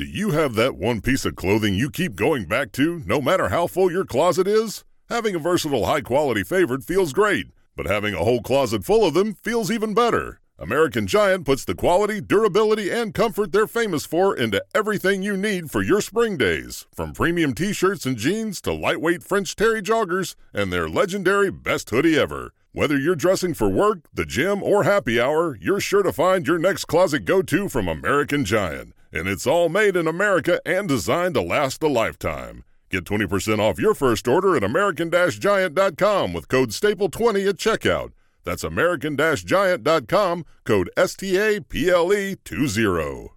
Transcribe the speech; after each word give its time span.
Do 0.00 0.06
you 0.06 0.30
have 0.30 0.54
that 0.54 0.76
one 0.76 1.02
piece 1.02 1.26
of 1.26 1.36
clothing 1.36 1.74
you 1.74 1.90
keep 1.90 2.16
going 2.16 2.46
back 2.46 2.72
to, 2.72 3.02
no 3.04 3.20
matter 3.20 3.50
how 3.50 3.66
full 3.66 3.92
your 3.92 4.06
closet 4.06 4.48
is? 4.48 4.82
Having 5.10 5.34
a 5.34 5.38
versatile, 5.38 5.84
high 5.84 6.00
quality 6.00 6.42
favorite 6.42 6.82
feels 6.82 7.12
great, 7.12 7.48
but 7.76 7.84
having 7.84 8.14
a 8.14 8.24
whole 8.24 8.40
closet 8.40 8.82
full 8.82 9.04
of 9.04 9.12
them 9.12 9.34
feels 9.34 9.70
even 9.70 9.92
better. 9.92 10.40
American 10.58 11.06
Giant 11.06 11.44
puts 11.44 11.66
the 11.66 11.74
quality, 11.74 12.18
durability, 12.18 12.90
and 12.90 13.12
comfort 13.12 13.52
they're 13.52 13.66
famous 13.66 14.06
for 14.06 14.34
into 14.34 14.64
everything 14.74 15.22
you 15.22 15.36
need 15.36 15.70
for 15.70 15.82
your 15.82 16.00
spring 16.00 16.38
days. 16.38 16.86
From 16.94 17.12
premium 17.12 17.52
t 17.52 17.74
shirts 17.74 18.06
and 18.06 18.16
jeans 18.16 18.62
to 18.62 18.72
lightweight 18.72 19.22
French 19.22 19.54
terry 19.54 19.82
joggers 19.82 20.34
and 20.54 20.72
their 20.72 20.88
legendary 20.88 21.50
best 21.50 21.90
hoodie 21.90 22.18
ever. 22.18 22.54
Whether 22.72 22.96
you're 22.98 23.16
dressing 23.16 23.52
for 23.52 23.68
work, 23.68 23.98
the 24.14 24.24
gym, 24.24 24.62
or 24.62 24.84
happy 24.84 25.20
hour, 25.20 25.58
you're 25.60 25.78
sure 25.78 26.02
to 26.02 26.10
find 26.10 26.46
your 26.46 26.58
next 26.58 26.86
closet 26.86 27.26
go 27.26 27.42
to 27.42 27.68
from 27.68 27.86
American 27.86 28.46
Giant. 28.46 28.94
And 29.12 29.28
it's 29.28 29.46
all 29.46 29.68
made 29.68 29.96
in 29.96 30.06
America 30.06 30.60
and 30.64 30.88
designed 30.88 31.34
to 31.34 31.42
last 31.42 31.82
a 31.82 31.88
lifetime. 31.88 32.64
Get 32.90 33.04
20% 33.04 33.58
off 33.60 33.78
your 33.78 33.94
first 33.94 34.26
order 34.28 34.56
at 34.56 34.64
American 34.64 35.10
Giant.com 35.10 36.32
with 36.32 36.48
code 36.48 36.70
STAPLE20 36.70 37.48
at 37.48 37.56
checkout. 37.56 38.12
That's 38.44 38.64
American 38.64 39.16
Giant.com, 39.16 40.44
code 40.64 40.90
STAPLE20. 40.96 43.28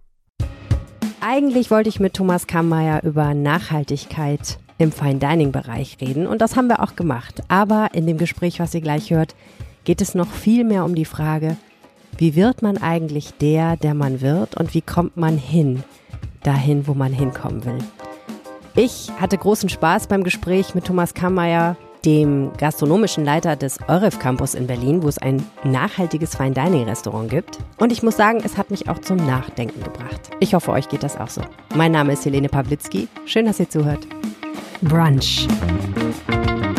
Eigentlich 1.20 1.70
wollte 1.70 1.88
ich 1.88 2.00
mit 2.00 2.14
Thomas 2.14 2.46
Kammeier 2.46 3.02
über 3.02 3.32
Nachhaltigkeit 3.32 4.58
im 4.78 4.92
Fine 4.92 5.20
Dining 5.20 5.52
Bereich 5.52 5.96
reden 6.00 6.26
und 6.26 6.42
das 6.42 6.56
haben 6.56 6.68
wir 6.68 6.82
auch 6.82 6.96
gemacht. 6.96 7.42
Aber 7.48 7.90
in 7.94 8.06
dem 8.06 8.18
Gespräch, 8.18 8.60
was 8.60 8.74
ihr 8.74 8.80
gleich 8.80 9.10
hört, 9.10 9.34
geht 9.84 10.00
es 10.00 10.14
noch 10.14 10.30
viel 10.30 10.64
mehr 10.64 10.84
um 10.84 10.94
die 10.94 11.04
Frage, 11.04 11.56
wie 12.18 12.34
wird 12.34 12.62
man 12.62 12.78
eigentlich 12.78 13.34
der, 13.34 13.76
der 13.76 13.94
man 13.94 14.20
wird 14.20 14.56
und 14.56 14.74
wie 14.74 14.82
kommt 14.82 15.16
man 15.16 15.36
hin, 15.36 15.82
dahin, 16.42 16.86
wo 16.86 16.94
man 16.94 17.12
hinkommen 17.12 17.64
will. 17.64 17.78
Ich 18.76 19.10
hatte 19.20 19.38
großen 19.38 19.68
Spaß 19.68 20.08
beim 20.08 20.24
Gespräch 20.24 20.74
mit 20.74 20.84
Thomas 20.84 21.14
Kammeier, 21.14 21.76
dem 22.04 22.52
gastronomischen 22.58 23.24
Leiter 23.24 23.56
des 23.56 23.78
Euref 23.88 24.18
Campus 24.18 24.54
in 24.54 24.66
Berlin, 24.66 25.02
wo 25.02 25.08
es 25.08 25.18
ein 25.18 25.42
nachhaltiges 25.64 26.36
Fine 26.36 26.52
Dining 26.52 26.84
Restaurant 26.84 27.30
gibt. 27.30 27.58
Und 27.78 27.92
ich 27.92 28.02
muss 28.02 28.16
sagen, 28.16 28.40
es 28.44 28.58
hat 28.58 28.70
mich 28.70 28.88
auch 28.88 28.98
zum 29.00 29.16
Nachdenken 29.16 29.82
gebracht. 29.82 30.30
Ich 30.40 30.54
hoffe, 30.54 30.72
euch 30.72 30.88
geht 30.88 31.02
das 31.02 31.16
auch 31.16 31.30
so. 31.30 31.40
Mein 31.74 31.92
Name 31.92 32.12
ist 32.12 32.24
Helene 32.24 32.48
Pawlitzki. 32.48 33.08
Schön, 33.24 33.46
dass 33.46 33.60
ihr 33.60 33.70
zuhört. 33.70 34.06
Brunch. 34.82 35.46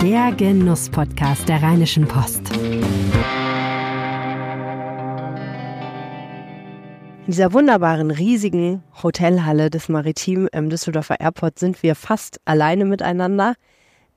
Der 0.03 0.31
Genuss-Podcast 0.33 1.49
der 1.49 1.63
Rheinischen 1.63 2.07
Post. 2.07 2.51
In 7.25 7.31
dieser 7.31 7.53
wunderbaren, 7.53 8.11
riesigen 8.11 8.83
Hotelhalle 9.01 9.71
des 9.71 9.89
Maritim 9.89 10.47
im 10.51 10.69
Düsseldorfer 10.69 11.19
Airport 11.19 11.57
sind 11.57 11.81
wir 11.81 11.95
fast 11.95 12.39
alleine 12.45 12.85
miteinander. 12.85 13.55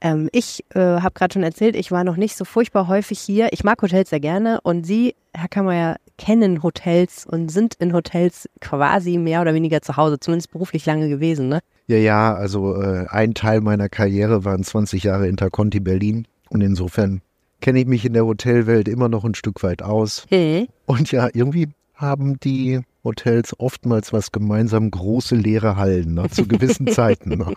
Ähm, 0.02 0.28
ich 0.30 0.62
äh, 0.74 0.78
habe 0.78 1.14
gerade 1.14 1.32
schon 1.32 1.42
erzählt, 1.42 1.74
ich 1.74 1.90
war 1.90 2.04
noch 2.04 2.18
nicht 2.18 2.36
so 2.36 2.44
furchtbar 2.44 2.86
häufig 2.86 3.18
hier. 3.18 3.48
Ich 3.52 3.64
mag 3.64 3.80
Hotels 3.80 4.10
sehr 4.10 4.20
gerne 4.20 4.60
und 4.62 4.84
Sie, 4.84 5.14
Herr 5.32 5.48
Kammerer, 5.48 5.96
kennen 6.18 6.62
Hotels 6.62 7.24
und 7.24 7.50
sind 7.50 7.76
in 7.76 7.94
Hotels 7.94 8.46
quasi 8.60 9.16
mehr 9.16 9.40
oder 9.40 9.54
weniger 9.54 9.80
zu 9.80 9.96
Hause, 9.96 10.20
zumindest 10.20 10.50
beruflich 10.50 10.84
lange 10.84 11.08
gewesen, 11.08 11.48
ne? 11.48 11.60
Ja, 11.86 11.96
ja, 11.96 12.34
also 12.34 12.78
äh, 12.78 13.06
ein 13.08 13.32
Teil 13.32 13.62
meiner 13.62 13.88
Karriere 13.88 14.44
waren 14.44 14.62
20 14.62 15.04
Jahre 15.04 15.28
Interconti 15.28 15.80
Berlin 15.80 16.28
und 16.50 16.60
insofern 16.60 17.22
kenne 17.62 17.80
ich 17.80 17.86
mich 17.86 18.04
in 18.04 18.12
der 18.12 18.26
Hotelwelt 18.26 18.86
immer 18.86 19.08
noch 19.08 19.24
ein 19.24 19.34
Stück 19.34 19.62
weit 19.62 19.80
aus. 19.80 20.26
Hm. 20.28 20.66
Und 20.84 21.10
ja, 21.10 21.30
irgendwie 21.32 21.68
haben 21.94 22.38
die 22.40 22.80
Hotels 23.04 23.58
oftmals 23.58 24.12
was 24.12 24.32
gemeinsam, 24.32 24.90
große 24.90 25.34
leere 25.34 25.76
Hallen 25.76 26.14
ne, 26.14 26.28
zu 26.30 26.46
gewissen 26.46 26.86
Zeiten. 26.92 27.30
Ne. 27.30 27.54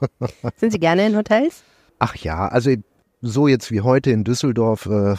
Sind 0.57 0.71
Sie 0.71 0.79
gerne 0.79 1.07
in 1.07 1.15
Hotels? 1.15 1.63
Ach 1.99 2.15
ja, 2.15 2.47
also 2.47 2.71
so 3.21 3.47
jetzt 3.47 3.71
wie 3.71 3.81
heute 3.81 4.11
in 4.11 4.23
Düsseldorf 4.23 4.87
äh, 4.87 5.15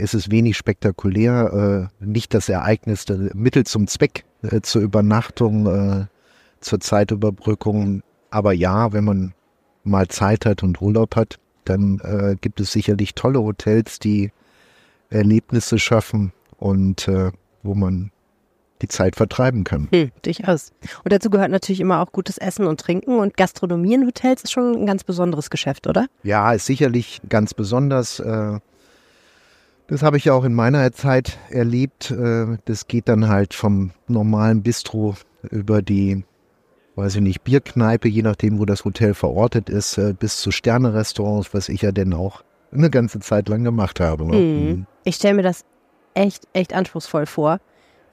ist 0.00 0.14
es 0.14 0.30
wenig 0.30 0.56
spektakulär. 0.56 1.90
Äh, 2.00 2.04
nicht 2.04 2.34
das 2.34 2.48
Ereignis, 2.48 3.04
der 3.04 3.30
Mittel 3.34 3.64
zum 3.64 3.86
Zweck 3.86 4.24
äh, 4.42 4.60
zur 4.60 4.82
Übernachtung, 4.82 5.66
äh, 5.66 6.06
zur 6.60 6.80
Zeitüberbrückung. 6.80 8.02
Aber 8.30 8.52
ja, 8.52 8.92
wenn 8.92 9.04
man 9.04 9.34
mal 9.84 10.08
Zeit 10.08 10.46
hat 10.46 10.62
und 10.62 10.80
Urlaub 10.80 11.16
hat, 11.16 11.38
dann 11.64 12.00
äh, 12.00 12.36
gibt 12.40 12.60
es 12.60 12.72
sicherlich 12.72 13.14
tolle 13.14 13.40
Hotels, 13.40 13.98
die 13.98 14.32
Erlebnisse 15.10 15.78
schaffen 15.78 16.32
und 16.56 17.08
äh, 17.08 17.30
wo 17.62 17.74
man 17.74 18.10
die 18.84 18.88
Zeit 18.88 19.16
vertreiben 19.16 19.64
kann. 19.64 19.88
Hm, 19.92 20.10
durchaus. 20.22 20.72
Und 21.04 21.12
dazu 21.12 21.30
gehört 21.30 21.50
natürlich 21.50 21.80
immer 21.80 22.00
auch 22.00 22.12
gutes 22.12 22.38
Essen 22.38 22.66
und 22.66 22.80
Trinken. 22.80 23.18
Und 23.18 23.36
Gastronomie 23.36 23.94
in 23.94 24.06
Hotels 24.06 24.44
ist 24.44 24.52
schon 24.52 24.74
ein 24.74 24.86
ganz 24.86 25.04
besonderes 25.04 25.50
Geschäft, 25.50 25.86
oder? 25.86 26.06
Ja, 26.22 26.52
ist 26.52 26.66
sicherlich 26.66 27.20
ganz 27.28 27.54
besonders. 27.54 28.20
Äh, 28.20 28.58
das 29.86 30.02
habe 30.02 30.16
ich 30.16 30.26
ja 30.26 30.34
auch 30.34 30.44
in 30.44 30.54
meiner 30.54 30.92
Zeit 30.92 31.38
erlebt. 31.50 32.10
Äh, 32.10 32.58
das 32.66 32.86
geht 32.86 33.08
dann 33.08 33.28
halt 33.28 33.54
vom 33.54 33.92
normalen 34.06 34.62
Bistro 34.62 35.14
über 35.50 35.82
die, 35.82 36.24
weiß 36.96 37.16
ich 37.16 37.22
nicht, 37.22 37.42
Bierkneipe, 37.42 38.08
je 38.08 38.22
nachdem, 38.22 38.58
wo 38.58 38.64
das 38.64 38.84
Hotel 38.84 39.14
verortet 39.14 39.70
ist, 39.70 39.98
äh, 39.98 40.14
bis 40.18 40.38
zu 40.38 40.50
Sterne-Restaurants, 40.50 41.54
was 41.54 41.68
ich 41.68 41.82
ja 41.82 41.92
denn 41.92 42.12
auch 42.12 42.42
eine 42.72 42.90
ganze 42.90 43.20
Zeit 43.20 43.48
lang 43.48 43.64
gemacht 43.64 44.00
habe. 44.00 44.26
Ne? 44.26 44.36
Hm. 44.36 44.86
Ich 45.04 45.16
stelle 45.16 45.34
mir 45.34 45.42
das 45.42 45.64
echt, 46.14 46.48
echt 46.52 46.74
anspruchsvoll 46.74 47.26
vor 47.26 47.60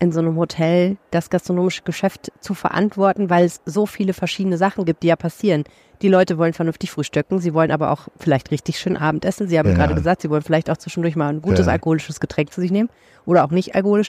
in 0.02 0.12
so 0.12 0.20
einem 0.20 0.36
Hotel 0.36 0.98
das 1.12 1.30
gastronomische 1.30 1.84
Geschäft 1.84 2.32
zu 2.40 2.56
verantworten, 2.56 3.30
weil 3.30 3.46
es 3.46 3.62
so 3.66 3.86
viele 3.86 4.14
verschiedene 4.14 4.58
Sachen 4.58 4.84
gibt, 4.84 5.04
die 5.04 5.08
ja 5.08 5.16
passieren. 5.16 5.64
Die 6.02 6.08
Leute 6.08 6.40
wollen 6.40 6.54
vernünftig 6.54 6.90
frühstücken, 6.90 7.38
sie 7.40 7.54
wollen 7.54 7.70
aber 7.70 7.92
auch 7.92 8.08
vielleicht 8.18 8.50
richtig 8.50 8.80
schön 8.80 8.98
Abendessen. 8.98 9.48
Sie 9.48 9.60
haben 9.60 9.70
ja. 9.70 9.76
gerade 9.76 9.94
gesagt, 9.94 10.24
sie 10.24 10.32
wollen 10.32 10.42
vielleicht 10.42 10.72
auch 10.72 10.78
zwischendurch 10.78 11.16
mal 11.16 11.30
ein 11.30 11.44
gutes 11.44 11.68
ja. 11.68 11.74
alkoholisches 11.74 12.20
Getränk 12.20 12.52
zu 12.52 12.62
sich 12.62 12.72
nehmen 12.72 12.90
oder 13.28 13.46
auch 13.46 13.52
nicht 13.52 13.76
alkoholisch. 13.76 14.08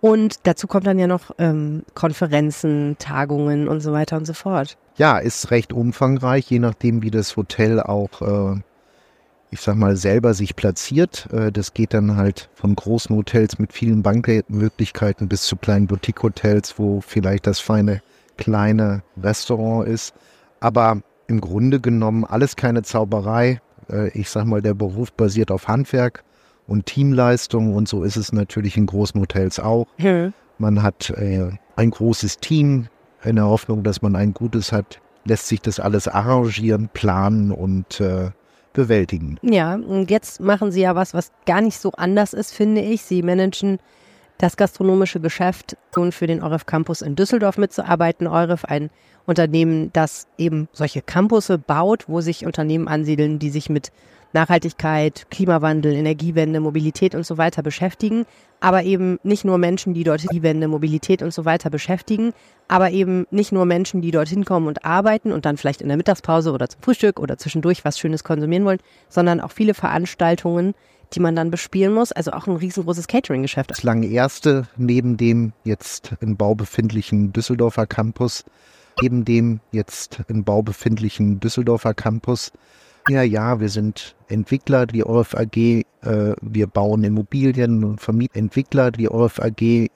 Und 0.00 0.40
dazu 0.42 0.66
kommt 0.66 0.88
dann 0.88 0.98
ja 0.98 1.06
noch 1.06 1.30
ähm, 1.38 1.84
Konferenzen, 1.94 2.96
Tagungen 2.98 3.68
und 3.68 3.80
so 3.80 3.92
weiter 3.92 4.16
und 4.16 4.26
so 4.26 4.32
fort. 4.32 4.76
Ja, 4.96 5.18
ist 5.18 5.52
recht 5.52 5.72
umfangreich, 5.72 6.50
je 6.50 6.58
nachdem, 6.58 7.02
wie 7.02 7.12
das 7.12 7.36
Hotel 7.36 7.80
auch 7.80 8.56
äh, 8.56 8.60
ich 9.50 9.60
sag 9.60 9.76
mal, 9.76 9.96
selber 9.96 10.34
sich 10.34 10.56
platziert. 10.56 11.28
Äh, 11.32 11.52
das 11.52 11.74
geht 11.74 11.94
dann 11.94 12.16
halt 12.16 12.48
von 12.54 12.74
großen 12.74 13.14
Hotels 13.16 13.58
mit 13.58 13.72
vielen 13.72 14.02
Bankmöglichkeiten 14.02 15.28
bis 15.28 15.42
zu 15.42 15.56
kleinen 15.56 15.86
Boutique-Hotels, 15.86 16.78
wo 16.78 17.00
vielleicht 17.00 17.46
das 17.46 17.60
feine 17.60 18.02
kleine 18.36 19.02
Restaurant 19.22 19.88
ist. 19.88 20.14
Aber 20.60 21.00
im 21.26 21.40
Grunde 21.40 21.80
genommen 21.80 22.24
alles 22.24 22.56
keine 22.56 22.82
Zauberei. 22.82 23.60
Äh, 23.90 24.08
ich 24.10 24.30
sag 24.30 24.44
mal, 24.44 24.62
der 24.62 24.74
Beruf 24.74 25.12
basiert 25.12 25.50
auf 25.50 25.68
Handwerk 25.68 26.24
und 26.66 26.86
Teamleistung 26.86 27.74
und 27.74 27.88
so 27.88 28.02
ist 28.02 28.16
es 28.16 28.32
natürlich 28.32 28.76
in 28.76 28.86
großen 28.86 29.20
Hotels 29.20 29.58
auch. 29.58 29.86
Hm. 29.96 30.32
Man 30.58 30.82
hat 30.82 31.10
äh, 31.10 31.50
ein 31.76 31.90
großes 31.90 32.38
Team 32.38 32.88
in 33.24 33.36
der 33.36 33.46
Hoffnung, 33.46 33.82
dass 33.82 34.02
man 34.02 34.16
ein 34.16 34.34
gutes 34.34 34.72
hat, 34.72 35.00
lässt 35.24 35.48
sich 35.48 35.60
das 35.60 35.80
alles 35.80 36.08
arrangieren, 36.08 36.88
planen 36.92 37.50
und 37.52 38.00
bewältigen. 38.72 39.38
Ja, 39.42 39.74
und 39.74 40.10
jetzt 40.10 40.40
machen 40.40 40.70
Sie 40.70 40.80
ja 40.80 40.94
was, 40.94 41.14
was 41.14 41.32
gar 41.46 41.60
nicht 41.60 41.78
so 41.78 41.92
anders 41.92 42.32
ist, 42.32 42.52
finde 42.52 42.80
ich. 42.80 43.02
Sie 43.02 43.22
managen 43.22 43.78
das 44.38 44.56
gastronomische 44.56 45.20
Geschäft 45.20 45.76
für 46.10 46.26
den 46.28 46.42
Euref 46.42 46.64
Campus 46.64 47.02
in 47.02 47.16
Düsseldorf 47.16 47.58
mitzuarbeiten. 47.58 48.28
Euref, 48.28 48.64
ein 48.64 48.90
Unternehmen, 49.26 49.90
das 49.92 50.28
eben 50.38 50.68
solche 50.72 51.02
Campusse 51.02 51.58
baut, 51.58 52.08
wo 52.08 52.20
sich 52.20 52.46
Unternehmen 52.46 52.88
ansiedeln, 52.88 53.38
die 53.40 53.50
sich 53.50 53.68
mit 53.68 53.90
Nachhaltigkeit, 54.32 55.26
Klimawandel, 55.30 55.94
Energiewende, 55.94 56.60
Mobilität 56.60 57.14
und 57.14 57.24
so 57.24 57.38
weiter 57.38 57.62
beschäftigen, 57.62 58.26
aber 58.60 58.82
eben 58.82 59.18
nicht 59.22 59.44
nur 59.44 59.58
Menschen, 59.58 59.94
die 59.94 60.04
dort 60.04 60.30
die 60.30 60.42
Wende, 60.42 60.68
Mobilität 60.68 61.22
und 61.22 61.32
so 61.32 61.44
weiter 61.44 61.70
beschäftigen, 61.70 62.32
aber 62.68 62.90
eben 62.90 63.26
nicht 63.30 63.52
nur 63.52 63.64
Menschen, 63.64 64.02
die 64.02 64.10
dorthin 64.10 64.44
kommen 64.44 64.68
und 64.68 64.84
arbeiten 64.84 65.32
und 65.32 65.46
dann 65.46 65.56
vielleicht 65.56 65.80
in 65.80 65.88
der 65.88 65.96
Mittagspause 65.96 66.52
oder 66.52 66.68
zum 66.68 66.82
Frühstück 66.82 67.20
oder 67.20 67.38
zwischendurch 67.38 67.84
was 67.84 67.98
Schönes 67.98 68.22
konsumieren 68.22 68.66
wollen, 68.66 68.80
sondern 69.08 69.40
auch 69.40 69.50
viele 69.50 69.74
Veranstaltungen, 69.74 70.74
die 71.14 71.20
man 71.20 71.36
dann 71.36 71.50
bespielen 71.50 71.94
muss, 71.94 72.12
also 72.12 72.32
auch 72.32 72.46
ein 72.46 72.56
riesengroßes 72.56 73.06
Catering-Geschäft. 73.06 73.70
Das 73.70 73.82
lange 73.82 74.06
erste 74.06 74.68
neben 74.76 75.16
dem 75.16 75.52
jetzt 75.64 76.12
im 76.20 76.36
Bau 76.36 76.54
befindlichen 76.54 77.32
Düsseldorfer 77.32 77.86
Campus 77.86 78.44
neben 79.02 79.24
dem 79.24 79.60
jetzt 79.72 80.20
im 80.28 80.44
Bau 80.44 80.62
befindlichen 80.62 81.40
Düsseldorfer 81.40 81.94
Campus. 81.94 82.52
Ja, 83.08 83.22
ja, 83.22 83.60
wir 83.60 83.68
sind 83.68 84.16
Entwickler, 84.28 84.86
die 84.86 85.04
ORF 85.04 85.34
AG, 85.34 85.56
äh, 85.56 85.84
wir 86.42 86.66
bauen 86.66 87.04
Immobilien 87.04 87.84
und 87.84 88.00
vermieten 88.00 88.38
Entwickler, 88.38 88.90
die 88.90 89.08
ORF 89.08 89.40
AG, 89.40 89.62
äh, 89.62 89.88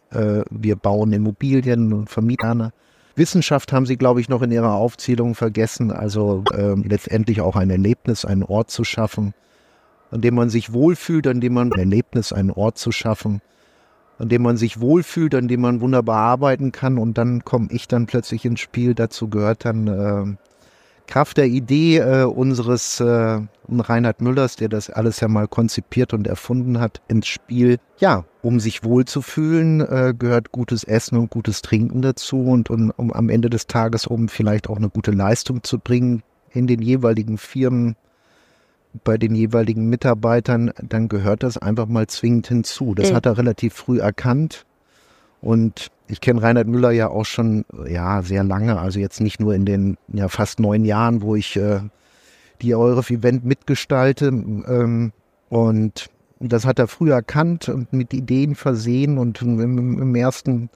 wir 0.50 0.76
bauen 0.76 1.12
Immobilien 1.12 1.92
und 1.92 2.08
vermieten. 2.08 2.70
Wissenschaft 3.14 3.72
haben 3.72 3.84
Sie, 3.84 3.96
glaube 3.96 4.22
ich, 4.22 4.30
noch 4.30 4.40
in 4.40 4.50
Ihrer 4.50 4.74
Aufzählung 4.74 5.34
vergessen. 5.34 5.90
Also 5.90 6.44
äh, 6.54 6.74
letztendlich 6.74 7.42
auch 7.42 7.56
ein 7.56 7.68
Erlebnis, 7.68 8.24
einen 8.24 8.42
Ort 8.42 8.70
zu 8.70 8.84
schaffen, 8.84 9.34
an 10.12 10.20
dem 10.20 10.34
man 10.34 10.50
sich 10.50 10.72
wohlfühlt, 10.72 11.26
an 11.26 11.40
dem 11.40 11.54
man 11.54 11.72
ein 11.72 11.78
Erlebnis, 11.78 12.32
einen 12.32 12.50
Ort 12.50 12.78
zu 12.78 12.92
schaffen, 12.92 13.40
an 14.18 14.28
dem 14.28 14.42
man 14.42 14.56
sich 14.56 14.80
wohlfühlt, 14.80 15.34
an 15.34 15.48
dem 15.48 15.62
man 15.62 15.80
wunderbar 15.80 16.18
arbeiten 16.18 16.70
kann. 16.70 16.98
Und 16.98 17.18
dann 17.18 17.44
komme 17.44 17.68
ich 17.70 17.88
dann 17.88 18.06
plötzlich 18.06 18.44
ins 18.44 18.60
Spiel. 18.60 18.94
Dazu 18.94 19.28
gehört 19.28 19.64
dann 19.64 19.88
äh, 19.88 20.36
Kraft 21.06 21.38
der 21.38 21.46
Idee 21.46 21.98
äh, 21.98 22.24
unseres 22.24 23.00
äh, 23.00 23.40
Reinhard 23.68 24.20
Müllers, 24.20 24.56
der 24.56 24.68
das 24.68 24.90
alles 24.90 25.20
ja 25.20 25.28
mal 25.28 25.48
konzipiert 25.48 26.12
und 26.12 26.26
erfunden 26.26 26.78
hat, 26.78 27.00
ins 27.08 27.26
Spiel. 27.26 27.78
Ja, 27.98 28.24
um 28.42 28.60
sich 28.60 28.84
wohlzufühlen, 28.84 29.80
äh, 29.80 30.14
gehört 30.18 30.52
gutes 30.52 30.84
Essen 30.84 31.16
und 31.16 31.30
gutes 31.30 31.62
Trinken 31.62 32.02
dazu 32.02 32.42
und, 32.42 32.68
und 32.68 32.90
um 32.90 33.12
am 33.12 33.30
Ende 33.30 33.48
des 33.48 33.66
Tages, 33.66 34.06
um 34.06 34.28
vielleicht 34.28 34.68
auch 34.68 34.76
eine 34.76 34.90
gute 34.90 35.10
Leistung 35.10 35.62
zu 35.62 35.78
bringen 35.78 36.22
in 36.50 36.66
den 36.66 36.82
jeweiligen 36.82 37.38
Firmen, 37.38 37.96
bei 39.04 39.16
den 39.16 39.34
jeweiligen 39.34 39.88
Mitarbeitern, 39.88 40.72
dann 40.82 41.08
gehört 41.08 41.42
das 41.42 41.58
einfach 41.58 41.86
mal 41.86 42.06
zwingend 42.06 42.48
hinzu. 42.48 42.94
Das 42.94 43.10
mhm. 43.10 43.16
hat 43.16 43.26
er 43.26 43.38
relativ 43.38 43.74
früh 43.74 44.00
erkannt 44.00 44.66
und 45.40 45.90
ich 46.08 46.20
kenne 46.20 46.42
Reinhard 46.42 46.68
Müller 46.68 46.90
ja 46.90 47.08
auch 47.08 47.24
schon 47.24 47.64
ja 47.88 48.22
sehr 48.22 48.44
lange, 48.44 48.78
also 48.78 49.00
jetzt 49.00 49.20
nicht 49.20 49.40
nur 49.40 49.54
in 49.54 49.64
den 49.64 49.96
ja 50.12 50.28
fast 50.28 50.60
neun 50.60 50.84
Jahren, 50.84 51.22
wo 51.22 51.34
ich 51.36 51.56
äh, 51.56 51.80
die 52.62 52.74
Euref 52.74 53.10
Event 53.10 53.44
mitgestalte. 53.44 54.26
Ähm, 54.28 55.12
und 55.48 56.10
das 56.38 56.64
hat 56.64 56.78
er 56.78 56.88
früh 56.88 57.12
erkannt 57.12 57.68
und 57.68 57.92
mit 57.92 58.14
Ideen 58.14 58.54
versehen. 58.54 59.18
Und 59.18 59.42
im, 59.42 60.00
im 60.00 60.14
ersten 60.14 60.70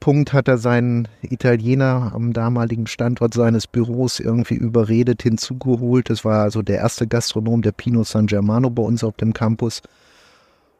Punkt 0.00 0.32
hat 0.32 0.48
er 0.48 0.56
seinen 0.58 1.08
Italiener 1.22 2.12
am 2.14 2.32
damaligen 2.32 2.86
Standort 2.86 3.34
seines 3.34 3.66
Büros 3.66 4.18
irgendwie 4.18 4.54
überredet, 4.54 5.22
hinzugeholt. 5.22 6.08
Das 6.08 6.24
war 6.24 6.42
also 6.42 6.62
der 6.62 6.78
erste 6.78 7.06
Gastronom 7.06 7.60
der 7.60 7.72
Pino 7.72 8.02
San 8.02 8.26
Germano 8.26 8.70
bei 8.70 8.82
uns 8.82 9.04
auf 9.04 9.16
dem 9.16 9.34
Campus. 9.34 9.82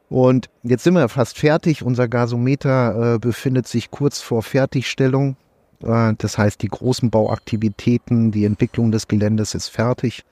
Und 0.09 0.49
jetzt 0.63 0.83
sind 0.83 0.95
wir 0.95 1.07
fast 1.07 1.37
fertig. 1.37 1.83
Unser 1.83 2.07
Gasometer 2.07 3.13
äh, 3.13 3.19
befindet 3.19 3.67
sich 3.67 3.91
kurz 3.91 4.19
vor 4.19 4.43
Fertigstellung. 4.43 5.37
Äh, 5.83 6.15
das 6.17 6.37
heißt, 6.37 6.61
die 6.61 6.67
großen 6.67 7.09
Bauaktivitäten, 7.09 8.31
die 8.31 8.43
Entwicklung 8.43 8.91
des 8.91 9.07
Geländes 9.07 9.55
ist 9.55 9.69
fertig. 9.69 10.25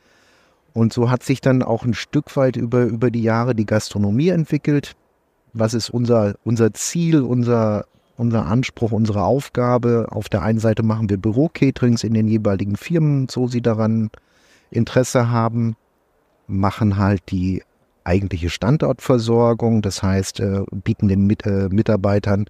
Und 0.73 0.93
so 0.93 1.09
hat 1.09 1.23
sich 1.23 1.41
dann 1.41 1.63
auch 1.63 1.85
ein 1.85 1.93
Stück 1.93 2.35
weit 2.35 2.55
über, 2.55 2.83
über 2.83 3.11
die 3.11 3.23
Jahre 3.23 3.55
die 3.55 3.65
Gastronomie 3.65 4.29
entwickelt. 4.29 4.95
Was 5.53 5.73
ist 5.73 5.89
unser, 5.89 6.35
unser 6.43 6.73
Ziel, 6.73 7.21
unser, 7.21 7.85
unser 8.19 8.45
Anspruch, 8.45 8.91
unsere 8.91 9.23
Aufgabe? 9.23 10.07
Auf 10.11 10.29
der 10.29 10.41
einen 10.41 10.59
Seite 10.59 10.83
machen 10.83 11.09
wir 11.09 11.17
Büro-Caterings 11.17 12.03
in 12.03 12.13
den 12.13 12.27
jeweiligen 12.27 12.75
Firmen, 12.75 13.27
so 13.29 13.47
sie 13.47 13.61
daran 13.61 14.11
Interesse 14.71 15.29
haben, 15.29 15.75
machen 16.47 16.97
halt 16.97 17.21
die 17.31 17.63
eigentliche 18.03 18.49
Standortversorgung. 18.49 19.81
Das 19.81 20.03
heißt, 20.03 20.39
äh, 20.39 20.63
bieten 20.71 21.07
den 21.07 21.25
Mit 21.25 21.45
äh, 21.45 21.69
Mitarbeitern 21.69 22.45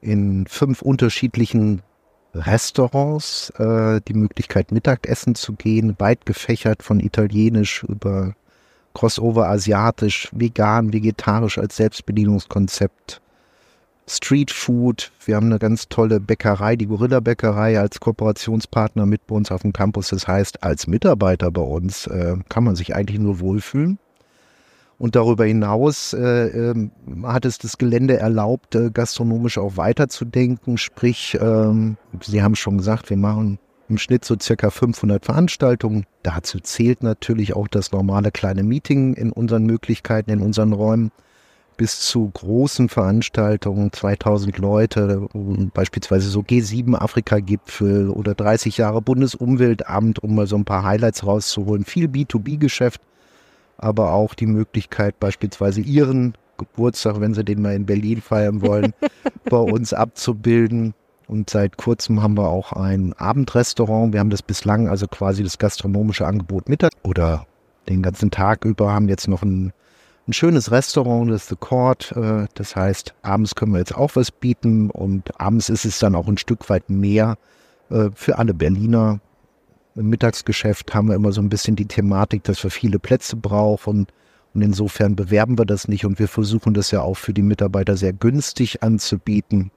in 0.00 0.46
fünf 0.46 0.82
unterschiedlichen 0.82 1.82
Restaurants 2.34 3.50
äh, 3.58 4.00
die 4.06 4.14
Möglichkeit, 4.14 4.72
Mittagessen 4.72 5.34
zu 5.34 5.54
gehen, 5.54 5.96
weit 5.98 6.26
gefächert 6.26 6.82
von 6.82 7.00
italienisch 7.00 7.82
über 7.84 8.34
Crossover 8.94 9.48
asiatisch, 9.48 10.28
vegan, 10.32 10.92
vegetarisch 10.92 11.58
als 11.58 11.76
Selbstbedienungskonzept, 11.76 13.20
Street 14.10 14.50
Food. 14.50 15.12
Wir 15.24 15.36
haben 15.36 15.46
eine 15.46 15.60
ganz 15.60 15.88
tolle 15.88 16.18
Bäckerei, 16.18 16.74
die 16.74 16.86
Gorilla 16.86 17.20
Bäckerei 17.20 17.78
als 17.78 18.00
Kooperationspartner 18.00 19.06
mit 19.06 19.26
bei 19.28 19.36
uns 19.36 19.52
auf 19.52 19.62
dem 19.62 19.72
Campus. 19.72 20.08
Das 20.08 20.26
heißt, 20.26 20.64
als 20.64 20.88
Mitarbeiter 20.88 21.50
bei 21.52 21.62
uns 21.62 22.08
äh, 22.08 22.36
kann 22.48 22.64
man 22.64 22.74
sich 22.74 22.94
eigentlich 22.96 23.20
nur 23.20 23.38
wohlfühlen. 23.38 23.98
Und 24.98 25.16
darüber 25.16 25.46
hinaus 25.46 26.12
äh, 26.12 26.48
äh, 26.48 26.90
hat 27.22 27.44
es 27.46 27.58
das 27.58 27.78
Gelände 27.78 28.18
erlaubt, 28.18 28.74
äh, 28.74 28.90
gastronomisch 28.92 29.56
auch 29.56 29.76
weiterzudenken. 29.76 30.76
Sprich, 30.76 31.38
ähm, 31.40 31.96
Sie 32.20 32.42
haben 32.42 32.56
schon 32.56 32.78
gesagt, 32.78 33.08
wir 33.08 33.16
machen 33.16 33.58
im 33.88 33.96
Schnitt 33.96 34.24
so 34.24 34.36
circa 34.38 34.70
500 34.70 35.24
Veranstaltungen. 35.24 36.04
Dazu 36.22 36.58
zählt 36.60 37.02
natürlich 37.02 37.54
auch 37.54 37.68
das 37.68 37.92
normale 37.92 38.30
kleine 38.30 38.62
Meeting 38.62 39.14
in 39.14 39.32
unseren 39.32 39.64
Möglichkeiten, 39.64 40.30
in 40.30 40.42
unseren 40.42 40.72
Räumen 40.72 41.12
bis 41.80 42.00
zu 42.00 42.28
großen 42.28 42.90
Veranstaltungen, 42.90 43.90
2000 43.90 44.58
Leute, 44.58 45.26
beispielsweise 45.72 46.28
so 46.28 46.40
G7 46.40 46.94
Afrika-Gipfel 46.94 48.10
oder 48.10 48.34
30 48.34 48.76
Jahre 48.76 49.00
Bundesumweltamt, 49.00 50.18
um 50.18 50.34
mal 50.34 50.46
so 50.46 50.56
ein 50.56 50.66
paar 50.66 50.84
Highlights 50.84 51.24
rauszuholen. 51.24 51.86
Viel 51.86 52.08
B2B-Geschäft 52.08 53.00
aber 53.78 54.12
auch 54.12 54.34
die 54.34 54.44
Möglichkeit, 54.44 55.18
beispielsweise 55.20 55.80
Ihren 55.80 56.34
Geburtstag, 56.58 57.18
wenn 57.18 57.32
Sie 57.32 57.44
den 57.44 57.62
mal 57.62 57.74
in 57.74 57.86
Berlin 57.86 58.20
feiern 58.20 58.60
wollen, 58.60 58.92
bei 59.48 59.56
uns 59.56 59.94
abzubilden. 59.94 60.92
Und 61.28 61.48
seit 61.48 61.78
kurzem 61.78 62.22
haben 62.22 62.36
wir 62.36 62.50
auch 62.50 62.74
ein 62.74 63.14
Abendrestaurant. 63.14 64.12
Wir 64.12 64.20
haben 64.20 64.28
das 64.28 64.42
bislang, 64.42 64.86
also 64.86 65.06
quasi 65.06 65.42
das 65.42 65.56
gastronomische 65.56 66.26
Angebot 66.26 66.68
Mittag 66.68 66.92
oder 67.04 67.46
den 67.88 68.02
ganzen 68.02 68.30
Tag 68.30 68.66
über, 68.66 68.92
haben 68.92 69.08
jetzt 69.08 69.28
noch 69.28 69.42
ein, 69.42 69.72
ein 70.28 70.32
schönes 70.32 70.70
Restaurant, 70.70 71.30
das 71.30 71.42
ist 71.42 71.48
The 71.48 71.56
Court. 71.56 72.12
Äh, 72.12 72.46
das 72.54 72.76
heißt, 72.76 73.14
abends 73.22 73.54
können 73.54 73.72
wir 73.72 73.78
jetzt 73.78 73.94
auch 73.94 74.12
was 74.14 74.30
bieten 74.30 74.90
und 74.90 75.40
abends 75.40 75.68
ist 75.68 75.84
es 75.84 75.98
dann 75.98 76.14
auch 76.14 76.28
ein 76.28 76.38
Stück 76.38 76.68
weit 76.70 76.88
mehr 76.90 77.36
äh, 77.90 78.10
für 78.14 78.38
alle 78.38 78.54
Berliner 78.54 79.20
im 79.96 80.08
Mittagsgeschäft 80.08 80.94
haben 80.94 81.08
wir 81.08 81.14
immer 81.14 81.32
so 81.32 81.40
ein 81.40 81.48
bisschen 81.48 81.76
die 81.76 81.86
Thematik, 81.86 82.44
dass 82.44 82.62
wir 82.62 82.70
viele 82.70 82.98
Plätze 82.98 83.36
brauchen. 83.36 84.06
Und 84.54 84.62
insofern 84.62 85.14
bewerben 85.14 85.58
wir 85.58 85.64
das 85.64 85.88
nicht 85.88 86.04
und 86.04 86.18
wir 86.18 86.28
versuchen 86.28 86.74
das 86.74 86.90
ja 86.90 87.02
auch 87.02 87.16
für 87.16 87.32
die 87.32 87.42
Mitarbeiter 87.42 87.96
sehr 87.96 88.12
günstig 88.12 88.82
anzubieten. 88.82 89.70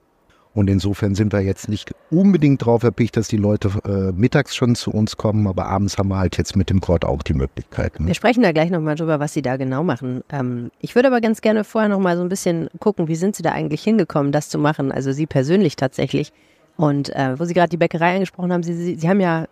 Und 0.54 0.70
insofern 0.70 1.16
sind 1.16 1.32
wir 1.32 1.40
jetzt 1.40 1.68
nicht 1.68 1.92
unbedingt 2.10 2.64
drauf 2.64 2.84
erpicht, 2.84 3.16
dass 3.16 3.26
die 3.26 3.36
Leute 3.36 3.70
äh, 3.84 4.12
mittags 4.12 4.54
schon 4.54 4.76
zu 4.76 4.92
uns 4.92 5.16
kommen, 5.16 5.48
aber 5.48 5.66
abends 5.66 5.98
haben 5.98 6.08
wir 6.08 6.18
halt 6.18 6.38
jetzt 6.38 6.54
mit 6.54 6.70
dem 6.70 6.80
Court 6.80 7.04
auch 7.04 7.22
die 7.22 7.34
Möglichkeiten. 7.34 8.04
Ne? 8.04 8.08
Wir 8.08 8.14
sprechen 8.14 8.42
da 8.42 8.52
gleich 8.52 8.70
nochmal 8.70 8.94
drüber, 8.94 9.18
was 9.18 9.32
Sie 9.32 9.42
da 9.42 9.56
genau 9.56 9.82
machen. 9.82 10.22
Ähm, 10.30 10.70
ich 10.80 10.94
würde 10.94 11.08
aber 11.08 11.20
ganz 11.20 11.40
gerne 11.40 11.64
vorher 11.64 11.88
nochmal 11.88 12.16
so 12.16 12.22
ein 12.22 12.28
bisschen 12.28 12.68
gucken, 12.78 13.08
wie 13.08 13.16
sind 13.16 13.34
Sie 13.34 13.42
da 13.42 13.50
eigentlich 13.50 13.82
hingekommen, 13.82 14.30
das 14.30 14.48
zu 14.48 14.58
machen? 14.58 14.92
Also 14.92 15.10
Sie 15.10 15.26
persönlich 15.26 15.74
tatsächlich. 15.74 16.32
Und 16.76 17.14
äh, 17.14 17.38
wo 17.38 17.44
Sie 17.44 17.54
gerade 17.54 17.70
die 17.70 17.76
Bäckerei 17.76 18.14
angesprochen 18.14 18.52
haben, 18.52 18.62
Sie, 18.62 18.74
Sie, 18.74 18.94
Sie 18.94 19.08
haben 19.08 19.20
ja 19.20 19.46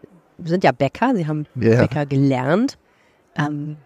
sind 0.45 0.65
ja 0.65 0.73
Bäcker, 0.73 1.15
Sie 1.15 1.27
haben 1.27 1.47
ja. 1.55 1.81
Bäcker 1.81 2.07
gelernt. 2.07 2.79
Ähm, 3.37 3.77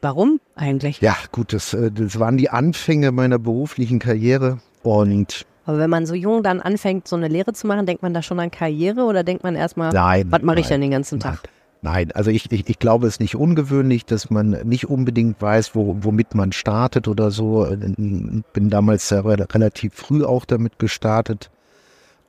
warum 0.00 0.40
eigentlich? 0.54 1.00
Ja, 1.00 1.16
gut, 1.32 1.52
das, 1.52 1.74
äh, 1.74 1.90
das 1.90 2.18
waren 2.18 2.36
die 2.36 2.50
Anfänge 2.50 3.12
meiner 3.12 3.38
beruflichen 3.38 3.98
Karriere 3.98 4.58
und 4.82 5.46
aber 5.68 5.78
wenn 5.78 5.90
man 5.90 6.06
so 6.06 6.14
jung 6.14 6.42
dann 6.42 6.62
anfängt, 6.62 7.06
so 7.06 7.14
eine 7.14 7.28
Lehre 7.28 7.52
zu 7.52 7.66
machen, 7.66 7.84
denkt 7.84 8.02
man 8.02 8.14
da 8.14 8.22
schon 8.22 8.40
an 8.40 8.50
Karriere 8.50 9.02
oder 9.02 9.22
denkt 9.22 9.42
man 9.42 9.54
erstmal, 9.54 9.92
was 9.92 10.40
mache 10.40 10.60
ich 10.60 10.66
denn 10.66 10.80
den 10.80 10.92
ganzen 10.92 11.20
Tag? 11.20 11.40
Nein, 11.82 12.10
also 12.12 12.30
ich, 12.30 12.50
ich, 12.50 12.66
ich 12.66 12.78
glaube, 12.78 13.06
es 13.06 13.14
ist 13.14 13.20
nicht 13.20 13.36
ungewöhnlich, 13.36 14.06
dass 14.06 14.30
man 14.30 14.52
nicht 14.64 14.88
unbedingt 14.88 15.42
weiß, 15.42 15.74
wo, 15.74 15.98
womit 16.00 16.34
man 16.34 16.52
startet 16.52 17.06
oder 17.06 17.30
so. 17.30 17.66
Bin 17.68 18.70
damals 18.70 19.12
relativ 19.12 19.92
früh 19.92 20.24
auch 20.24 20.46
damit 20.46 20.78
gestartet 20.78 21.50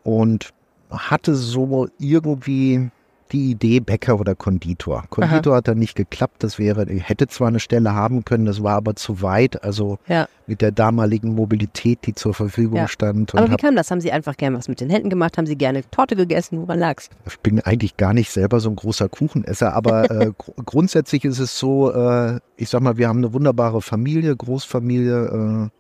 und 0.04 0.50
hatte 0.90 1.34
so 1.34 1.88
irgendwie 1.98 2.90
die 3.32 3.52
Idee 3.52 3.80
Bäcker 3.80 4.20
oder 4.20 4.36
Konditor. 4.36 5.04
Konditor 5.10 5.54
Aha. 5.54 5.58
hat 5.58 5.68
dann 5.68 5.78
nicht 5.78 5.96
geklappt. 5.96 6.44
Das 6.44 6.60
wäre, 6.60 6.86
hätte 6.86 7.28
zwar 7.28 7.50
eine 7.50 7.60
Stelle 7.60 7.94
haben 7.94 8.26
können, 8.26 8.46
das 8.46 8.64
war 8.64 8.76
aber 8.76 8.96
zu 8.96 9.22
weit. 9.22 9.64
Also 9.64 10.00
ja. 10.08 10.28
mit 10.48 10.62
der 10.62 10.72
damaligen 10.72 11.36
Mobilität, 11.36 12.00
die 12.06 12.16
zur 12.16 12.34
Verfügung 12.34 12.78
ja. 12.78 12.88
stand. 12.88 13.36
Aber 13.36 13.52
wie 13.52 13.56
kam 13.56 13.76
das? 13.76 13.92
Haben 13.92 14.02
Sie 14.02 14.12
einfach 14.12 14.38
gerne 14.38 14.58
was 14.58 14.68
mit 14.68 14.82
den 14.82 14.90
Händen 14.90 15.10
gemacht? 15.10 15.38
Haben 15.38 15.46
Sie 15.46 15.58
gerne 15.58 15.84
Torte 15.92 16.16
gegessen? 16.16 16.62
Woran 16.62 16.80
lag's? 16.80 17.10
Ich 17.28 17.40
bin 17.40 17.60
eigentlich 17.62 17.98
gar 17.98 18.14
nicht 18.14 18.32
selber 18.32 18.60
so 18.60 18.70
ein 18.70 18.76
großer 18.76 19.10
Kuchenesser, 19.10 19.74
aber 19.74 20.10
äh, 20.22 20.32
grundsätzlich 20.66 21.26
ist 21.26 21.40
es 21.40 21.58
so, 21.58 21.92
äh, 21.92 22.40
ich 22.58 22.70
sag 22.70 22.82
mal, 22.82 22.98
wir 22.98 23.08
haben 23.08 23.20
eine 23.20 23.34
wunderbare 23.34 23.82
Familie, 23.82 24.36
Großfamilie. 24.36 25.68
Äh, 25.68 25.79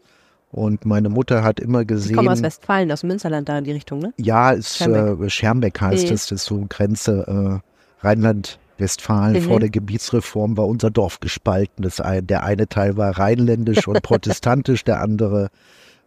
und 0.52 0.86
meine 0.86 1.10
Mutter 1.10 1.44
hat 1.44 1.60
immer 1.60 1.86
gesehen. 1.86 2.12
Ich 2.12 2.18
komme 2.18 2.32
aus 2.32 2.42
Westfalen, 2.42 2.92
aus 2.92 3.04
Münsterland, 3.04 3.48
da 3.48 3.60
in 3.60 3.66
die 3.66 3.72
Richtung, 3.72 4.00
ne? 4.00 4.14
Ja, 4.18 4.52
ist 4.52 4.78
Schermbeck, 4.78 5.26
äh, 5.26 5.30
Schermbeck 5.30 5.82
heißt 5.82 6.12
es. 6.12 6.28
Das 6.28 6.32
ist 6.32 6.46
so 6.46 6.66
Grenze 6.68 7.62
äh, 8.02 8.06
Rheinland-Westfalen. 8.06 9.44
Mhm. 9.44 9.48
Vor 9.48 9.60
der 9.60 9.70
Gebietsreform 9.70 10.58
war 10.58 10.68
unser 10.68 10.90
Dorf 10.90 11.20
gespalten. 11.20 11.84
Das 11.84 12.02
ein, 12.02 12.26
der 12.26 12.44
eine 12.44 12.68
Teil 12.68 12.98
war 12.98 13.18
rheinländisch 13.18 13.88
und 13.88 14.02
protestantisch, 14.04 14.84
der 14.84 15.02
andere 15.02 15.50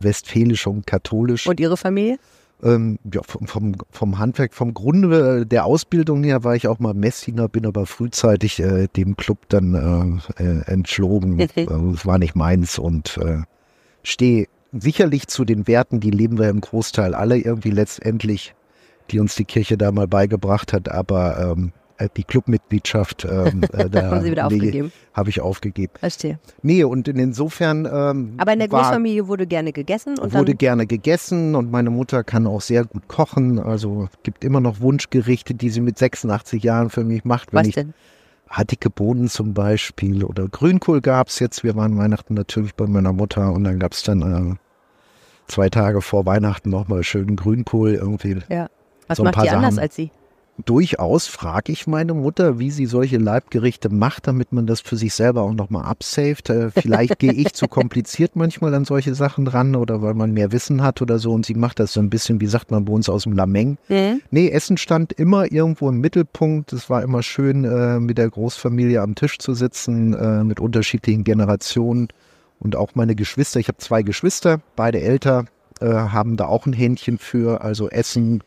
westfälisch 0.01 0.67
und 0.67 0.87
katholisch. 0.89 1.47
Und 1.47 1.61
Ihre 1.61 1.77
Familie? 1.77 2.19
Ähm, 2.65 2.99
ja, 3.13 3.23
vom, 3.25 3.47
vom, 3.47 3.75
vom, 3.91 4.19
Handwerk, 4.19 4.55
vom 4.55 4.75
Grunde 4.75 5.47
der 5.47 5.65
Ausbildung 5.67 6.23
her 6.23 6.45
war 6.45 6.55
ich 6.55 6.67
auch 6.69 6.79
mal 6.79 6.95
Messdiener, 6.95 7.49
bin 7.49 7.67
aber 7.67 7.87
frühzeitig 7.87 8.61
äh, 8.61 8.89
dem 8.97 9.17
Club 9.17 9.39
dann 9.49 10.23
äh, 10.37 10.43
äh, 10.43 10.63
entschlogen. 10.67 11.41
Es 11.41 12.07
war 12.07 12.19
nicht 12.19 12.37
meins 12.37 12.79
und 12.79 13.19
äh, 13.19 13.43
stehe 14.03 14.47
sicherlich 14.73 15.29
zu 15.29 15.45
den 15.45 15.67
Werten, 15.67 16.01
die 16.01 16.11
leben 16.11 16.39
wir 16.39 16.49
im 16.49 16.61
Großteil 16.61 17.15
alle 17.15 17.39
irgendwie 17.39 17.71
letztendlich, 17.71 18.55
die 19.11 19.21
uns 19.21 19.35
die 19.35 19.45
Kirche 19.45 19.77
da 19.77 19.93
mal 19.93 20.09
beigebracht 20.09 20.73
hat, 20.73 20.89
aber 20.89 21.53
ähm, 21.57 21.73
äh, 22.03 22.09
die 22.17 22.25
Clubmitgliedschaft 22.25 23.25
ähm, 23.25 23.63
äh, 23.73 23.89
da 23.89 24.21
Sie 24.21 24.31
wieder 24.31 24.49
nee, 24.49 24.85
habe 25.15 25.31
ich 25.31 25.41
aufgegeben. 25.41 25.93
Verstehe. 25.99 26.39
Nee, 26.63 26.85
und 26.85 27.09
insofern. 27.09 27.87
Ähm, 27.91 28.35
Aber 28.39 28.53
in 28.53 28.59
der 28.59 28.69
Großfamilie 28.69 29.29
wurde 29.29 29.47
gerne 29.47 29.73
gegessen 29.73 30.19
und 30.19 30.33
wurde 30.33 30.55
gerne 30.55 30.87
gegessen 30.87 31.55
und 31.55 31.71
meine 31.71 31.91
Mutter 31.91 32.25
kann 32.25 32.47
auch 32.47 32.61
sehr 32.61 32.85
gut 32.85 33.09
kochen. 33.09 33.59
Also 33.59 34.09
gibt 34.23 34.45
immer 34.45 34.61
noch 34.61 34.81
Wunschgerichte, 34.81 35.55
die 35.55 35.71
sie 35.71 35.81
mit 35.81 35.99
86 35.99 36.63
Jahren 36.63 36.91
für 36.91 37.05
mich 37.05 37.25
macht. 37.25 37.53
Was 37.53 37.67
ich, 37.69 37.77
Dicke 38.65 38.91
Bohnen 38.91 39.29
zum 39.29 39.55
Beispiel 39.55 40.25
oder 40.25 40.49
Grünkohl 40.49 41.01
gab 41.01 41.29
es 41.29 41.39
jetzt. 41.39 41.65
Wir 41.65 41.75
waren 41.75 41.97
Weihnachten 41.97 42.35
natürlich 42.35 42.75
bei 42.75 42.87
meiner 42.87 43.13
Mutter 43.13 43.53
und 43.53 43.65
dann 43.65 43.79
gab 43.79 43.93
es 43.93 44.03
dann 44.03 44.23
äh, 44.23 44.57
zwei 45.49 45.69
Tage 45.69 46.03
vor 46.03 46.27
Weihnachten 46.27 46.71
nochmal 46.71 47.03
schönen 47.03 47.37
Grünkohl 47.37 47.95
irgendwie. 47.95 48.39
Ja. 48.49 48.69
Was 49.09 49.17
so 49.19 49.25
macht 49.25 49.43
die 49.43 49.51
anders 49.51 49.79
als 49.79 49.97
sie? 49.97 50.11
Durchaus 50.65 51.27
frage 51.27 51.73
ich 51.73 51.87
meine 51.87 52.15
Mutter, 52.15 52.59
wie 52.59 52.71
sie 52.71 52.87
solche 52.87 53.19
Leibgerichte 53.19 53.89
macht, 53.89 54.27
damit 54.27 54.53
man 54.53 54.67
das 54.67 54.81
für 54.81 54.97
sich 54.97 55.15
selber 55.15 55.43
auch 55.43 55.53
nochmal 55.53 55.85
absaved. 55.85 56.51
Äh, 56.51 56.71
vielleicht 56.71 57.19
gehe 57.19 57.33
ich 57.33 57.53
zu 57.53 57.69
kompliziert 57.69 58.37
manchmal 58.37 58.75
an 58.75 58.85
solche 58.85 59.15
Sachen 59.15 59.47
ran 59.47 59.77
oder 59.77 60.03
weil 60.03 60.15
man 60.15 60.33
mehr 60.33 60.53
Wissen 60.53 60.83
hat 60.83 61.03
oder 61.03 61.19
so 61.19 61.33
und 61.33 61.47
sie 61.47 61.55
macht 61.55 61.79
das 61.79 61.93
so 61.93 62.01
ein 62.01 62.11
bisschen, 62.11 62.41
wie 62.41 62.47
sagt 62.47 62.71
man 62.71 62.85
bei 62.85 62.93
uns 62.93 63.09
aus 63.09 63.25
dem 63.25 63.33
Lameng. 63.33 63.79
Mhm. 63.89 64.21
Nee, 64.31 64.49
Essen 64.51 64.77
stand 64.77 65.13
immer 65.13 65.51
irgendwo 65.51 65.89
im 65.89 66.01
Mittelpunkt. 66.01 66.73
Es 66.73 66.89
war 66.91 67.03
immer 67.03 67.23
schön, 67.23 67.65
äh, 67.65 68.01
mit 68.01 68.19
der 68.19 68.31
Großfamilie 68.31 69.01
am 69.01 69.15
Tisch 69.15 69.39
zu 69.39 69.55
sitzen, 69.55 70.15
äh, 70.15 70.45
mit 70.45 70.61
unterschiedlichen 70.61 71.25
Generationen 71.25 72.09
und 72.59 72.77
auch 72.77 72.95
meine 72.95 73.15
Geschwister. 73.15 73.61
Ich 73.61 73.69
habe 73.69 73.79
zwei 73.79 74.03
Geschwister, 74.03 74.61
beide 74.77 75.01
älter, 75.01 75.47
äh, 75.81 75.87
haben 75.87 76.37
da 76.37 76.47
auch 76.47 76.67
ein 76.67 76.73
Händchen 76.73 77.19
für, 77.19 77.63
also 77.63 77.89
Essen, 77.89 78.43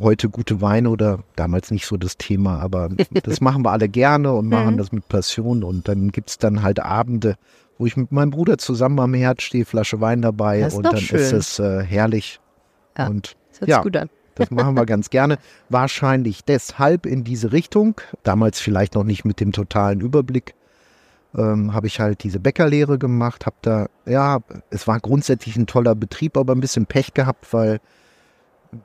heute 0.00 0.28
gute 0.28 0.60
Weine 0.60 0.90
oder 0.90 1.20
damals 1.36 1.70
nicht 1.70 1.86
so 1.86 1.96
das 1.96 2.16
Thema, 2.16 2.58
aber 2.58 2.88
das 3.22 3.40
machen 3.40 3.64
wir 3.64 3.70
alle 3.70 3.88
gerne 3.88 4.32
und 4.32 4.48
machen 4.48 4.74
mhm. 4.74 4.78
das 4.78 4.92
mit 4.92 5.08
Passion. 5.08 5.62
Und 5.62 5.88
dann 5.88 6.10
gibt 6.10 6.30
es 6.30 6.38
dann 6.38 6.62
halt 6.62 6.80
Abende, 6.80 7.36
wo 7.78 7.86
ich 7.86 7.96
mit 7.96 8.12
meinem 8.12 8.30
Bruder 8.30 8.58
zusammen 8.58 8.98
am 9.00 9.14
Herd 9.14 9.42
stehe, 9.42 9.64
Flasche 9.64 10.00
Wein 10.00 10.22
dabei 10.22 10.68
und 10.70 10.82
dann 10.82 10.98
schön. 10.98 11.20
ist 11.20 11.32
es 11.32 11.58
äh, 11.58 11.82
herrlich. 11.82 12.40
Ja, 12.98 13.06
und 13.06 13.36
das 13.50 13.60
hört 13.60 13.70
ja, 13.70 13.82
gut 13.82 13.96
an. 13.96 14.10
Das 14.36 14.50
machen 14.50 14.74
wir 14.74 14.86
ganz 14.86 15.10
gerne. 15.10 15.38
Wahrscheinlich 15.68 16.44
deshalb 16.44 17.04
in 17.04 17.24
diese 17.24 17.52
Richtung. 17.52 18.00
Damals 18.22 18.58
vielleicht 18.58 18.94
noch 18.94 19.04
nicht 19.04 19.26
mit 19.26 19.38
dem 19.38 19.52
totalen 19.52 20.00
Überblick. 20.00 20.54
Ähm, 21.36 21.74
habe 21.74 21.88
ich 21.88 22.00
halt 22.00 22.22
diese 22.22 22.40
Bäckerlehre 22.40 22.98
gemacht, 22.98 23.44
habe 23.44 23.56
da, 23.60 23.86
ja, 24.06 24.38
es 24.70 24.88
war 24.88 24.98
grundsätzlich 24.98 25.56
ein 25.56 25.66
toller 25.66 25.94
Betrieb, 25.94 26.38
aber 26.38 26.54
ein 26.54 26.60
bisschen 26.60 26.86
Pech 26.86 27.12
gehabt, 27.12 27.52
weil 27.52 27.80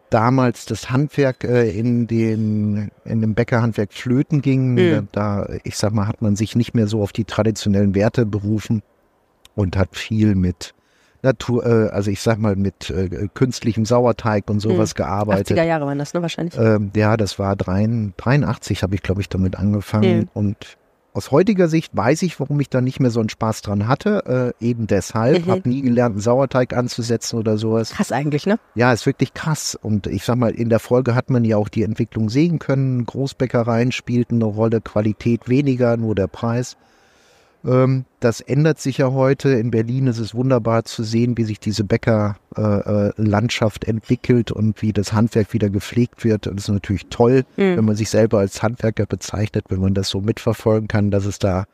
damals 0.09 0.65
das 0.65 0.89
Handwerk 0.89 1.43
äh, 1.43 1.69
in, 1.69 2.07
den, 2.07 2.91
in 3.03 3.21
dem 3.21 3.35
Bäckerhandwerk 3.35 3.93
flöten 3.93 4.41
ging. 4.41 4.73
Mhm. 4.73 5.07
Da, 5.11 5.47
ich 5.63 5.77
sag 5.77 5.93
mal, 5.93 6.07
hat 6.07 6.21
man 6.21 6.35
sich 6.35 6.55
nicht 6.55 6.73
mehr 6.73 6.87
so 6.87 7.01
auf 7.01 7.11
die 7.11 7.25
traditionellen 7.25 7.95
Werte 7.95 8.25
berufen 8.25 8.81
und 9.55 9.77
hat 9.77 9.95
viel 9.95 10.35
mit 10.35 10.73
Natur, 11.21 11.65
äh, 11.65 11.89
also 11.89 12.11
ich 12.11 12.21
sag 12.21 12.37
mal 12.39 12.55
mit 12.55 12.89
äh, 12.89 13.27
künstlichem 13.33 13.85
Sauerteig 13.85 14.49
und 14.49 14.59
sowas 14.59 14.93
mhm. 14.93 14.97
gearbeitet. 14.97 15.57
80er 15.57 15.63
Jahre 15.63 15.85
waren 15.85 15.99
das, 15.99 16.13
ne, 16.13 16.21
wahrscheinlich? 16.21 16.57
Ähm, 16.57 16.91
ja, 16.95 17.17
das 17.17 17.37
war 17.37 17.55
83, 17.55 18.83
habe 18.83 18.95
ich, 18.95 19.01
glaube 19.01 19.21
ich, 19.21 19.29
damit 19.29 19.57
angefangen. 19.57 20.19
Mhm. 20.19 20.29
Und 20.33 20.77
aus 21.15 21.31
heutiger 21.31 21.69
Sicht 21.69 21.95
weiß 21.95 22.23
ich, 22.23 22.39
warum 22.41 22.59
ich 22.59 22.69
da 22.69 22.81
nicht 22.81 22.99
mehr 22.99 23.09
so 23.09 23.21
einen 23.21 23.29
Spaß 23.29 23.61
dran 23.61 23.87
hatte. 23.87 24.53
Äh, 24.59 24.65
eben 24.65 24.85
deshalb. 24.85 25.45
Mhm. 25.45 25.51
Habe 25.51 25.69
nie 25.69 25.81
gelernt, 25.81 26.15
einen 26.15 26.21
Sauerteig 26.21 26.73
anzusetzen 26.73 27.39
oder 27.39 27.57
sowas. 27.57 27.91
Krass 27.91 28.11
eigentlich, 28.11 28.45
ne? 28.45 28.59
Ja, 28.75 28.91
ist 28.91 29.05
wirklich 29.05 29.33
krass. 29.33 29.79
Und 29.81 30.07
ich 30.07 30.25
sag 30.25 30.35
mal, 30.35 30.51
in 30.51 30.67
der 30.67 30.79
Folge 30.79 31.15
hat 31.15 31.29
man 31.29 31.45
ja 31.45 31.55
auch 31.55 31.69
die 31.69 31.83
Entwicklung 31.83 32.29
sehen 32.29 32.59
können. 32.59 33.05
Großbäckereien 33.05 33.93
spielten 33.93 34.35
eine 34.35 34.45
Rolle, 34.45 34.81
Qualität 34.81 35.47
weniger, 35.47 35.95
nur 35.95 36.15
der 36.15 36.27
Preis. 36.27 36.75
Ähm, 37.65 38.05
das 38.19 38.41
ändert 38.41 38.79
sich 38.79 38.99
ja 38.99 39.11
heute. 39.11 39.49
In 39.49 39.71
Berlin 39.71 40.07
ist 40.07 40.19
es 40.19 40.35
wunderbar 40.35 40.85
zu 40.85 41.03
sehen, 41.03 41.37
wie 41.37 41.43
sich 41.43 41.59
diese 41.59 41.83
Bäckerlandschaft 41.83 43.83
äh, 43.83 43.87
äh 43.87 43.89
entwickelt 43.89 44.51
und 44.51 44.81
wie 44.81 44.93
das 44.93 45.13
Handwerk 45.13 45.53
wieder 45.53 45.69
gepflegt 45.69 46.23
wird. 46.23 46.47
Und 46.47 46.57
das 46.57 46.65
ist 46.65 46.73
natürlich 46.73 47.07
toll, 47.07 47.43
mhm. 47.57 47.77
wenn 47.77 47.85
man 47.85 47.95
sich 47.95 48.09
selber 48.09 48.39
als 48.39 48.61
Handwerker 48.61 49.05
bezeichnet, 49.05 49.65
wenn 49.69 49.79
man 49.79 49.93
das 49.93 50.09
so 50.09 50.21
mitverfolgen 50.21 50.87
kann, 50.87 51.11
dass 51.11 51.25
es 51.25 51.39
da 51.39 51.65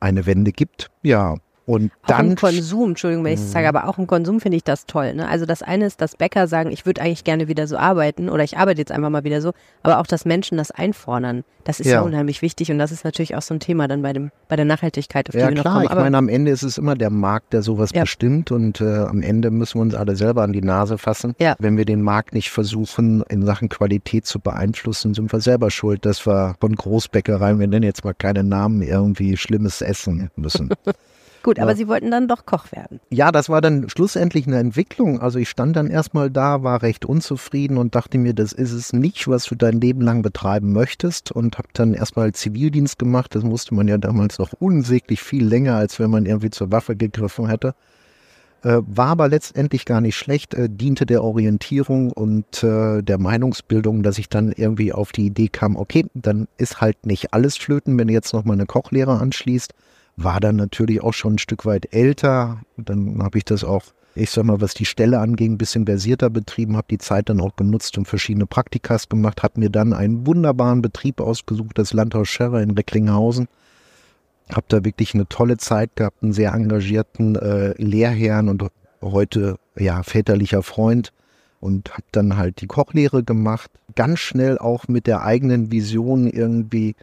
eine 0.00 0.26
Wende 0.26 0.52
gibt. 0.52 0.90
Ja, 1.02 1.36
und 1.68 1.92
auch 2.02 2.08
dann. 2.08 2.30
Im 2.30 2.36
Konsum, 2.36 2.90
Entschuldigung, 2.90 3.24
wenn 3.24 3.34
ich 3.34 3.40
es 3.40 3.52
sage, 3.52 3.68
aber 3.68 3.86
auch 3.88 3.98
im 3.98 4.06
Konsum 4.06 4.40
finde 4.40 4.56
ich 4.56 4.64
das 4.64 4.86
toll. 4.86 5.12
Ne? 5.14 5.28
Also 5.28 5.44
das 5.44 5.62
eine 5.62 5.84
ist, 5.84 6.00
dass 6.00 6.16
Bäcker 6.16 6.48
sagen, 6.48 6.70
ich 6.70 6.86
würde 6.86 7.02
eigentlich 7.02 7.24
gerne 7.24 7.46
wieder 7.46 7.66
so 7.66 7.76
arbeiten 7.76 8.30
oder 8.30 8.42
ich 8.42 8.56
arbeite 8.56 8.80
jetzt 8.80 8.90
einfach 8.90 9.10
mal 9.10 9.22
wieder 9.22 9.42
so, 9.42 9.52
aber 9.82 9.98
auch, 9.98 10.06
dass 10.06 10.24
Menschen 10.24 10.56
das 10.56 10.70
einfordern. 10.70 11.44
Das 11.64 11.78
ist 11.78 11.86
ja, 11.86 11.96
ja 11.96 12.00
unheimlich 12.00 12.40
wichtig 12.40 12.70
und 12.70 12.78
das 12.78 12.90
ist 12.90 13.04
natürlich 13.04 13.36
auch 13.36 13.42
so 13.42 13.52
ein 13.52 13.60
Thema 13.60 13.86
dann 13.86 14.00
bei 14.00 14.14
dem 14.14 14.30
bei 14.48 14.56
der 14.56 14.64
Nachhaltigkeit, 14.64 15.28
auf 15.28 15.34
ja, 15.34 15.50
die 15.50 15.56
wir 15.56 15.60
klar. 15.60 15.74
noch 15.74 15.80
kommen. 15.80 15.90
Aber 15.90 16.00
ich 16.00 16.04
meine, 16.04 16.16
am 16.16 16.30
Ende 16.30 16.50
ist 16.50 16.62
es 16.62 16.78
immer 16.78 16.94
der 16.94 17.10
Markt, 17.10 17.52
der 17.52 17.60
sowas 17.60 17.90
ja. 17.92 18.00
bestimmt 18.00 18.50
und 18.50 18.80
äh, 18.80 19.00
am 19.00 19.20
Ende 19.20 19.50
müssen 19.50 19.74
wir 19.74 19.82
uns 19.82 19.94
alle 19.94 20.16
selber 20.16 20.42
an 20.44 20.54
die 20.54 20.62
Nase 20.62 20.96
fassen. 20.96 21.34
Ja. 21.38 21.54
Wenn 21.58 21.76
wir 21.76 21.84
den 21.84 22.00
Markt 22.00 22.32
nicht 22.32 22.48
versuchen, 22.48 23.22
in 23.28 23.44
Sachen 23.44 23.68
Qualität 23.68 24.24
zu 24.24 24.40
beeinflussen, 24.40 25.12
sind 25.12 25.30
wir 25.30 25.40
selber 25.40 25.70
schuld, 25.70 26.06
dass 26.06 26.26
wir 26.26 26.54
von 26.58 26.74
Großbäckereien, 26.74 27.60
wir 27.60 27.66
nennen 27.66 27.84
jetzt 27.84 28.04
mal 28.04 28.14
keine 28.14 28.42
Namen, 28.42 28.80
irgendwie 28.80 29.36
schlimmes 29.36 29.82
essen 29.82 30.30
müssen. 30.34 30.70
Gut, 31.42 31.58
aber 31.58 31.70
ja. 31.70 31.76
Sie 31.76 31.88
wollten 31.88 32.10
dann 32.10 32.28
doch 32.28 32.46
Koch 32.46 32.72
werden. 32.72 33.00
Ja, 33.10 33.30
das 33.30 33.48
war 33.48 33.60
dann 33.60 33.88
schlussendlich 33.88 34.46
eine 34.46 34.58
Entwicklung. 34.58 35.20
Also 35.20 35.38
ich 35.38 35.48
stand 35.48 35.76
dann 35.76 35.88
erstmal 35.88 36.30
da, 36.30 36.62
war 36.62 36.82
recht 36.82 37.04
unzufrieden 37.04 37.78
und 37.78 37.94
dachte 37.94 38.18
mir, 38.18 38.34
das 38.34 38.52
ist 38.52 38.72
es 38.72 38.92
nicht, 38.92 39.28
was 39.28 39.44
du 39.44 39.54
dein 39.54 39.80
Leben 39.80 40.00
lang 40.00 40.22
betreiben 40.22 40.72
möchtest 40.72 41.30
und 41.30 41.58
habe 41.58 41.68
dann 41.72 41.94
erstmal 41.94 42.32
Zivildienst 42.32 42.98
gemacht. 42.98 43.34
Das 43.34 43.44
musste 43.44 43.74
man 43.74 43.88
ja 43.88 43.98
damals 43.98 44.38
noch 44.38 44.52
unsäglich 44.58 45.22
viel 45.22 45.44
länger, 45.46 45.76
als 45.76 45.98
wenn 46.00 46.10
man 46.10 46.26
irgendwie 46.26 46.50
zur 46.50 46.72
Waffe 46.72 46.96
gegriffen 46.96 47.48
hätte. 47.48 47.74
Äh, 48.64 48.80
war 48.86 49.10
aber 49.10 49.28
letztendlich 49.28 49.84
gar 49.84 50.00
nicht 50.00 50.16
schlecht, 50.16 50.52
äh, 50.54 50.68
diente 50.68 51.06
der 51.06 51.22
Orientierung 51.22 52.10
und 52.10 52.64
äh, 52.64 53.02
der 53.02 53.18
Meinungsbildung, 53.18 54.02
dass 54.02 54.18
ich 54.18 54.28
dann 54.28 54.50
irgendwie 54.50 54.92
auf 54.92 55.12
die 55.12 55.26
Idee 55.26 55.46
kam, 55.46 55.76
okay, 55.76 56.06
dann 56.14 56.48
ist 56.56 56.80
halt 56.80 57.06
nicht 57.06 57.32
alles 57.32 57.56
flöten, 57.56 57.96
wenn 57.96 58.08
du 58.08 58.14
jetzt 58.14 58.32
noch 58.32 58.44
mal 58.44 58.54
eine 58.54 58.66
Kochlehre 58.66 59.20
anschließt 59.20 59.74
war 60.18 60.40
dann 60.40 60.56
natürlich 60.56 61.00
auch 61.02 61.14
schon 61.14 61.34
ein 61.34 61.38
Stück 61.38 61.64
weit 61.64 61.94
älter. 61.94 62.60
Dann 62.76 63.22
habe 63.22 63.38
ich 63.38 63.44
das 63.44 63.62
auch, 63.62 63.84
ich 64.16 64.30
sag 64.30 64.44
mal, 64.44 64.60
was 64.60 64.74
die 64.74 64.84
Stelle 64.84 65.20
anging, 65.20 65.52
ein 65.52 65.58
bisschen 65.58 65.86
versierter 65.86 66.28
betrieben, 66.28 66.76
habe 66.76 66.88
die 66.90 66.98
Zeit 66.98 67.28
dann 67.28 67.40
auch 67.40 67.54
genutzt 67.54 67.96
und 67.98 68.08
verschiedene 68.08 68.46
Praktikas 68.46 69.08
gemacht, 69.08 69.44
habe 69.44 69.60
mir 69.60 69.70
dann 69.70 69.92
einen 69.92 70.26
wunderbaren 70.26 70.82
Betrieb 70.82 71.20
ausgesucht, 71.20 71.78
das 71.78 71.92
Landhaus 71.92 72.28
Scherrer 72.28 72.60
in 72.60 72.72
Recklinghausen. 72.72 73.46
Habe 74.52 74.66
da 74.68 74.84
wirklich 74.84 75.14
eine 75.14 75.28
tolle 75.28 75.56
Zeit 75.56 75.94
gehabt, 75.94 76.22
einen 76.22 76.32
sehr 76.32 76.52
engagierten 76.52 77.36
äh, 77.36 77.80
Lehrherrn 77.80 78.48
und 78.48 78.64
heute 79.00 79.56
ja 79.76 80.02
väterlicher 80.02 80.62
Freund 80.62 81.12
und 81.60 81.92
habe 81.92 82.04
dann 82.10 82.36
halt 82.36 82.60
die 82.60 82.66
Kochlehre 82.66 83.22
gemacht, 83.22 83.70
ganz 83.94 84.18
schnell 84.18 84.58
auch 84.58 84.88
mit 84.88 85.06
der 85.06 85.22
eigenen 85.22 85.70
Vision 85.70 86.26
irgendwie 86.26 86.96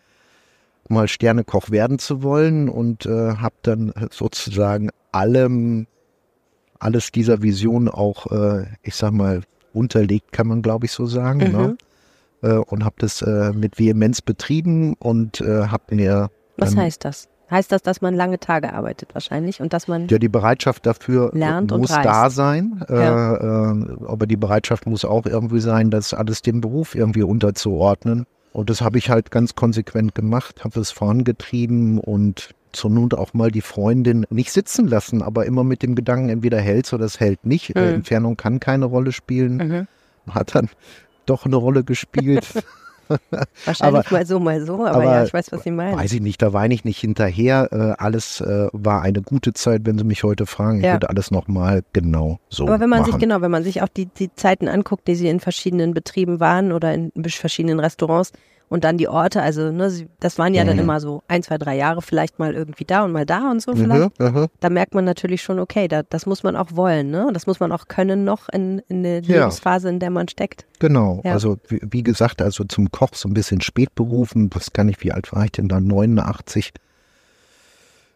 mal 0.89 1.08
Sternekoch 1.08 1.72
werden 1.72 2.00
zu 2.00 2.24
wollen 2.24 2.70
und 2.70 3.06
äh, 3.06 3.36
habe 3.36 3.56
dann 3.63 3.94
sozusagen 4.12 4.89
allem, 5.12 5.88
alles 6.80 7.12
dieser 7.12 7.42
Vision 7.42 7.89
auch, 7.89 8.32
äh, 8.32 8.65
ich 8.84 8.96
sag 8.96 9.12
mal, 9.12 9.42
unterlegt, 9.74 10.32
kann 10.32 10.48
man 10.48 10.62
glaube 10.62 10.86
ich 10.86 10.92
so 10.92 11.06
sagen. 11.06 11.39
Ne? 11.39 11.48
Mhm. 11.48 11.58
Ne? 11.58 11.77
Äh, 12.44 12.58
und 12.58 12.86
habe 12.86 12.96
das 13.00 13.22
äh, 13.22 13.51
mit 13.54 13.80
Vehemenz 13.80 14.22
betrieben 14.22 14.94
und 15.00 15.42
äh, 15.42 15.68
habe 15.68 15.96
mir. 15.96 16.30
Was 16.58 16.75
heißt 16.75 17.04
das? 17.04 17.27
Heißt 17.51 17.72
das, 17.72 17.84
dass 17.84 18.01
man 18.01 18.15
lange 18.15 18.39
Tage 18.39 18.74
arbeitet 18.74 19.13
wahrscheinlich 19.13 19.62
und 19.62 19.72
dass 19.72 19.88
man 19.88 20.08
ja 20.08 20.18
die 20.18 20.30
Bereitschaft 20.30 20.84
dafür 20.86 21.30
lernt 21.34 21.70
muss 21.70 21.89
da 21.89 22.32
sein, 22.32 22.84
ja. 22.89 23.36
äh, 23.36 23.72
äh, 23.72 23.98
aber 24.08 24.25
die 24.25 24.36
Bereitschaft 24.36 24.88
muss 24.88 25.06
auch 25.06 25.27
irgendwie 25.27 25.60
sein, 25.60 25.92
das 25.92 26.15
alles 26.15 26.42
dem 26.42 26.60
Beruf 26.60 26.96
irgendwie 26.96 27.22
unterzuordnen 27.22 28.25
und 28.55 28.69
das 28.69 28.79
habe 28.79 28.97
ich 28.97 29.09
halt 29.09 29.31
ganz 29.31 29.55
konsequent 29.55 30.15
gemacht, 30.15 30.63
habe 30.63 30.79
es 30.79 30.89
vorangetrieben 30.89 32.00
und 32.00 32.55
zur 32.71 32.89
Not 32.89 33.13
auch 33.13 33.33
mal 33.33 33.51
die 33.51 33.59
Freundin 33.59 34.25
nicht 34.29 34.53
sitzen 34.53 34.88
lassen, 34.88 35.21
aber 35.21 35.45
immer 35.45 35.65
mit 35.65 35.83
dem 35.83 35.93
Gedanken, 35.93 36.29
entweder 36.29 36.62
hält 36.62 36.91
oder 36.93 37.03
es 37.03 37.19
hält 37.19 37.45
nicht. 37.45 37.75
Mhm. 37.75 37.81
Entfernung 37.81 38.38
kann 38.38 38.62
keine 38.62 38.85
Rolle 38.85 39.12
spielen. 39.12 39.57
Mhm. 39.57 39.88
Hat 40.33 40.55
dann 40.55 40.69
doch 41.25 41.45
eine 41.45 41.57
Rolle 41.57 41.83
gespielt. 41.83 42.47
Wahrscheinlich 43.65 44.05
Aber- 44.07 44.15
mal 44.17 44.25
so, 44.25 44.39
mal 44.39 44.65
so, 44.65 44.74
aber, 44.85 44.91
aber 44.95 45.03
ja, 45.05 45.24
ich 45.24 45.33
weiß, 45.33 45.51
was 45.51 45.63
Sie 45.63 45.71
meinen. 45.71 45.97
Weiß 45.97 46.12
ich 46.13 46.21
nicht, 46.21 46.41
da 46.41 46.53
weine 46.53 46.74
ich 46.74 46.83
nicht 46.85 47.00
hinterher. 47.00 47.69
Äh, 47.71 48.01
alles 48.03 48.41
äh, 48.41 48.67
war 48.71 49.01
eine 49.01 49.21
gute 49.21 49.53
Zeit, 49.53 49.81
wenn 49.85 49.97
Sie 49.97 50.03
mich 50.03 50.24
heute 50.24 50.45
fragen. 50.45 50.79
Ich 50.79 50.85
Ja. 50.85 50.93
würde 50.93 51.09
alles 51.09 51.31
nochmal 51.31 51.83
genau 51.93 52.39
so 52.50 52.65
Aber 52.67 52.79
wenn 52.79 52.89
man 52.89 53.03
sich, 53.03 53.13
machen. 53.13 53.21
genau, 53.21 53.41
wenn 53.41 53.51
man 53.51 53.63
sich 53.63 53.81
auch 53.81 53.88
die, 53.89 54.05
die 54.07 54.33
Zeiten 54.35 54.67
anguckt, 54.67 55.07
die 55.07 55.15
sie 55.15 55.27
in 55.27 55.39
verschiedenen 55.39 55.93
Betrieben 55.93 56.39
waren 56.39 56.71
oder 56.71 56.93
in 56.93 57.12
verschiedenen 57.27 57.79
Restaurants 57.79 58.31
und 58.67 58.84
dann 58.84 58.98
die 58.98 59.07
Orte, 59.07 59.41
also 59.41 59.72
ne, 59.72 59.89
sie, 59.89 60.07
das 60.19 60.38
waren 60.39 60.53
ja 60.53 60.63
dann 60.65 60.75
Mhm. 60.77 60.81
immer 60.84 61.00
so 61.00 61.22
ein, 61.27 61.43
zwei, 61.43 61.57
drei 61.57 61.75
Jahre 61.77 62.01
vielleicht 62.01 62.39
mal 62.39 62.53
irgendwie 62.55 62.84
da 62.86 63.03
und 63.05 63.12
mal 63.12 63.25
da 63.25 63.51
und 63.51 63.62
so 63.62 63.75
vielleicht. 63.75 64.19
Mhm, 64.19 64.25
mhm. 64.27 64.48
Da 64.60 64.69
merkt 64.69 64.93
man 64.95 65.05
natürlich 65.05 65.41
schon, 65.43 65.60
okay, 65.60 65.88
da, 65.88 66.01
das 66.03 66.25
muss 66.25 66.41
man 66.43 66.55
auch 66.55 66.69
wollen, 66.72 67.12
ne? 67.12 67.29
Das 67.34 67.45
muss 67.48 67.60
man 67.60 67.72
auch 67.72 67.88
können 67.88 68.24
noch 68.24 68.50
in, 68.50 68.79
in 68.88 69.03
der 69.03 69.22
Ja. 69.22 69.39
Lebensphase, 69.41 69.89
in 69.89 70.00
der 70.00 70.10
man 70.10 70.27
steckt. 70.27 70.65
Genau, 70.79 71.22
Ja. 71.24 71.34
also 71.34 71.57
wie, 71.67 71.79
wie 71.84 72.03
gesagt, 72.03 72.41
also 72.41 72.63
zum 72.63 72.91
Koch 72.91 73.12
so 73.13 73.29
ein 73.29 73.34
bisschen 73.34 73.62
spät 73.62 73.93
berufen. 73.95 74.50
Was 74.53 74.74
kann 74.74 74.89
ich, 74.89 75.01
wie 75.03 75.12
alt 75.12 75.31
war 75.31 75.45
ich 75.45 75.51
denn 75.51 75.67
da? 75.67 75.79
89. 75.79 76.74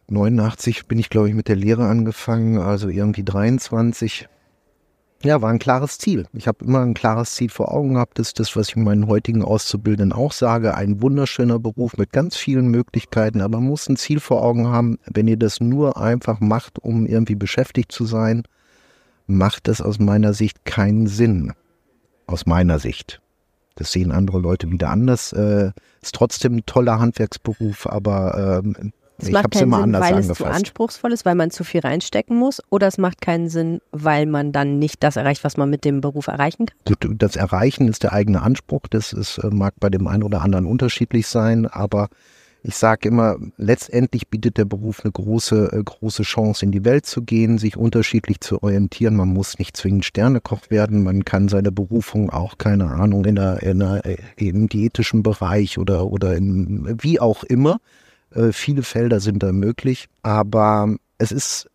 89 0.08 0.88
bin 0.88 0.98
ich, 0.98 1.10
glaube 1.10 1.30
ich, 1.30 1.36
mit 1.36 1.48
der 1.48 1.56
Lehre 1.56 1.86
angefangen, 1.86 2.58
also 2.58 2.90
irgendwie 2.90 3.24
23. 3.24 4.28
Ja, 5.24 5.42
war 5.42 5.50
ein 5.50 5.60
klares 5.60 5.98
Ziel. 5.98 6.28
Ich 6.34 6.48
habe 6.48 6.64
immer 6.64 6.80
ein 6.80 6.94
klares 6.94 7.36
Ziel 7.36 7.50
vor 7.50 7.74
Augen 7.74 7.96
gehabt. 7.96 8.20
Das 8.20 8.28
ist 8.28 8.40
das, 8.40 8.56
was 8.56 8.70
ich 8.70 8.76
meinen 8.78 9.08
heutigen 9.08 9.44
Auszubildenden 9.44 10.18
auch 10.18 10.32
sage. 10.32 10.76
Ein 10.76 11.02
wunderschöner 11.02 11.60
Beruf 11.60 11.98
mit 11.98 12.14
ganz 12.14 12.38
vielen 12.38 12.70
Möglichkeiten, 12.70 13.42
aber 13.42 13.60
man 13.60 13.68
muss 13.68 13.90
ein 13.90 13.98
Ziel 13.98 14.22
vor 14.22 14.42
Augen 14.44 14.68
haben. 14.68 14.98
Wenn 15.06 15.28
ihr 15.28 15.38
das 15.38 15.60
nur 15.60 15.98
einfach 15.98 16.40
macht, 16.40 16.80
um 16.80 17.06
irgendwie 17.06 17.36
beschäftigt 17.36 17.92
zu 17.92 18.06
sein, 18.06 18.44
macht 19.28 19.68
das 19.68 19.82
aus 19.82 20.00
meiner 20.00 20.34
Sicht 20.34 20.64
keinen 20.64 21.08
Sinn 21.08 21.54
aus 22.30 22.46
meiner 22.46 22.80
Sicht. 22.80 23.22
Das 23.76 23.92
sehen 23.92 24.12
andere 24.12 24.40
Leute 24.40 24.70
wieder 24.72 24.90
anders. 24.90 25.34
Äh, 25.34 25.72
ist 26.02 26.16
trotzdem 26.16 26.58
ein 26.58 26.66
toller 26.66 27.00
Handwerksberuf, 27.00 27.88
aber 27.88 28.62
ähm, 28.64 28.92
Es 29.20 29.28
ich 29.28 29.34
macht 29.34 29.52
keinen 29.52 29.64
immer 29.64 29.82
Sinn, 29.82 29.94
weil 29.94 30.18
es 30.18 30.28
zu 30.28 30.32
angefasst. 30.32 30.56
anspruchsvoll 30.56 31.12
ist, 31.12 31.26
weil 31.26 31.36
man 31.36 31.52
zu 31.52 31.64
viel 31.64 31.82
reinstecken 31.82 32.38
muss, 32.38 32.62
oder 32.70 32.88
es 32.88 32.98
macht 32.98 33.22
keinen 33.22 33.50
Sinn, 33.50 33.82
weil 33.92 34.26
man 34.26 34.52
dann 34.52 34.80
nicht 34.80 35.04
das 35.04 35.16
erreicht, 35.16 35.44
was 35.44 35.58
man 35.58 35.70
mit 35.70 35.86
dem 35.86 36.02
Beruf 36.02 36.28
erreichen 36.28 36.68
kann. 36.86 37.18
Das 37.18 37.36
Erreichen 37.36 37.88
ist 37.88 38.04
der 38.04 38.14
eigene 38.14 38.42
Anspruch. 38.42 38.82
Das 38.90 39.14
ist, 39.14 39.38
äh, 39.40 39.48
mag 39.48 39.74
bei 39.80 39.90
dem 39.90 40.08
einen 40.08 40.24
oder 40.24 40.42
anderen 40.42 40.66
unterschiedlich 40.66 41.28
sein, 41.28 41.66
aber 41.66 42.10
ich 42.62 42.76
sage 42.76 43.08
immer, 43.08 43.38
letztendlich 43.58 44.28
bietet 44.28 44.58
der 44.58 44.66
Beruf 44.66 45.02
eine 45.04 45.12
große, 45.12 45.72
äh, 45.72 45.82
große 45.84 46.24
Chance, 46.24 46.66
in 46.66 46.72
die 46.72 46.84
Welt 46.84 47.06
zu 47.06 47.22
gehen, 47.22 47.58
sich 47.58 47.78
unterschiedlich 47.78 48.42
zu 48.42 48.62
orientieren. 48.62 49.16
Man 49.16 49.30
muss 49.30 49.60
nicht 49.60 49.78
zwingend 49.78 50.04
Sternekoch 50.04 50.70
werden. 50.70 51.04
Man 51.04 51.24
kann 51.24 51.48
seine 51.48 51.72
Berufung 51.72 52.30
auch, 52.30 52.58
keine 52.58 52.88
Ahnung, 52.92 53.24
in 53.24 53.36
der, 53.36 53.64
in 53.64 53.80
der, 53.80 54.06
äh, 54.06 54.18
im 54.36 54.68
diätischen 54.68 55.24
Bereich 55.24 55.78
oder, 55.78 56.08
oder 56.08 56.36
in, 56.36 56.98
wie 57.02 57.20
auch 57.20 57.44
immer. 57.46 57.80
Äh, 58.34 58.52
viele 58.52 58.84
Felder 58.84 59.20
sind 59.20 59.44
da 59.44 59.52
möglich, 59.52 60.08
aber 60.22 60.96
es 61.18 61.32
ist 61.32 61.70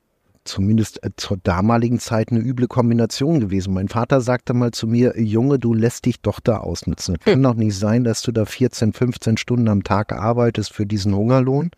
zumindest 0.45 1.03
äh, 1.03 1.11
zur 1.17 1.39
damaligen 1.39 1.99
Zeit 1.99 2.31
eine 2.31 2.41
üble 2.41 2.69
Kombination 2.69 3.41
gewesen. 3.41 3.75
Mein 3.75 3.89
Vater 3.89 4.21
sagte 4.21 4.55
mal 4.55 4.73
zu 4.73 4.87
mir, 4.87 5.21
Junge, 5.21 5.59
du 5.59 5.75
lässt 5.75 6.05
dich 6.05 6.21
doch 6.21 6.41
da 6.41 6.59
ausnutzen. 6.59 7.17
Es 7.19 7.25
kann 7.25 7.43
doch 7.43 7.55
nicht 7.55 7.77
sein, 7.77 8.05
dass 8.05 8.23
du 8.23 8.33
da 8.33 8.45
14, 8.45 8.93
15 8.93 9.37
Stunden 9.37 9.69
am 9.69 9.83
Tag 9.83 10.13
arbeitest 10.13 10.73
für 10.73 10.87
diesen 10.87 11.15
Hungerlohn. 11.15 11.71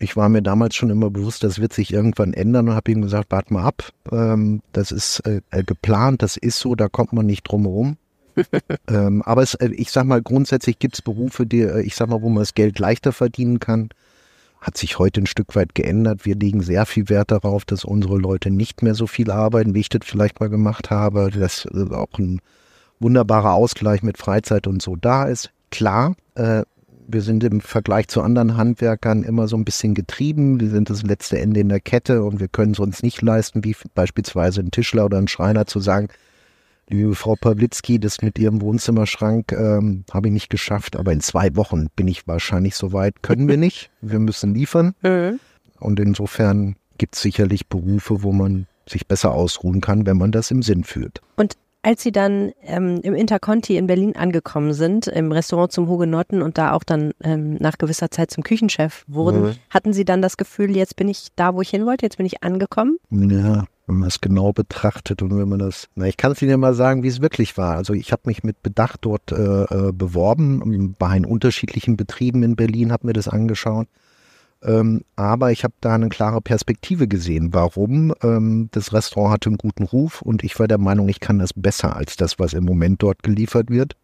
Ich 0.00 0.16
war 0.16 0.28
mir 0.28 0.42
damals 0.42 0.74
schon 0.74 0.90
immer 0.90 1.10
bewusst, 1.10 1.44
das 1.44 1.60
wird 1.60 1.72
sich 1.72 1.92
irgendwann 1.92 2.34
ändern 2.34 2.68
und 2.68 2.74
habe 2.74 2.90
ihm 2.90 3.02
gesagt, 3.02 3.30
warte 3.30 3.54
mal 3.54 3.62
ab, 3.62 3.92
ähm, 4.10 4.60
das 4.72 4.90
ist 4.90 5.20
äh, 5.20 5.40
geplant, 5.62 6.20
das 6.20 6.36
ist 6.36 6.58
so, 6.58 6.74
da 6.74 6.88
kommt 6.88 7.12
man 7.12 7.26
nicht 7.26 7.44
drum 7.44 7.62
herum. 7.62 7.96
Ähm, 8.88 9.22
aber 9.22 9.42
es, 9.42 9.54
äh, 9.54 9.68
ich 9.68 9.90
sag 9.90 10.04
mal, 10.04 10.22
grundsätzlich 10.22 10.78
gibt 10.78 10.94
es 10.94 11.02
Berufe, 11.02 11.46
die, 11.46 11.60
äh, 11.60 11.82
ich 11.82 11.94
sag 11.96 12.08
mal, 12.08 12.22
wo 12.22 12.28
man 12.28 12.42
das 12.42 12.54
Geld 12.54 12.78
leichter 12.78 13.12
verdienen 13.12 13.60
kann 13.60 13.90
hat 14.64 14.78
sich 14.78 14.98
heute 14.98 15.20
ein 15.20 15.26
Stück 15.26 15.54
weit 15.56 15.74
geändert. 15.74 16.24
Wir 16.24 16.36
legen 16.36 16.62
sehr 16.62 16.86
viel 16.86 17.10
Wert 17.10 17.30
darauf, 17.30 17.66
dass 17.66 17.84
unsere 17.84 18.16
Leute 18.16 18.50
nicht 18.50 18.82
mehr 18.82 18.94
so 18.94 19.06
viel 19.06 19.30
arbeiten, 19.30 19.74
wie 19.74 19.80
ich 19.80 19.90
das 19.90 20.00
vielleicht 20.04 20.40
mal 20.40 20.48
gemacht 20.48 20.90
habe. 20.90 21.30
Dass 21.30 21.66
äh, 21.66 21.94
auch 21.94 22.18
ein 22.18 22.40
wunderbarer 22.98 23.52
Ausgleich 23.52 24.02
mit 24.02 24.16
Freizeit 24.16 24.66
und 24.66 24.80
so 24.80 24.96
da 24.96 25.24
ist. 25.24 25.50
Klar, 25.70 26.16
äh, 26.34 26.62
wir 27.06 27.20
sind 27.20 27.44
im 27.44 27.60
Vergleich 27.60 28.08
zu 28.08 28.22
anderen 28.22 28.56
Handwerkern 28.56 29.22
immer 29.22 29.48
so 29.48 29.56
ein 29.56 29.66
bisschen 29.66 29.92
getrieben. 29.94 30.58
Wir 30.58 30.70
sind 30.70 30.88
das 30.88 31.02
letzte 31.02 31.38
Ende 31.38 31.60
in 31.60 31.68
der 31.68 31.80
Kette 31.80 32.22
und 32.22 32.40
wir 32.40 32.48
können 32.48 32.72
es 32.72 32.78
uns 32.78 33.02
nicht 33.02 33.20
leisten, 33.20 33.64
wie 33.64 33.76
beispielsweise 33.94 34.62
ein 34.62 34.70
Tischler 34.70 35.04
oder 35.04 35.18
ein 35.18 35.28
Schreiner 35.28 35.66
zu 35.66 35.80
sagen, 35.80 36.08
Liebe 36.88 37.14
Frau 37.14 37.34
Pawlitzki, 37.40 37.98
das 37.98 38.20
mit 38.22 38.38
Ihrem 38.38 38.60
Wohnzimmerschrank 38.60 39.52
ähm, 39.52 40.04
habe 40.12 40.28
ich 40.28 40.34
nicht 40.34 40.50
geschafft, 40.50 40.96
aber 40.96 41.12
in 41.12 41.20
zwei 41.20 41.56
Wochen 41.56 41.88
bin 41.96 42.08
ich 42.08 42.26
wahrscheinlich 42.28 42.74
soweit. 42.76 43.22
Können 43.22 43.48
wir 43.48 43.56
nicht. 43.56 43.90
Wir 44.02 44.18
müssen 44.18 44.54
liefern. 44.54 44.94
Und 45.80 45.98
insofern 46.00 46.76
gibt 46.98 47.16
es 47.16 47.22
sicherlich 47.22 47.68
Berufe, 47.68 48.22
wo 48.22 48.32
man 48.32 48.66
sich 48.88 49.06
besser 49.08 49.32
ausruhen 49.32 49.80
kann, 49.80 50.06
wenn 50.06 50.18
man 50.18 50.30
das 50.30 50.50
im 50.50 50.62
Sinn 50.62 50.84
führt. 50.84 51.20
Und 51.36 51.54
als 51.82 52.02
Sie 52.02 52.12
dann 52.12 52.52
ähm, 52.62 53.00
im 53.02 53.14
Interconti 53.14 53.76
in 53.76 53.86
Berlin 53.86 54.16
angekommen 54.16 54.72
sind, 54.72 55.06
im 55.06 55.32
Restaurant 55.32 55.70
zum 55.72 55.88
Hugenotten 55.88 56.40
und 56.40 56.56
da 56.56 56.72
auch 56.72 56.82
dann 56.84 57.12
ähm, 57.22 57.54
nach 57.60 57.76
gewisser 57.76 58.10
Zeit 58.10 58.30
zum 58.30 58.42
Küchenchef 58.42 59.04
wurden, 59.06 59.42
Mhm. 59.42 59.52
hatten 59.70 59.92
Sie 59.92 60.04
dann 60.06 60.22
das 60.22 60.36
Gefühl, 60.38 60.74
jetzt 60.76 60.96
bin 60.96 61.08
ich 61.08 61.28
da, 61.36 61.54
wo 61.54 61.60
ich 61.60 61.68
hin 61.70 61.84
wollte, 61.84 62.06
jetzt 62.06 62.16
bin 62.16 62.24
ich 62.26 62.42
angekommen? 62.42 62.96
Ja, 63.10 63.64
wenn 63.86 63.96
man 63.96 64.08
es 64.08 64.20
genau 64.20 64.52
betrachtet 64.52 65.20
und 65.22 65.36
wenn 65.36 65.48
man 65.48 65.58
das, 65.58 65.88
na, 65.94 66.06
ich 66.06 66.16
kann 66.16 66.32
es 66.32 66.40
Ihnen 66.40 66.60
mal 66.60 66.74
sagen, 66.74 67.02
wie 67.02 67.08
es 67.08 67.20
wirklich 67.20 67.58
war. 67.58 67.76
Also 67.76 67.92
ich 67.92 68.12
habe 68.12 68.22
mich 68.26 68.42
mit 68.42 68.62
Bedacht 68.62 69.00
dort 69.02 69.30
äh, 69.32 69.64
äh, 69.64 69.92
beworben, 69.92 70.94
war 70.98 71.14
in 71.14 71.26
unterschiedlichen 71.26 71.96
Betrieben 71.96 72.42
in 72.42 72.56
Berlin, 72.56 72.92
habe 72.92 73.06
mir 73.06 73.12
das 73.12 73.28
angeschaut. 73.28 73.86
Ähm, 74.62 75.02
aber 75.16 75.52
ich 75.52 75.62
habe 75.64 75.74
da 75.82 75.94
eine 75.94 76.08
klare 76.08 76.40
Perspektive 76.40 77.06
gesehen. 77.06 77.52
Warum? 77.52 78.14
Ähm, 78.22 78.68
das 78.72 78.94
Restaurant 78.94 79.34
hatte 79.34 79.50
einen 79.50 79.58
guten 79.58 79.84
Ruf 79.84 80.22
und 80.22 80.42
ich 80.42 80.58
war 80.58 80.66
der 80.66 80.78
Meinung, 80.78 81.08
ich 81.10 81.20
kann 81.20 81.38
das 81.38 81.52
besser 81.52 81.96
als 81.96 82.16
das, 82.16 82.38
was 82.38 82.54
im 82.54 82.64
Moment 82.64 83.02
dort 83.02 83.22
geliefert 83.22 83.68
wird. 83.68 83.96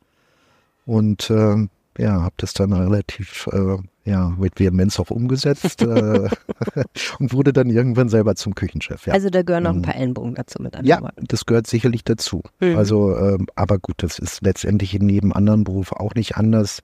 Und 0.85 1.31
ähm, 1.31 1.71
ja, 1.97 2.23
habe 2.23 2.35
das 2.37 2.53
dann 2.53 2.75
relativ 2.75 3.49
äh, 3.53 3.79
ja, 4.11 4.31
mit 4.38 4.59
Vehemenz 4.59 4.99
auch 4.99 5.11
umgesetzt 5.11 5.83
äh, 5.83 6.29
und 7.18 7.33
wurde 7.33 7.53
dann 7.53 7.70
irgendwann 7.70 8.09
selber 8.09 8.35
zum 8.35 8.55
Küchenchef. 8.55 9.07
Ja. 9.07 9.14
Also 9.14 9.31
da 9.31 9.42
gehören 9.42 9.62
noch 9.62 9.70
ein 9.70 9.79
Mhm. 9.79 9.83
paar 9.83 9.94
Ellenbogen 9.96 10.35
dazu 10.35 10.61
mit 10.62 10.75
an. 10.77 10.85
Ja, 10.85 11.01
das 11.16 11.46
gehört 11.46 11.66
sicherlich 11.66 12.05
dazu. 12.05 12.42
Mhm. 12.61 12.77
Also, 12.77 13.16
ähm, 13.16 13.46
aber 13.55 13.79
gut, 13.79 14.03
das 14.03 14.18
ist 14.18 14.42
letztendlich 14.42 14.94
in 14.94 15.09
jedem 15.09 15.33
anderen 15.33 15.64
Beruf 15.64 15.92
auch 15.92 16.14
nicht 16.14 16.37
anders. 16.37 16.81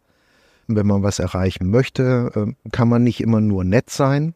Wenn 0.68 0.86
man 0.86 1.02
was 1.02 1.18
erreichen 1.18 1.70
möchte, 1.70 2.30
ähm, 2.34 2.56
kann 2.72 2.88
man 2.88 3.04
nicht 3.04 3.20
immer 3.20 3.40
nur 3.40 3.64
nett 3.64 3.90
sein 3.90 4.34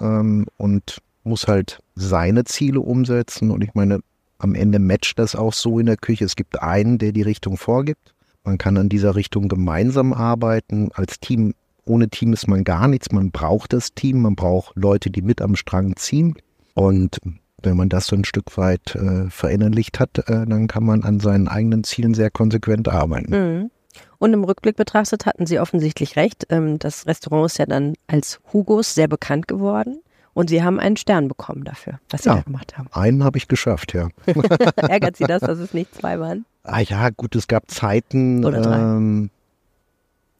ähm, 0.00 0.46
und 0.56 0.98
muss 1.24 1.46
halt 1.48 1.80
seine 1.94 2.44
Ziele 2.44 2.80
umsetzen. 2.80 3.50
Und 3.50 3.62
ich 3.62 3.74
meine, 3.74 4.00
am 4.38 4.54
Ende 4.54 4.78
matcht 4.78 5.18
das 5.18 5.34
auch 5.36 5.52
so 5.52 5.78
in 5.78 5.86
der 5.86 5.96
Küche. 5.96 6.24
Es 6.24 6.36
gibt 6.36 6.62
einen, 6.62 6.98
der 6.98 7.12
die 7.12 7.22
Richtung 7.22 7.56
vorgibt. 7.56 8.14
Man 8.44 8.58
kann 8.58 8.76
an 8.76 8.88
dieser 8.88 9.14
Richtung 9.14 9.48
gemeinsam 9.48 10.12
arbeiten. 10.12 10.90
Als 10.94 11.20
Team, 11.20 11.54
ohne 11.88 12.08
Team 12.08 12.32
ist 12.32 12.46
man 12.48 12.64
gar 12.64 12.88
nichts. 12.88 13.10
Man 13.12 13.30
braucht 13.30 13.72
das 13.72 13.94
Team. 13.94 14.22
Man 14.22 14.36
braucht 14.36 14.76
Leute, 14.76 15.10
die 15.10 15.22
mit 15.22 15.40
am 15.42 15.56
Strang 15.56 15.96
ziehen. 15.96 16.36
Und 16.74 17.18
wenn 17.62 17.76
man 17.76 17.88
das 17.88 18.06
so 18.06 18.16
ein 18.16 18.24
Stück 18.24 18.56
weit 18.56 18.94
äh, 18.94 19.28
verinnerlicht 19.30 19.98
hat, 19.98 20.18
äh, 20.28 20.46
dann 20.46 20.68
kann 20.68 20.84
man 20.84 21.02
an 21.02 21.18
seinen 21.20 21.48
eigenen 21.48 21.82
Zielen 21.84 22.14
sehr 22.14 22.30
konsequent 22.30 22.88
arbeiten. 22.88 23.30
Mhm. 23.62 23.70
Und 24.18 24.32
im 24.32 24.44
Rückblick 24.44 24.76
betrachtet 24.76 25.26
hatten 25.26 25.46
Sie 25.46 25.58
offensichtlich 25.58 26.16
recht. 26.16 26.46
Ähm, 26.50 26.78
das 26.78 27.06
Restaurant 27.06 27.46
ist 27.46 27.58
ja 27.58 27.66
dann 27.66 27.94
als 28.06 28.38
Hugos 28.52 28.94
sehr 28.94 29.08
bekannt 29.08 29.48
geworden. 29.48 30.00
Und 30.34 30.50
Sie 30.50 30.62
haben 30.62 30.78
einen 30.78 30.96
Stern 30.96 31.26
bekommen 31.26 31.64
dafür, 31.64 31.98
was 32.10 32.22
Sie 32.22 32.28
Ja. 32.28 32.36
da 32.36 32.42
gemacht 32.42 32.78
haben. 32.78 32.88
Einen 32.92 33.24
habe 33.24 33.38
ich 33.38 33.48
geschafft, 33.48 33.92
ja. 33.94 34.08
Ärgert 34.76 35.16
Sie 35.16 35.24
das, 35.24 35.40
dass 35.40 35.58
es 35.58 35.74
nicht 35.74 35.92
zwei 35.96 36.20
waren? 36.20 36.44
Ah 36.62 36.78
ja, 36.80 37.10
gut, 37.10 37.34
es 37.34 37.48
gab 37.48 37.68
Zeiten, 37.70 38.44
Oder 38.44 38.60
drei. 38.60 38.78
Ähm, 38.78 39.30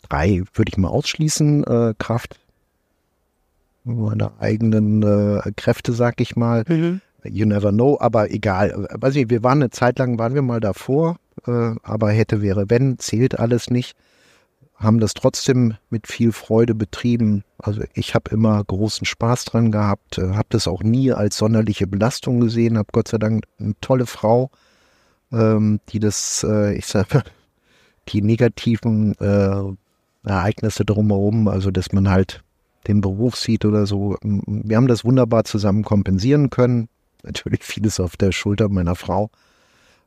drei 0.08 0.42
würde 0.54 0.70
ich 0.70 0.78
mal 0.78 0.88
ausschließen, 0.88 1.64
äh, 1.64 1.94
Kraft 1.98 2.38
meiner 3.84 4.32
eigenen 4.38 5.02
äh, 5.02 5.52
Kräfte, 5.56 5.92
sag 5.92 6.20
ich 6.20 6.36
mal. 6.36 6.64
Mhm. 6.68 7.00
You 7.24 7.46
never 7.46 7.72
know, 7.72 7.98
aber 8.00 8.30
egal. 8.30 8.86
Weiß 8.92 9.16
ich, 9.16 9.28
wir 9.28 9.42
waren 9.42 9.58
eine 9.58 9.70
Zeit 9.70 9.98
lang, 9.98 10.18
waren 10.18 10.34
wir 10.34 10.42
mal 10.42 10.60
davor, 10.60 11.16
äh, 11.46 11.74
aber 11.82 12.10
hätte, 12.10 12.42
wäre, 12.42 12.70
wenn, 12.70 12.98
zählt 12.98 13.38
alles 13.38 13.70
nicht. 13.70 13.96
Haben 14.76 15.00
das 15.00 15.14
trotzdem 15.14 15.74
mit 15.90 16.06
viel 16.06 16.30
Freude 16.30 16.74
betrieben. 16.76 17.42
Also 17.58 17.82
ich 17.94 18.14
habe 18.14 18.30
immer 18.30 18.62
großen 18.62 19.04
Spaß 19.04 19.46
dran 19.46 19.72
gehabt, 19.72 20.18
äh, 20.18 20.34
habe 20.34 20.48
das 20.50 20.68
auch 20.68 20.82
nie 20.82 21.12
als 21.12 21.36
sonderliche 21.36 21.88
Belastung 21.88 22.40
gesehen, 22.40 22.78
habe 22.78 22.88
Gott 22.92 23.08
sei 23.08 23.18
Dank 23.18 23.44
eine 23.58 23.74
tolle 23.80 24.06
Frau, 24.06 24.50
ähm, 25.32 25.80
die 25.88 25.98
das, 25.98 26.46
äh, 26.48 26.74
ich 26.74 26.86
sag 26.86 27.12
mal, 27.12 27.24
die 28.10 28.22
negativen 28.22 29.14
äh, 29.18 29.76
Ereignisse 30.24 30.84
drumherum, 30.84 31.48
also 31.48 31.70
dass 31.70 31.92
man 31.92 32.08
halt 32.10 32.42
den 32.86 33.00
Beruf 33.00 33.36
sieht 33.36 33.64
oder 33.64 33.86
so. 33.86 34.16
Wir 34.22 34.76
haben 34.76 34.86
das 34.88 35.04
wunderbar 35.04 35.44
zusammen 35.44 35.84
kompensieren 35.84 36.50
können. 36.50 36.88
Natürlich 37.24 37.62
vieles 37.64 37.98
auf 38.00 38.16
der 38.16 38.32
Schulter 38.32 38.68
meiner 38.68 38.94
Frau. 38.94 39.30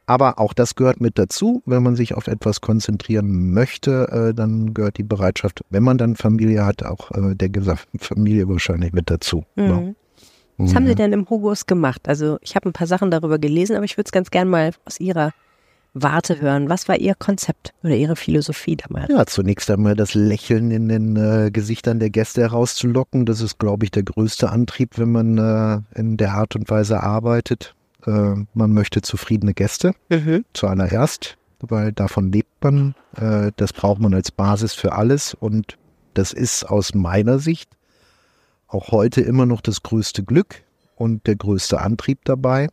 aber 0.07 0.39
auch 0.39 0.53
das 0.53 0.75
gehört 0.75 0.99
mit 1.01 1.17
dazu. 1.19 1.61
Wenn 1.65 1.83
man 1.83 1.95
sich 1.95 2.15
auf 2.15 2.27
etwas 2.27 2.59
konzentrieren 2.61 3.51
möchte, 3.53 4.07
äh, 4.09 4.33
dann 4.33 4.73
gehört 4.73 4.97
die 4.97 5.03
Bereitschaft, 5.03 5.63
wenn 5.69 5.83
man 5.83 5.97
dann 5.97 6.15
Familie 6.15 6.65
hat, 6.65 6.83
auch 6.83 7.11
äh, 7.11 7.35
der 7.35 7.49
gesamten 7.49 7.99
Familie 7.99 8.47
wahrscheinlich 8.49 8.93
mit 8.93 9.09
dazu. 9.09 9.45
Mhm. 9.55 9.63
Ja. 9.69 9.83
Was 10.57 10.75
haben 10.75 10.85
Sie 10.85 10.91
Mhm. 10.93 10.97
denn 10.97 11.13
im 11.13 11.29
Hugos 11.29 11.65
gemacht? 11.65 12.07
Also 12.07 12.37
ich 12.41 12.55
habe 12.55 12.69
ein 12.69 12.73
paar 12.73 12.87
Sachen 12.87 13.09
darüber 13.11 13.39
gelesen, 13.39 13.75
aber 13.75 13.85
ich 13.85 13.97
würde 13.97 14.07
es 14.07 14.11
ganz 14.11 14.29
gern 14.31 14.47
mal 14.49 14.71
aus 14.85 14.99
Ihrer 14.99 15.31
Warte 15.93 16.39
hören. 16.39 16.69
Was 16.69 16.87
war 16.87 16.97
Ihr 16.97 17.15
Konzept 17.15 17.73
oder 17.83 17.95
Ihre 17.95 18.15
Philosophie 18.15 18.77
damals? 18.77 19.09
Ja, 19.09 19.25
zunächst 19.25 19.69
einmal 19.69 19.95
das 19.95 20.13
Lächeln 20.13 20.71
in 20.71 20.87
den 20.87 21.15
äh, 21.17 21.51
Gesichtern 21.51 21.99
der 21.99 22.09
Gäste 22.09 22.41
herauszulocken. 22.41 23.25
Das 23.25 23.41
ist, 23.41 23.59
glaube 23.59 23.83
ich, 23.85 23.91
der 23.91 24.03
größte 24.03 24.49
Antrieb, 24.49 24.97
wenn 24.97 25.11
man 25.11 25.37
äh, 25.37 25.99
in 25.99 26.15
der 26.15 26.33
Art 26.33 26.55
und 26.55 26.69
Weise 26.69 27.03
arbeitet. 27.03 27.75
Äh, 28.05 28.35
man 28.53 28.71
möchte 28.73 29.01
zufriedene 29.01 29.53
Gäste 29.53 29.93
Mhm. 30.09 30.45
zuallererst, 30.53 31.37
weil 31.59 31.91
davon 31.91 32.31
lebt 32.31 32.63
man. 32.63 32.95
Äh, 33.17 33.51
das 33.57 33.73
braucht 33.73 33.99
man 33.99 34.13
als 34.13 34.31
Basis 34.31 34.73
für 34.73 34.93
alles 34.93 35.33
und 35.33 35.77
das 36.13 36.31
ist 36.31 36.63
aus 36.63 36.93
meiner 36.93 37.39
Sicht 37.39 37.69
auch 38.67 38.91
heute 38.91 39.19
immer 39.19 39.45
noch 39.45 39.59
das 39.59 39.83
größte 39.83 40.23
Glück 40.23 40.63
und 40.95 41.27
der 41.27 41.35
größte 41.35 41.81
Antrieb 41.81 42.19
dabei, 42.23 42.69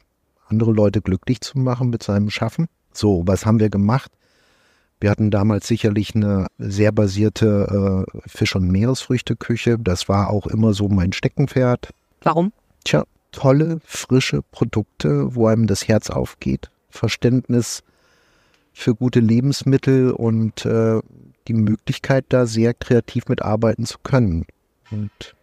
andere 0.49 0.71
Leute 0.73 1.01
glücklich 1.01 1.41
zu 1.41 1.59
machen 1.59 1.91
mit 1.91 2.05
seinem 2.05 2.31
Schaffen. 2.31 2.69
So, 2.99 3.23
was 3.27 3.47
haben 3.47 3.61
wir 3.61 3.71
gemacht? 3.71 4.11
Wir 5.01 5.11
hatten 5.11 5.31
damals 5.31 5.69
sicherlich 5.69 6.17
eine 6.17 6.49
sehr 6.59 6.91
basierte 6.91 8.05
äh, 8.13 8.29
Fisch- 8.29 8.57
und 8.57 8.69
Meeresfrüchteküche. 8.69 9.79
Das 9.79 10.09
war 10.09 10.31
auch 10.31 10.49
immer 10.49 10.75
so 10.75 10.89
mein 10.89 11.13
Steckenpferd. 11.13 11.91
Warum? 12.23 12.53
Tja, 12.83 13.05
tolle, 13.31 13.79
frische 13.85 14.43
Produkte, 14.51 15.37
wo 15.37 15.47
einem 15.47 15.69
das 15.69 15.87
Herz 15.87 16.11
aufgeht. 16.11 16.71
Verständnis 16.91 17.85
für 18.73 18.97
gute 18.97 19.21
Lebensmittel 19.21 20.11
und 20.11 20.67
äh, 20.67 20.99
die 21.47 21.55
Möglichkeit, 21.55 22.25
da 22.31 22.47
sehr 22.47 22.75
kreativ 22.75 23.29
mitarbeiten 23.29 23.87
zu 23.87 23.99
können. 24.03 24.45
Und 24.91 25.37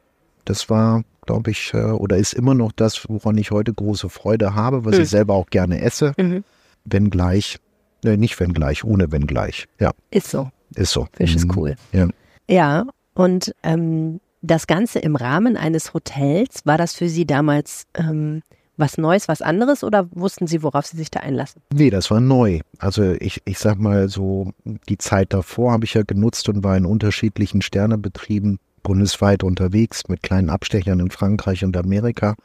das 0.43 0.69
war, 0.69 1.03
glaube 1.25 1.51
ich, 1.51 1.73
äh, 1.73 1.77
oder 1.83 2.17
ist 2.17 2.33
immer 2.33 2.53
noch 2.53 2.73
das, 2.73 3.05
woran 3.07 3.37
ich 3.37 3.51
heute 3.51 3.73
große 3.73 4.09
Freude 4.09 4.55
habe, 4.55 4.83
was 4.83 4.95
Hm. 4.97 5.03
ich 5.03 5.09
selber 5.09 5.33
auch 5.35 5.47
gerne 5.47 5.79
esse. 5.81 6.11
Mhm. 6.17 6.43
Wenngleich, 6.85 7.57
äh, 8.03 8.17
nicht 8.17 8.39
wenngleich, 8.39 8.83
ohne 8.83 9.11
wenngleich. 9.11 9.65
Ja, 9.79 9.91
Ist 10.11 10.29
so. 10.29 10.49
ist 10.75 10.91
so. 10.91 11.07
Fisch 11.13 11.35
ist 11.35 11.45
Mhm. 11.47 11.53
cool. 11.57 11.75
Ja. 11.91 12.07
Ja, 12.49 12.85
und 13.15 13.53
ähm, 13.63 14.19
das 14.41 14.67
Ganze 14.67 14.99
im 14.99 15.15
Rahmen 15.15 15.57
eines 15.57 15.93
Hotels, 15.93 16.61
war 16.65 16.77
das 16.77 16.93
für 16.93 17.09
Sie 17.09 17.25
damals 17.25 17.85
ähm, 17.95 18.41
was 18.77 18.97
Neues, 18.97 19.27
was 19.27 19.41
anderes 19.41 19.83
oder 19.83 20.07
wussten 20.11 20.47
Sie, 20.47 20.61
worauf 20.61 20.85
Sie 20.85 20.97
sich 20.97 21.09
da 21.09 21.21
einlassen? 21.21 21.61
Nee, 21.73 21.89
das 21.89 22.11
war 22.11 22.19
neu. 22.19 22.59
Also 22.77 23.13
ich, 23.13 23.41
ich 23.45 23.57
sag 23.57 23.79
mal 23.79 24.09
so, 24.09 24.51
die 24.89 24.97
Zeit 24.97 25.33
davor 25.33 25.71
habe 25.71 25.85
ich 25.85 25.93
ja 25.93 26.03
genutzt 26.03 26.49
und 26.49 26.63
war 26.63 26.75
in 26.77 26.85
unterschiedlichen 26.85 27.61
Sternebetrieben 27.61 28.59
bundesweit 28.83 29.43
unterwegs 29.43 30.07
mit 30.09 30.21
kleinen 30.21 30.49
Abstechern 30.51 30.99
in 30.99 31.09
Frankreich 31.09 31.63
und 31.63 31.75
Amerika. 31.77 32.35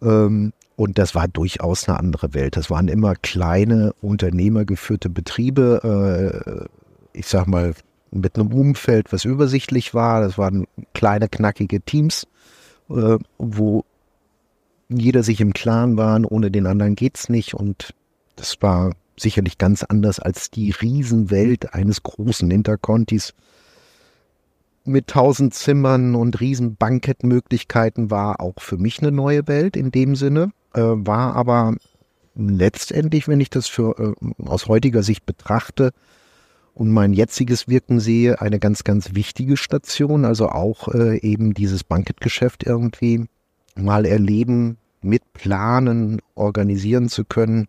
Ähm, 0.00 0.52
und 0.80 0.96
das 0.96 1.14
war 1.14 1.28
durchaus 1.28 1.86
eine 1.86 1.98
andere 1.98 2.32
Welt. 2.32 2.56
Das 2.56 2.70
waren 2.70 2.88
immer 2.88 3.14
kleine, 3.14 3.92
unternehmergeführte 4.00 5.10
Betriebe, 5.10 6.70
äh, 7.12 7.18
ich 7.18 7.26
sag 7.26 7.46
mal, 7.48 7.74
mit 8.10 8.36
einem 8.36 8.50
Umfeld, 8.50 9.12
was 9.12 9.26
übersichtlich 9.26 9.92
war. 9.92 10.22
Das 10.22 10.38
waren 10.38 10.66
kleine, 10.94 11.28
knackige 11.28 11.82
Teams, 11.82 12.26
äh, 12.88 13.18
wo 13.36 13.84
jeder 14.88 15.22
sich 15.22 15.42
im 15.42 15.52
Klaren 15.52 15.98
war, 15.98 16.18
ohne 16.32 16.50
den 16.50 16.66
anderen 16.66 16.94
geht's 16.94 17.28
nicht. 17.28 17.52
Und 17.52 17.92
das 18.36 18.56
war 18.62 18.94
sicherlich 19.18 19.58
ganz 19.58 19.82
anders 19.82 20.18
als 20.18 20.50
die 20.50 20.70
Riesenwelt 20.70 21.74
eines 21.74 22.02
großen 22.02 22.50
Intercontis 22.50 23.34
mit 24.86 25.08
tausend 25.08 25.52
Zimmern 25.52 26.14
und 26.14 26.40
riesen 26.40 26.76
Bankettmöglichkeiten 26.76 28.10
war 28.10 28.40
auch 28.40 28.54
für 28.60 28.78
mich 28.78 29.00
eine 29.00 29.12
neue 29.12 29.46
Welt 29.46 29.76
in 29.76 29.90
dem 29.90 30.16
Sinne, 30.16 30.52
äh, 30.74 30.80
war 30.82 31.34
aber 31.36 31.74
letztendlich, 32.34 33.28
wenn 33.28 33.40
ich 33.40 33.50
das 33.50 33.66
für 33.66 33.98
äh, 33.98 34.44
aus 34.46 34.66
heutiger 34.66 35.02
Sicht 35.02 35.26
betrachte 35.26 35.92
und 36.74 36.90
mein 36.90 37.12
jetziges 37.12 37.68
Wirken 37.68 38.00
sehe, 38.00 38.40
eine 38.40 38.58
ganz, 38.58 38.84
ganz 38.84 39.14
wichtige 39.14 39.56
Station, 39.56 40.24
also 40.24 40.48
auch 40.48 40.88
äh, 40.88 41.18
eben 41.18 41.54
dieses 41.54 41.84
Bankettgeschäft 41.84 42.64
irgendwie 42.64 43.26
mal 43.74 44.06
erleben, 44.06 44.78
mitplanen, 45.02 46.20
organisieren 46.34 47.08
zu 47.08 47.24
können, 47.24 47.68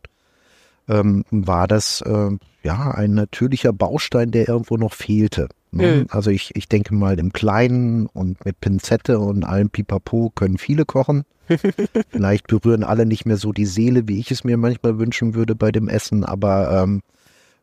ähm, 0.87 1.23
war 1.31 1.67
das 1.67 2.01
äh, 2.01 2.29
ja 2.63 2.91
ein 2.91 3.13
natürlicher 3.13 3.73
Baustein, 3.73 4.31
der 4.31 4.47
irgendwo 4.47 4.77
noch 4.77 4.93
fehlte. 4.93 5.47
Ne? 5.71 5.97
Mhm. 6.01 6.05
Also 6.09 6.29
ich, 6.31 6.55
ich 6.55 6.67
denke 6.67 6.93
mal 6.93 7.17
im 7.19 7.31
Kleinen 7.33 8.07
und 8.07 8.43
mit 8.45 8.59
Pinzette 8.59 9.19
und 9.19 9.43
allem 9.43 9.69
Pipapo 9.69 10.31
können 10.35 10.57
viele 10.57 10.85
kochen. 10.85 11.23
Vielleicht 12.09 12.47
berühren 12.47 12.83
alle 12.83 13.05
nicht 13.05 13.25
mehr 13.25 13.37
so 13.37 13.51
die 13.51 13.65
Seele, 13.65 14.07
wie 14.07 14.19
ich 14.19 14.31
es 14.31 14.43
mir 14.43 14.57
manchmal 14.57 14.99
wünschen 14.99 15.33
würde 15.33 15.55
bei 15.55 15.71
dem 15.71 15.87
Essen, 15.89 16.23
aber 16.23 16.81
ähm, 16.83 17.01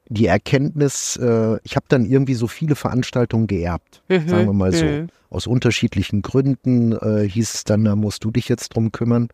die 0.08 0.26
Erkenntnis, 0.26 1.16
äh, 1.16 1.58
ich 1.64 1.76
habe 1.76 1.86
dann 1.88 2.04
irgendwie 2.06 2.34
so 2.34 2.46
viele 2.48 2.74
Veranstaltungen 2.76 3.46
geerbt, 3.46 4.02
Mhm, 4.08 4.28
sagen 4.28 4.46
wir 4.46 4.52
mal 4.52 4.72
so. 4.72 4.84
mhm. 4.84 5.08
Aus 5.30 5.46
unterschiedlichen 5.46 6.22
Gründen 6.22 6.92
äh, 6.92 7.28
hieß 7.28 7.54
es 7.54 7.64
dann, 7.64 7.84
da 7.84 7.94
musst 7.94 8.24
du 8.24 8.30
dich 8.30 8.48
jetzt 8.48 8.70
drum 8.74 8.92
kümmern. 8.92 9.28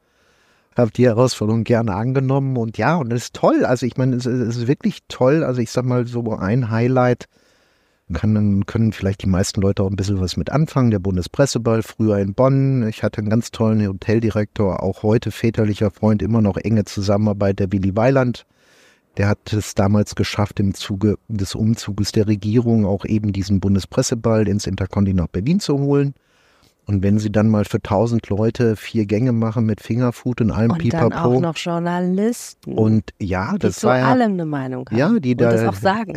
Habe 0.77 0.91
die 0.91 1.05
Herausforderung 1.07 1.63
gerne 1.63 1.95
angenommen 1.95 2.57
und 2.57 2.77
ja, 2.79 2.97
und 2.97 3.13
es 3.13 3.25
ist 3.27 3.35
toll. 3.35 3.65
Also 3.65 3.87
ich 3.87 3.97
meine, 3.97 4.17
es, 4.17 4.27
es 4.27 4.57
ist 4.57 4.67
wirklich 4.67 4.99
toll. 5.07 5.45
Also 5.45 5.61
ich 5.61 5.71
sag 5.71 5.85
mal 5.85 6.05
so 6.09 6.33
ein 6.37 6.71
Highlight 6.71 7.27
kann, 8.13 8.67
können 8.67 8.93
vielleicht 8.93 9.23
die 9.23 9.29
meisten 9.29 9.61
Leute 9.61 9.83
auch 9.83 9.91
ein 9.91 9.97
bisschen 9.97 10.21
was 10.21 10.37
mit 10.37 10.51
anfangen. 10.51 10.91
Der 10.91 10.99
Bundespresseball 10.99 11.83
früher 11.83 12.19
in 12.19 12.35
Bonn. 12.35 12.87
Ich 12.89 13.03
hatte 13.03 13.19
einen 13.19 13.31
ganz 13.31 13.51
tollen 13.51 13.87
Hoteldirektor, 13.87 14.83
auch 14.83 15.03
heute 15.03 15.31
väterlicher 15.31 15.91
Freund, 15.91 16.23
immer 16.23 16.43
noch 16.43 16.57
enge 16.57 16.85
Zusammenarbeit, 16.85 17.59
der 17.59 17.73
Willi 17.73 17.97
Weiland. 17.97 18.47
Der 19.17 19.29
hat 19.29 19.53
es 19.53 19.75
damals 19.75 20.17
geschafft, 20.17 20.59
im 20.61 20.75
Zuge 20.75 21.19
des 21.29 21.55
Umzuges 21.55 22.13
der 22.13 22.27
Regierung 22.27 22.85
auch 22.85 23.05
eben 23.05 23.33
diesen 23.33 23.61
Bundespresseball 23.61 24.49
ins 24.49 24.67
Interconti 24.67 25.15
nach 25.15 25.29
Berlin 25.29 25.61
zu 25.61 25.79
holen. 25.79 26.15
Und 26.87 27.03
wenn 27.03 27.19
sie 27.19 27.33
dann 27.33 27.49
mal 27.49 27.65
für 27.65 27.81
tausend 27.81 28.29
Leute 28.29 28.77
vier 28.77 29.07
Gänge 29.07 29.33
machen 29.33 29.65
mit 29.65 29.81
Fingerfood 29.81 30.43
und 30.43 30.51
allem 30.51 30.71
Und 30.73 30.93
dann 30.93 31.13
auch 31.15 31.31
Pipapo. 31.31 31.41
noch 31.41 31.57
Journalisten, 31.57 32.75
Und 32.77 33.11
ja, 33.19 33.57
das 33.59 33.83
war 33.85 33.99
ja 33.99 34.09
allem 34.09 34.33
eine 34.33 34.45
Meinung 34.45 34.87
haben. 34.91 34.97
ja, 34.99 35.19
die 35.19 35.33
und 35.33 35.41
da, 35.41 35.73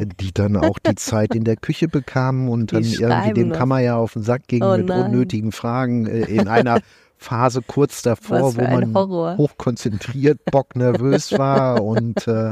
die 0.19 0.33
dann 0.33 0.57
auch 0.57 0.77
die 0.79 0.95
Zeit 0.95 1.33
in 1.35 1.45
der 1.45 1.55
Küche 1.55 1.87
bekamen 1.87 2.49
und 2.49 2.71
Die 2.71 2.75
dann 2.75 2.83
irgendwie 2.83 3.33
dem 3.33 3.49
das. 3.49 3.57
Kammer 3.57 3.79
ja 3.79 3.95
auf 3.95 4.13
den 4.13 4.23
Sack 4.23 4.47
gingen 4.47 4.67
Oh 4.69 4.75
mit 4.77 4.87
nein. 4.87 5.05
unnötigen 5.05 5.51
Fragen 5.53 6.05
äh, 6.05 6.21
in 6.23 6.47
einer 6.49 6.81
Phase 7.17 7.61
kurz 7.65 8.01
davor, 8.03 8.55
wo 8.57 8.61
man 8.61 8.93
Horror. 8.93 9.37
hochkonzentriert, 9.37 10.39
bocknervös 10.51 11.37
war 11.37 11.83
und 11.83 12.27
äh, 12.27 12.51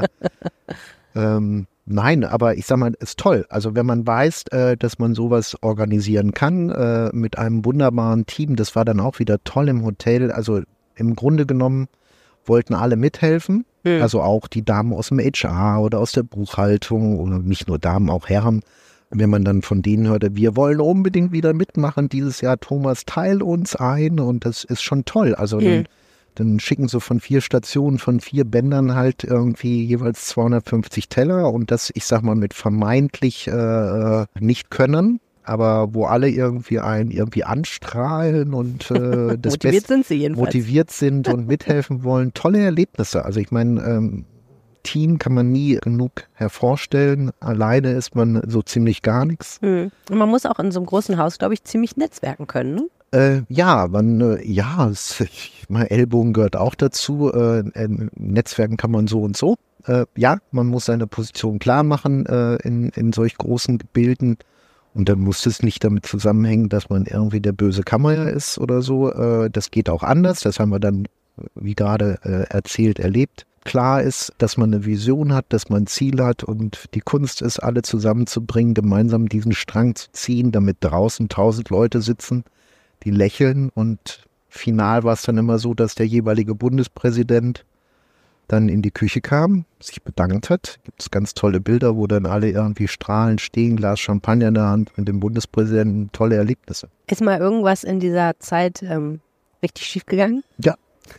ähm, 1.14 1.66
nein, 1.86 2.24
aber 2.24 2.56
ich 2.56 2.66
sag 2.66 2.78
mal, 2.78 2.92
ist 2.98 3.18
toll. 3.18 3.46
Also 3.48 3.74
wenn 3.74 3.86
man 3.86 4.06
weiß, 4.06 4.44
äh, 4.50 4.76
dass 4.76 4.98
man 4.98 5.14
sowas 5.14 5.56
organisieren 5.62 6.32
kann 6.32 6.70
äh, 6.70 7.10
mit 7.12 7.38
einem 7.38 7.64
wunderbaren 7.64 8.26
Team, 8.26 8.56
das 8.56 8.76
war 8.76 8.84
dann 8.84 9.00
auch 9.00 9.18
wieder 9.18 9.42
toll 9.44 9.68
im 9.68 9.84
Hotel. 9.84 10.30
Also 10.30 10.60
im 10.96 11.16
Grunde 11.16 11.46
genommen 11.46 11.88
wollten 12.44 12.74
alle 12.74 12.96
mithelfen. 12.96 13.64
Hm. 13.84 14.02
Also 14.02 14.22
auch 14.22 14.48
die 14.48 14.64
Damen 14.64 14.92
aus 14.92 15.08
dem 15.08 15.18
HR 15.18 15.80
oder 15.82 16.00
aus 16.00 16.12
der 16.12 16.22
Buchhaltung 16.22 17.18
oder 17.18 17.38
nicht 17.38 17.68
nur 17.68 17.78
Damen, 17.78 18.10
auch 18.10 18.28
Herren. 18.28 18.62
Wenn 19.10 19.30
man 19.30 19.44
dann 19.44 19.62
von 19.62 19.82
denen 19.82 20.08
hörte, 20.08 20.34
wir 20.34 20.56
wollen 20.56 20.80
unbedingt 20.80 21.30
wieder 21.30 21.54
mitmachen 21.54 22.08
dieses 22.08 22.40
Jahr, 22.40 22.58
Thomas, 22.58 23.04
teil 23.04 23.40
uns 23.40 23.76
ein 23.76 24.18
und 24.18 24.44
das 24.44 24.64
ist 24.64 24.82
schon 24.82 25.04
toll. 25.04 25.34
Also 25.34 25.60
Hm. 25.60 25.64
dann 25.64 25.84
schicken 26.58 26.88
sie 26.88 27.00
von 27.00 27.20
vier 27.20 27.40
Stationen, 27.40 27.98
von 27.98 28.20
vier 28.20 28.44
Bändern 28.44 28.94
halt 28.94 29.24
irgendwie 29.24 29.84
jeweils 29.84 30.26
250 30.26 31.08
Teller 31.08 31.52
und 31.52 31.70
das, 31.70 31.90
ich 31.94 32.04
sag 32.04 32.22
mal, 32.22 32.34
mit 32.34 32.54
vermeintlich 32.54 33.48
äh, 33.48 33.52
äh, 33.52 34.26
nicht 34.38 34.70
können, 34.70 35.20
aber 35.42 35.94
wo 35.94 36.04
alle 36.04 36.28
irgendwie 36.28 36.80
einen 36.80 37.10
irgendwie 37.10 37.44
anstrahlen 37.44 38.54
und 38.54 38.90
äh, 38.90 39.38
das 39.38 39.54
Motiviert 39.54 39.60
Beste 39.60 39.88
sind 39.88 40.06
sie 40.06 40.14
jedenfalls. 40.16 40.46
motiviert 40.46 40.90
sind 40.90 41.28
und 41.28 41.46
mithelfen 41.46 42.04
wollen. 42.04 42.34
Tolle 42.34 42.58
Erlebnisse. 42.58 43.24
Also 43.24 43.40
ich 43.40 43.50
meine, 43.50 43.82
ähm, 43.82 44.24
Team 44.86 45.18
kann 45.18 45.34
man 45.34 45.50
nie 45.50 45.78
genug 45.82 46.12
hervorstellen. 46.32 47.32
Alleine 47.40 47.92
ist 47.92 48.14
man 48.14 48.40
so 48.46 48.62
ziemlich 48.62 49.02
gar 49.02 49.26
nichts. 49.26 49.58
Hm. 49.60 49.90
Und 50.08 50.16
man 50.16 50.28
muss 50.28 50.46
auch 50.46 50.58
in 50.58 50.70
so 50.70 50.78
einem 50.78 50.86
großen 50.86 51.18
Haus, 51.18 51.38
glaube 51.38 51.54
ich, 51.54 51.64
ziemlich 51.64 51.96
netzwerken 51.96 52.46
können. 52.46 52.74
Ne? 52.76 52.88
Äh, 53.12 53.42
ja, 53.48 53.88
man, 53.88 54.20
äh, 54.20 54.44
ja, 54.46 54.88
es, 54.88 55.20
ich 55.20 55.64
meine, 55.68 55.90
Ellbogen 55.90 56.32
gehört 56.32 56.56
auch 56.56 56.74
dazu. 56.74 57.32
Äh, 57.32 57.64
Netzwerken 58.14 58.76
kann 58.76 58.90
man 58.90 59.06
so 59.06 59.22
und 59.22 59.36
so. 59.36 59.56
Äh, 59.86 60.06
ja, 60.16 60.38
man 60.50 60.66
muss 60.66 60.86
seine 60.86 61.06
Position 61.06 61.58
klar 61.58 61.82
machen 61.82 62.26
äh, 62.26 62.56
in, 62.56 62.90
in 62.90 63.12
solch 63.12 63.36
großen 63.36 63.78
Gebilden. 63.78 64.38
Und 64.94 65.08
dann 65.10 65.20
muss 65.20 65.44
es 65.44 65.62
nicht 65.62 65.84
damit 65.84 66.06
zusammenhängen, 66.06 66.70
dass 66.70 66.88
man 66.88 67.04
irgendwie 67.04 67.40
der 67.40 67.52
böse 67.52 67.82
Kammer 67.82 68.28
ist 68.28 68.58
oder 68.58 68.80
so. 68.80 69.12
Äh, 69.12 69.50
das 69.50 69.70
geht 69.70 69.90
auch 69.90 70.02
anders. 70.02 70.40
Das 70.40 70.58
haben 70.58 70.70
wir 70.70 70.80
dann, 70.80 71.06
wie 71.54 71.74
gerade 71.74 72.18
äh, 72.22 72.54
erzählt, 72.54 72.98
erlebt. 72.98 73.46
Klar 73.66 74.02
ist, 74.02 74.32
dass 74.38 74.56
man 74.56 74.72
eine 74.72 74.86
Vision 74.86 75.34
hat, 75.34 75.46
dass 75.50 75.68
man 75.68 75.82
ein 75.82 75.86
Ziel 75.86 76.22
hat 76.22 76.44
und 76.44 76.86
die 76.94 77.00
Kunst 77.00 77.42
ist, 77.42 77.58
alle 77.58 77.82
zusammenzubringen, 77.82 78.72
gemeinsam 78.72 79.28
diesen 79.28 79.52
Strang 79.52 79.94
zu 79.94 80.10
ziehen, 80.12 80.52
damit 80.52 80.78
draußen 80.80 81.28
tausend 81.28 81.68
Leute 81.68 82.00
sitzen, 82.00 82.44
die 83.02 83.10
lächeln 83.10 83.70
und 83.74 84.24
final 84.48 85.04
war 85.04 85.12
es 85.12 85.22
dann 85.22 85.36
immer 85.36 85.58
so, 85.58 85.74
dass 85.74 85.94
der 85.94 86.06
jeweilige 86.06 86.54
Bundespräsident 86.54 87.66
dann 88.48 88.68
in 88.68 88.80
die 88.80 88.92
Küche 88.92 89.20
kam, 89.20 89.64
sich 89.80 90.02
bedankt 90.02 90.50
hat. 90.50 90.78
Gibt 90.84 91.02
es 91.02 91.10
ganz 91.10 91.34
tolle 91.34 91.60
Bilder, 91.60 91.96
wo 91.96 92.06
dann 92.06 92.26
alle 92.26 92.50
irgendwie 92.50 92.88
strahlend 92.88 93.40
stehen, 93.40 93.76
Glas 93.76 93.98
Champagner 93.98 94.48
in 94.48 94.54
der 94.54 94.66
Hand 94.66 94.96
mit 94.96 95.08
dem 95.08 95.20
Bundespräsidenten, 95.20 96.10
tolle 96.12 96.36
Erlebnisse. 96.36 96.88
Ist 97.10 97.20
mal 97.20 97.38
irgendwas 97.38 97.82
in 97.82 97.98
dieser 97.98 98.38
Zeit 98.38 98.82
ähm, 98.82 99.20
richtig 99.62 99.86
schief 99.86 100.06
gegangen? 100.06 100.44
Ja. 100.58 100.76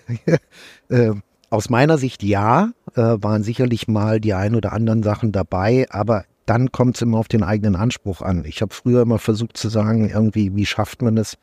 äh, 0.90 1.14
aus 1.50 1.70
meiner 1.70 1.98
Sicht 1.98 2.24
ja, 2.24 2.72
äh, 2.96 3.02
waren 3.02 3.44
sicherlich 3.44 3.88
mal 3.88 4.20
die 4.20 4.34
ein 4.34 4.56
oder 4.56 4.74
anderen 4.74 5.04
Sachen 5.04 5.32
dabei, 5.32 5.86
aber 5.90 6.26
dann 6.46 6.72
kommt 6.72 6.96
es 6.96 7.02
immer 7.02 7.18
auf 7.18 7.28
den 7.28 7.44
eigenen 7.44 7.76
Anspruch 7.76 8.22
an. 8.22 8.44
Ich 8.46 8.62
habe 8.62 8.74
früher 8.74 9.02
immer 9.02 9.20
versucht 9.20 9.58
zu 9.58 9.70
sagen, 9.70 10.10
irgendwie, 10.10 10.56
wie 10.56 10.66
schafft 10.66 11.02
man 11.02 11.18
es, 11.18 11.38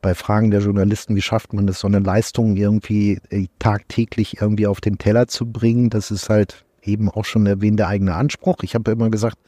bei 0.00 0.14
Fragen 0.14 0.52
der 0.52 0.60
Journalisten, 0.60 1.16
wie 1.16 1.22
schafft 1.22 1.52
man 1.52 1.66
das, 1.66 1.80
so 1.80 1.88
eine 1.88 1.98
Leistung 1.98 2.56
irgendwie 2.56 3.20
äh, 3.30 3.46
tagtäglich 3.58 4.40
irgendwie 4.40 4.66
auf 4.66 4.80
den 4.80 4.98
Teller 4.98 5.26
zu 5.26 5.46
bringen. 5.46 5.90
Das 5.90 6.12
ist 6.12 6.28
halt 6.28 6.64
eben 6.82 7.08
auch 7.08 7.24
schon 7.24 7.46
erwähnt 7.46 7.80
der 7.80 7.88
eigene 7.88 8.14
Anspruch. 8.14 8.58
Ich 8.62 8.74
habe 8.74 8.92
immer 8.92 9.10
gesagt, 9.10 9.38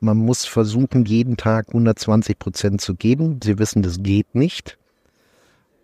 man 0.00 0.16
muss 0.16 0.46
versuchen, 0.46 1.04
jeden 1.04 1.36
Tag 1.36 1.68
120 1.68 2.38
Prozent 2.38 2.80
zu 2.80 2.94
geben. 2.96 3.38
Sie 3.42 3.58
wissen, 3.58 3.82
das 3.82 4.02
geht 4.02 4.34
nicht. 4.34 4.78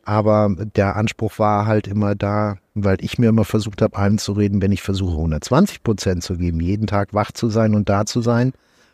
Aber 0.06 0.54
der 0.76 0.94
Anspruch 0.94 1.40
war 1.40 1.66
halt 1.66 1.88
immer 1.88 2.14
da, 2.14 2.58
weil 2.74 2.96
ich 3.00 3.18
mir 3.18 3.28
immer 3.28 3.44
versucht 3.44 3.82
habe, 3.82 3.98
einzureden, 3.98 4.62
wenn 4.62 4.70
ich 4.70 4.80
versuche, 4.80 5.16
120 5.16 5.82
Prozent 5.82 6.22
zu 6.22 6.36
geben, 6.36 6.60
jeden 6.60 6.86
Tag 6.86 7.12
wach 7.12 7.32
zu 7.32 7.48
sein 7.48 7.74
und 7.74 7.88
da 7.88 8.06
zu 8.06 8.20
sein, 8.20 8.52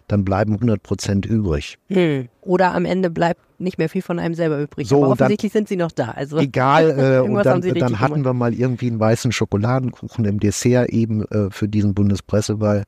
dann 0.09 0.25
bleiben 0.25 0.55
100 0.55 0.83
Prozent 0.83 1.27
übrig. 1.27 1.77
Hm. 1.89 2.29
Oder 2.41 2.75
am 2.75 2.87
Ende 2.87 3.11
bleibt 3.11 3.43
nicht 3.61 3.77
mehr 3.77 3.91
viel 3.91 4.01
von 4.01 4.19
einem 4.19 4.35
selber 4.35 4.59
übrig. 4.59 4.89
So, 4.89 5.05
Aber 5.05 5.13
offensichtlich 5.13 5.53
dann, 5.53 5.61
sind 5.61 5.69
sie 5.69 5.77
noch 5.77 5.93
da. 5.93 6.13
Also 6.13 6.39
egal, 6.39 6.91
äh, 6.91 7.21
und 7.29 7.45
dann, 7.45 7.61
dann 7.61 8.01
hatten 8.01 8.15
gemacht. 8.15 8.25
wir 8.25 8.33
mal 8.33 8.55
irgendwie 8.55 8.87
einen 8.87 8.99
weißen 8.99 9.33
Schokoladenkuchen 9.33 10.25
im 10.25 10.41
Dessert 10.41 10.89
eben 10.89 11.27
äh, 11.27 11.51
für 11.51 11.69
diesen 11.69 11.93
Bundespressewahl. 11.93 12.85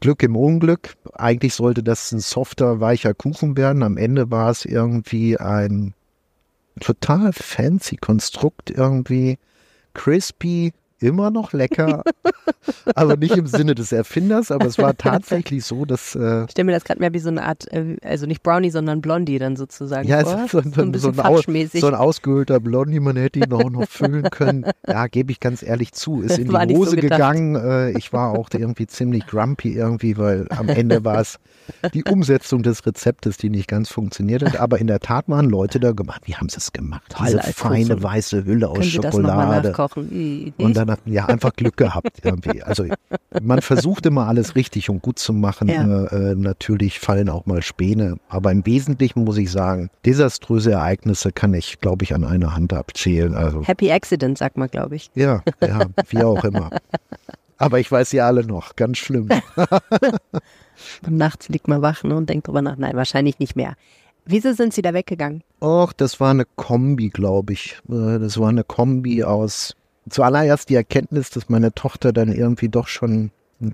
Glück 0.00 0.22
im 0.22 0.34
Unglück. 0.34 0.94
Eigentlich 1.12 1.52
sollte 1.52 1.82
das 1.82 2.10
ein 2.12 2.20
softer, 2.20 2.80
weicher 2.80 3.12
Kuchen 3.12 3.58
werden. 3.58 3.82
Am 3.82 3.98
Ende 3.98 4.30
war 4.30 4.50
es 4.50 4.64
irgendwie 4.64 5.36
ein 5.36 5.92
total 6.80 7.32
fancy 7.32 7.96
Konstrukt, 7.96 8.70
irgendwie. 8.70 9.38
Crispy, 9.94 10.72
immer 11.02 11.30
noch 11.30 11.52
lecker, 11.52 12.02
aber 12.94 13.16
nicht 13.16 13.36
im 13.36 13.46
Sinne 13.46 13.74
des 13.74 13.92
Erfinders, 13.92 14.50
aber 14.50 14.66
es 14.66 14.78
war 14.78 14.96
tatsächlich 14.96 15.64
so, 15.64 15.84
dass... 15.84 16.14
Äh, 16.14 16.44
ich 16.44 16.52
stelle 16.52 16.66
mir 16.66 16.72
das 16.72 16.84
gerade 16.84 17.00
mehr 17.00 17.12
wie 17.12 17.18
so 17.18 17.28
eine 17.28 17.44
Art, 17.44 17.70
äh, 17.72 17.96
also 18.02 18.26
nicht 18.26 18.42
Brownie, 18.42 18.70
sondern 18.70 19.00
Blondie 19.00 19.38
dann 19.38 19.56
sozusagen 19.56 20.08
Ja, 20.08 20.20
vor. 20.20 20.46
So, 20.48 20.60
so, 20.60 20.70
so, 20.70 20.82
ein, 20.82 20.94
so, 20.94 21.08
ein 21.08 21.20
aus, 21.20 21.44
so 21.72 21.86
ein 21.86 21.94
ausgehöhlter 21.94 22.60
Blondie, 22.60 23.00
man 23.00 23.16
hätte 23.16 23.40
ihn 23.40 23.52
auch 23.52 23.70
noch 23.70 23.88
füllen 23.88 24.24
können. 24.30 24.66
Ja, 24.86 25.06
gebe 25.06 25.32
ich 25.32 25.40
ganz 25.40 25.62
ehrlich 25.62 25.92
zu, 25.92 26.22
ist 26.22 26.38
in 26.38 26.48
die 26.48 26.74
Hose 26.74 26.96
gegangen. 26.96 27.56
Äh, 27.56 27.90
ich 27.98 28.12
war 28.12 28.32
auch 28.32 28.48
irgendwie 28.52 28.86
ziemlich 28.86 29.26
grumpy 29.26 29.74
irgendwie, 29.74 30.16
weil 30.16 30.46
am 30.50 30.68
Ende 30.68 31.04
war 31.04 31.20
es 31.20 31.38
die 31.94 32.04
Umsetzung 32.04 32.62
des 32.62 32.84
Rezeptes, 32.86 33.36
die 33.36 33.50
nicht 33.50 33.68
ganz 33.68 33.88
funktioniert 33.88 34.42
hat, 34.42 34.58
aber 34.58 34.78
in 34.78 34.86
der 34.86 35.00
Tat 35.00 35.28
waren 35.28 35.48
Leute 35.48 35.80
da 35.80 35.92
gemacht. 35.92 36.22
Wie 36.24 36.34
haben 36.34 36.48
sie 36.48 36.58
es 36.58 36.72
gemacht? 36.72 37.14
Diese 37.20 37.40
feine 37.40 38.02
weiße 38.02 38.44
Hülle 38.44 38.68
aus 38.68 38.78
Können 38.78 38.90
Schokolade. 38.90 39.62
Das 39.62 39.78
nachkochen? 39.78 40.54
Und 40.58 40.76
dann 40.76 40.90
hatten 40.92 41.12
ja 41.12 41.26
einfach 41.26 41.54
Glück 41.54 41.76
gehabt 41.76 42.20
irgendwie. 42.22 42.62
Also 42.62 42.86
man 43.42 43.60
versucht 43.62 44.06
immer 44.06 44.28
alles 44.28 44.54
richtig 44.54 44.88
und 44.90 45.02
gut 45.02 45.18
zu 45.18 45.32
machen. 45.32 45.68
Ja. 45.68 46.04
Äh, 46.04 46.32
äh, 46.32 46.34
natürlich 46.36 47.00
fallen 47.00 47.28
auch 47.28 47.46
mal 47.46 47.62
Späne, 47.62 48.18
aber 48.28 48.52
im 48.52 48.64
Wesentlichen 48.64 49.24
muss 49.24 49.38
ich 49.38 49.50
sagen, 49.50 49.90
desaströse 50.04 50.72
Ereignisse 50.72 51.32
kann 51.32 51.54
ich, 51.54 51.80
glaube 51.80 52.04
ich, 52.04 52.14
an 52.14 52.24
einer 52.24 52.54
Hand 52.54 52.72
abzählen. 52.72 53.34
Also 53.34 53.64
Happy 53.64 53.90
Accident 53.90 54.38
sagt 54.38 54.56
man, 54.56 54.68
glaube 54.68 54.96
ich. 54.96 55.10
Ja, 55.14 55.42
ja, 55.60 55.80
wie 56.08 56.22
auch 56.22 56.44
immer. 56.44 56.70
Aber 57.58 57.78
ich 57.78 57.90
weiß 57.90 58.10
sie 58.10 58.20
alle 58.20 58.44
noch, 58.44 58.76
ganz 58.76 58.98
schlimm. 58.98 59.28
und 61.06 61.16
nachts 61.16 61.48
liegt 61.48 61.68
man 61.68 61.80
wach 61.80 62.02
ne, 62.02 62.16
und 62.16 62.28
denkt 62.28 62.48
drüber 62.48 62.62
nach. 62.62 62.76
Nein, 62.76 62.96
wahrscheinlich 62.96 63.38
nicht 63.38 63.56
mehr. 63.56 63.74
Wieso 64.24 64.52
sind 64.52 64.72
Sie 64.72 64.82
da 64.82 64.94
weggegangen? 64.94 65.42
Och, 65.60 65.92
das 65.92 66.20
war 66.20 66.30
eine 66.30 66.44
Kombi, 66.56 67.08
glaube 67.08 67.52
ich. 67.52 67.78
Äh, 67.88 68.18
das 68.18 68.38
war 68.38 68.48
eine 68.48 68.64
Kombi 68.64 69.24
aus 69.24 69.74
zuallererst 70.08 70.68
die 70.68 70.74
Erkenntnis, 70.74 71.30
dass 71.30 71.48
meine 71.48 71.72
Tochter 71.72 72.12
dann 72.12 72.32
irgendwie 72.32 72.68
doch 72.68 72.88
schon, 72.88 73.30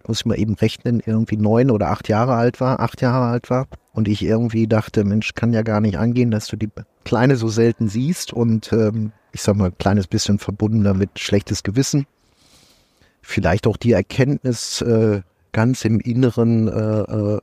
muss 0.06 0.20
ich 0.20 0.26
mal 0.26 0.38
eben 0.38 0.54
rechnen, 0.54 1.02
irgendwie 1.04 1.36
neun 1.36 1.70
oder 1.70 1.90
acht 1.90 2.08
Jahre 2.08 2.34
alt 2.34 2.60
war, 2.60 2.80
acht 2.80 3.00
Jahre 3.00 3.26
alt 3.26 3.50
war. 3.50 3.66
Und 3.92 4.08
ich 4.08 4.22
irgendwie 4.22 4.66
dachte, 4.66 5.04
Mensch, 5.04 5.34
kann 5.34 5.52
ja 5.52 5.62
gar 5.62 5.80
nicht 5.80 5.98
angehen, 5.98 6.30
dass 6.30 6.46
du 6.46 6.56
die 6.56 6.70
Kleine 7.04 7.36
so 7.36 7.48
selten 7.48 7.88
siehst. 7.88 8.32
Und 8.32 8.72
ähm, 8.72 9.12
ich 9.32 9.42
sag 9.42 9.56
mal, 9.56 9.66
ein 9.66 9.78
kleines 9.78 10.06
bisschen 10.06 10.38
verbunden 10.38 10.84
damit 10.84 11.18
schlechtes 11.18 11.62
Gewissen. 11.62 12.06
Vielleicht 13.22 13.66
auch 13.66 13.76
die 13.76 13.92
Erkenntnis 13.92 14.80
äh, 14.82 15.22
ganz 15.52 15.84
im 15.84 16.00
Inneren, 16.00 16.68
äh, 16.68 17.00
äh, 17.00 17.40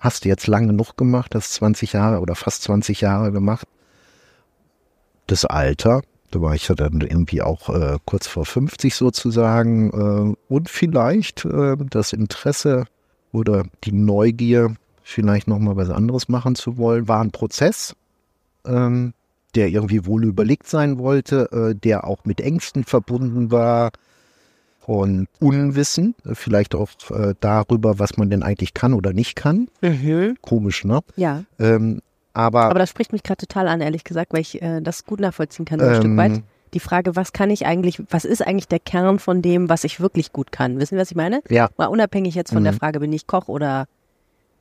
hast 0.00 0.24
du 0.24 0.28
jetzt 0.28 0.46
lange 0.46 0.68
genug 0.68 0.96
gemacht, 0.96 1.34
hast 1.34 1.54
20 1.54 1.92
Jahre 1.92 2.20
oder 2.20 2.34
fast 2.34 2.62
20 2.62 3.00
Jahre 3.00 3.32
gemacht. 3.32 3.66
Das 5.26 5.44
Alter, 5.44 6.02
da 6.34 6.40
war 6.40 6.54
ich 6.54 6.68
ja 6.68 6.74
dann 6.74 7.00
irgendwie 7.00 7.42
auch 7.42 7.68
äh, 7.68 7.98
kurz 8.04 8.26
vor 8.26 8.44
50 8.44 8.94
sozusagen. 8.94 9.90
Äh, 9.90 10.52
und 10.52 10.68
vielleicht 10.68 11.44
äh, 11.44 11.76
das 11.90 12.12
Interesse 12.12 12.86
oder 13.32 13.64
die 13.84 13.92
Neugier, 13.92 14.74
vielleicht 15.02 15.46
nochmal 15.46 15.76
was 15.76 15.90
anderes 15.90 16.28
machen 16.28 16.56
zu 16.56 16.76
wollen, 16.76 17.06
war 17.08 17.20
ein 17.20 17.30
Prozess, 17.30 17.94
ähm, 18.66 19.12
der 19.54 19.68
irgendwie 19.68 20.06
wohl 20.06 20.24
überlegt 20.24 20.66
sein 20.66 20.98
wollte, 20.98 21.50
äh, 21.52 21.74
der 21.74 22.04
auch 22.04 22.24
mit 22.24 22.40
Ängsten 22.40 22.84
verbunden 22.84 23.52
war 23.52 23.92
und 24.86 25.28
Unwissen, 25.40 26.14
vielleicht 26.32 26.74
auch 26.74 26.90
äh, 27.10 27.34
darüber, 27.40 27.98
was 27.98 28.16
man 28.16 28.28
denn 28.28 28.42
eigentlich 28.42 28.74
kann 28.74 28.92
oder 28.92 29.12
nicht 29.12 29.36
kann. 29.36 29.68
Mhm. 29.80 30.36
Komisch, 30.42 30.84
ne? 30.84 31.00
Ja. 31.16 31.44
Ähm, 31.58 32.02
aber, 32.34 32.64
Aber 32.64 32.80
das 32.80 32.90
spricht 32.90 33.12
mich 33.12 33.22
gerade 33.22 33.46
total 33.46 33.68
an, 33.68 33.80
ehrlich 33.80 34.04
gesagt, 34.04 34.32
weil 34.32 34.40
ich 34.40 34.60
äh, 34.60 34.80
das 34.80 35.04
gut 35.04 35.20
nachvollziehen 35.20 35.64
kann, 35.64 35.78
so 35.78 35.86
ein 35.86 35.94
ähm, 35.94 36.00
Stück 36.00 36.16
weit. 36.16 36.42
Die 36.74 36.80
Frage, 36.80 37.14
was 37.14 37.32
kann 37.32 37.50
ich 37.50 37.66
eigentlich, 37.66 38.02
was 38.10 38.24
ist 38.24 38.44
eigentlich 38.44 38.66
der 38.66 38.80
Kern 38.80 39.20
von 39.20 39.40
dem, 39.40 39.68
was 39.68 39.84
ich 39.84 40.00
wirklich 40.00 40.32
gut 40.32 40.50
kann? 40.50 40.80
Wissen 40.80 40.96
Sie, 40.96 41.00
was 41.00 41.10
ich 41.12 41.16
meine? 41.16 41.40
Ja. 41.48 41.70
Mal 41.76 41.86
unabhängig 41.86 42.34
jetzt 42.34 42.52
von 42.52 42.62
mhm. 42.62 42.64
der 42.64 42.72
Frage, 42.72 42.98
bin 42.98 43.12
ich 43.12 43.28
Koch 43.28 43.46
oder 43.46 43.86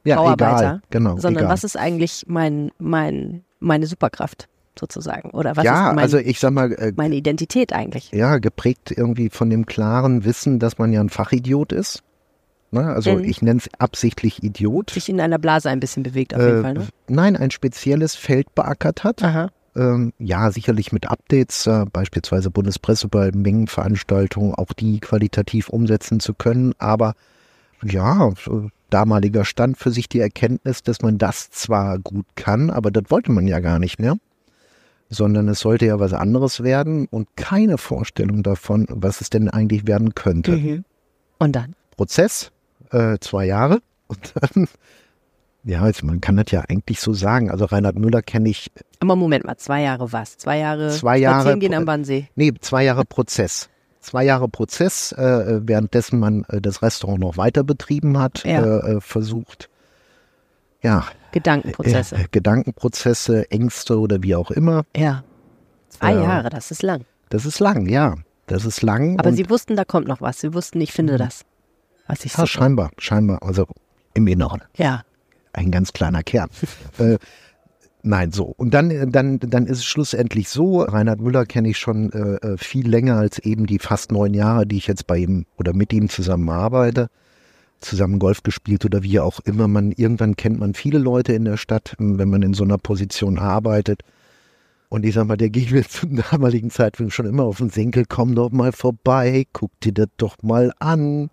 ja, 0.04 0.18
Bauarbeiter, 0.18 0.60
egal, 0.60 0.82
genau, 0.92 1.18
sondern 1.18 1.46
egal. 1.46 1.54
was 1.54 1.64
ist 1.64 1.76
eigentlich 1.76 2.26
mein, 2.28 2.72
mein, 2.78 3.44
meine 3.60 3.88
Superkraft? 3.88 4.48
sozusagen? 4.80 5.30
Oder 5.32 5.56
was 5.56 5.64
ja, 5.66 5.90
ist 5.90 5.96
mein, 5.96 6.04
also 6.04 6.18
ich 6.18 6.40
sag 6.40 6.52
mal, 6.52 6.72
äh, 6.74 6.94
meine 6.96 7.16
Identität 7.16 7.74
eigentlich? 7.74 8.12
Ja, 8.12 8.38
geprägt 8.38 8.92
irgendwie 8.92 9.30
von 9.30 9.50
dem 9.50 9.68
klaren 9.68 10.26
Wissen, 10.26 10.60
dass 10.60 10.78
man 10.78 10.92
ja 10.92 11.00
ein 11.00 11.10
Fachidiot 11.10 11.72
ist. 11.72 12.02
Ne? 12.74 12.86
Also 12.86 13.16
mhm. 13.16 13.24
ich 13.24 13.42
nenne 13.42 13.60
es 13.60 13.70
absichtlich 13.80 14.44
Idiot. 14.44 14.90
Sich 14.92 15.10
in 15.10 15.22
einer 15.22 15.40
Blase 15.40 15.70
ein 15.70 15.80
bisschen 15.80 16.04
bewegt 16.04 16.34
auf 16.34 16.42
jeden 16.42 16.60
äh, 16.60 16.62
Fall, 16.62 16.74
ne? 16.74 16.88
Nein, 17.08 17.38
ein 17.38 17.52
spezielles 17.52 18.16
Feld 18.16 18.54
beackert 18.56 19.04
hat. 19.04 19.24
Aha. 19.24 19.50
Ähm, 19.76 20.14
ja, 20.20 20.52
sicherlich 20.52 20.92
mit 20.92 21.10
Updates, 21.10 21.66
äh, 21.68 21.86
beispielsweise 21.92 22.52
Bundespresseball, 22.52 23.32
Mengenveranstaltungen, 23.34 24.54
auch 24.56 24.74
die 24.74 25.00
qualitativ 25.00 25.70
umsetzen 25.70 26.20
zu 26.20 26.34
können. 26.34 26.74
Aber 26.78 27.14
ja, 27.84 28.32
damaliger 28.90 29.46
Stand 29.46 29.78
für 29.78 29.92
sich 29.92 30.10
die 30.10 30.20
Erkenntnis, 30.20 30.84
dass 30.84 31.02
man 31.02 31.18
das 31.18 31.50
zwar 31.50 32.00
gut 32.00 32.26
kann, 32.36 32.70
aber 32.70 32.92
das 32.92 33.06
wollte 33.10 33.32
man 33.32 33.48
ja 33.48 33.60
gar 33.60 33.80
nicht 33.80 34.00
mehr 34.00 34.18
sondern 35.10 35.48
es 35.48 35.60
sollte 35.60 35.86
ja 35.86 36.00
was 36.00 36.14
anderes 36.14 36.64
werden 36.64 37.08
und 37.12 37.28
keine 37.36 37.78
Vorstellung 37.78 38.42
davon, 38.42 38.88
was 38.90 39.22
es 39.22 39.30
denn 39.30 39.48
eigentlich 39.50 39.88
werden 39.88 40.16
könnte. 40.16 40.54
Mhm. 40.54 40.86
Und 41.40 41.56
dann? 41.56 41.76
Prozess, 41.96 42.52
äh, 42.94 43.20
zwei 43.20 43.46
Jahre. 43.46 43.82
Und 44.08 44.34
dann, 44.36 44.68
ja, 45.64 45.86
jetzt, 45.88 46.04
man 46.04 46.22
kann 46.22 46.38
das 46.38 46.52
ja 46.52 46.64
eigentlich 46.68 47.00
so 47.00 47.14
sagen. 47.14 47.50
Also 47.50 47.66
Reinhard 47.66 47.98
Müller 47.98 48.22
kenne 48.22 48.50
ich. 48.50 48.72
Aber 49.00 49.16
Moment 49.16 49.46
mal, 49.46 49.58
zwei 49.58 49.82
Jahre 49.82 50.12
was? 50.12 50.38
Zwei 50.38 50.60
Jahre 50.60 50.90
zwei 50.92 51.18
Jahre 51.18 51.58
gehen 51.58 51.74
am 51.74 51.88
Wannsee? 51.88 52.30
Nee, 52.36 52.54
zwei 52.62 52.84
Jahre 52.84 53.06
Prozess. 53.06 53.70
Zwei 54.00 54.26
Jahre 54.26 54.50
Prozess, 54.50 55.14
äh, 55.14 55.62
währenddessen 55.64 56.20
man 56.20 56.44
äh, 56.50 56.60
das 56.60 56.82
Restaurant 56.82 57.22
noch 57.22 57.38
weiter 57.38 57.64
betrieben 57.64 58.20
hat, 58.20 58.44
ja. 58.44 58.62
Äh, 58.62 58.96
äh, 58.96 59.02
versucht, 59.02 59.70
ja. 60.82 61.06
Gedankenprozesse. 61.32 62.16
Äh, 62.16 62.26
Gedankenprozesse, 62.30 63.50
Ängste 63.50 63.98
oder 63.98 64.22
wie 64.22 64.36
auch 64.36 64.52
immer. 64.52 64.84
Ja. 64.96 65.24
Zwei 65.88 66.16
Jahre, 66.16 66.50
das 66.50 66.70
ist 66.70 66.84
lang. 66.84 67.06
Das 67.30 67.46
ist 67.46 67.60
lang, 67.62 67.88
ja. 67.88 68.16
Das 68.48 68.66
ist 68.66 68.82
lang. 68.82 69.18
Aber 69.20 69.32
Sie 69.32 69.50
wussten, 69.50 69.78
da 69.78 69.86
kommt 69.86 70.08
noch 70.08 70.20
was. 70.20 70.42
Sie 70.42 70.54
wussten, 70.54 70.82
ich 70.82 70.92
finde 70.92 71.18
das 71.18 71.46
was 72.08 72.26
ich 72.26 72.36
ja, 72.36 72.46
scheinbar, 72.46 72.92
scheinbar. 72.98 73.42
Also 73.44 73.68
im 74.14 74.28
Inneren. 74.28 74.62
Ja. 74.76 75.04
Ein 75.54 75.72
ganz 75.72 75.94
kleiner 75.94 76.24
Kern. 76.24 76.50
äh, 76.98 77.18
Nein, 78.06 78.34
so. 78.34 78.54
Und 78.58 78.74
dann, 78.74 79.12
dann, 79.12 79.40
dann 79.40 79.66
ist 79.66 79.78
es 79.78 79.86
schlussendlich 79.86 80.50
so, 80.50 80.82
Reinhard 80.82 81.22
Müller 81.22 81.46
kenne 81.46 81.70
ich 81.70 81.78
schon 81.78 82.12
äh, 82.12 82.36
äh, 82.46 82.58
viel 82.58 82.86
länger 82.86 83.16
als 83.16 83.40
eben 83.40 83.66
die 83.66 83.80
fast 83.80 84.12
neun 84.12 84.34
Jahre, 84.34 84.68
die 84.68 84.76
ich 84.76 84.88
jetzt 84.88 85.08
bei 85.08 85.20
ihm 85.20 85.46
oder 85.58 85.74
mit 85.74 85.94
ihm 85.94 86.10
zusammen 86.10 86.50
arbeite. 86.50 87.08
Zusammen 87.80 88.20
Golf 88.20 88.44
gespielt 88.44 88.84
oder 88.84 89.04
wie 89.04 89.22
auch 89.22 89.40
immer. 89.46 89.70
Man, 89.70 89.94
irgendwann 89.94 90.36
kennt 90.36 90.60
man 90.60 90.74
viele 90.74 91.00
Leute 91.00 91.32
in 91.32 91.46
der 91.46 91.56
Stadt, 91.56 91.96
wenn 91.98 92.30
man 92.30 92.42
in 92.42 92.54
so 92.54 92.66
einer 92.66 92.78
Position 92.78 93.40
arbeitet. 93.40 94.02
Und 94.90 95.06
ich 95.06 95.16
sag 95.16 95.28
mal, 95.28 95.38
der 95.38 95.50
ging 95.50 95.70
mir 95.72 95.88
zum 95.88 96.18
damaligen 96.18 96.72
Zeitpunkt 96.72 97.14
schon 97.14 97.26
immer 97.26 97.44
auf 97.44 97.60
den 97.60 97.70
Senkel, 97.70 98.04
komm 98.08 98.36
doch 98.36 98.52
mal 98.52 98.74
vorbei, 98.74 99.46
guck 99.54 99.72
dir 99.80 99.94
das 99.94 100.10
doch 100.18 100.36
mal 100.44 100.74
an. 100.80 101.30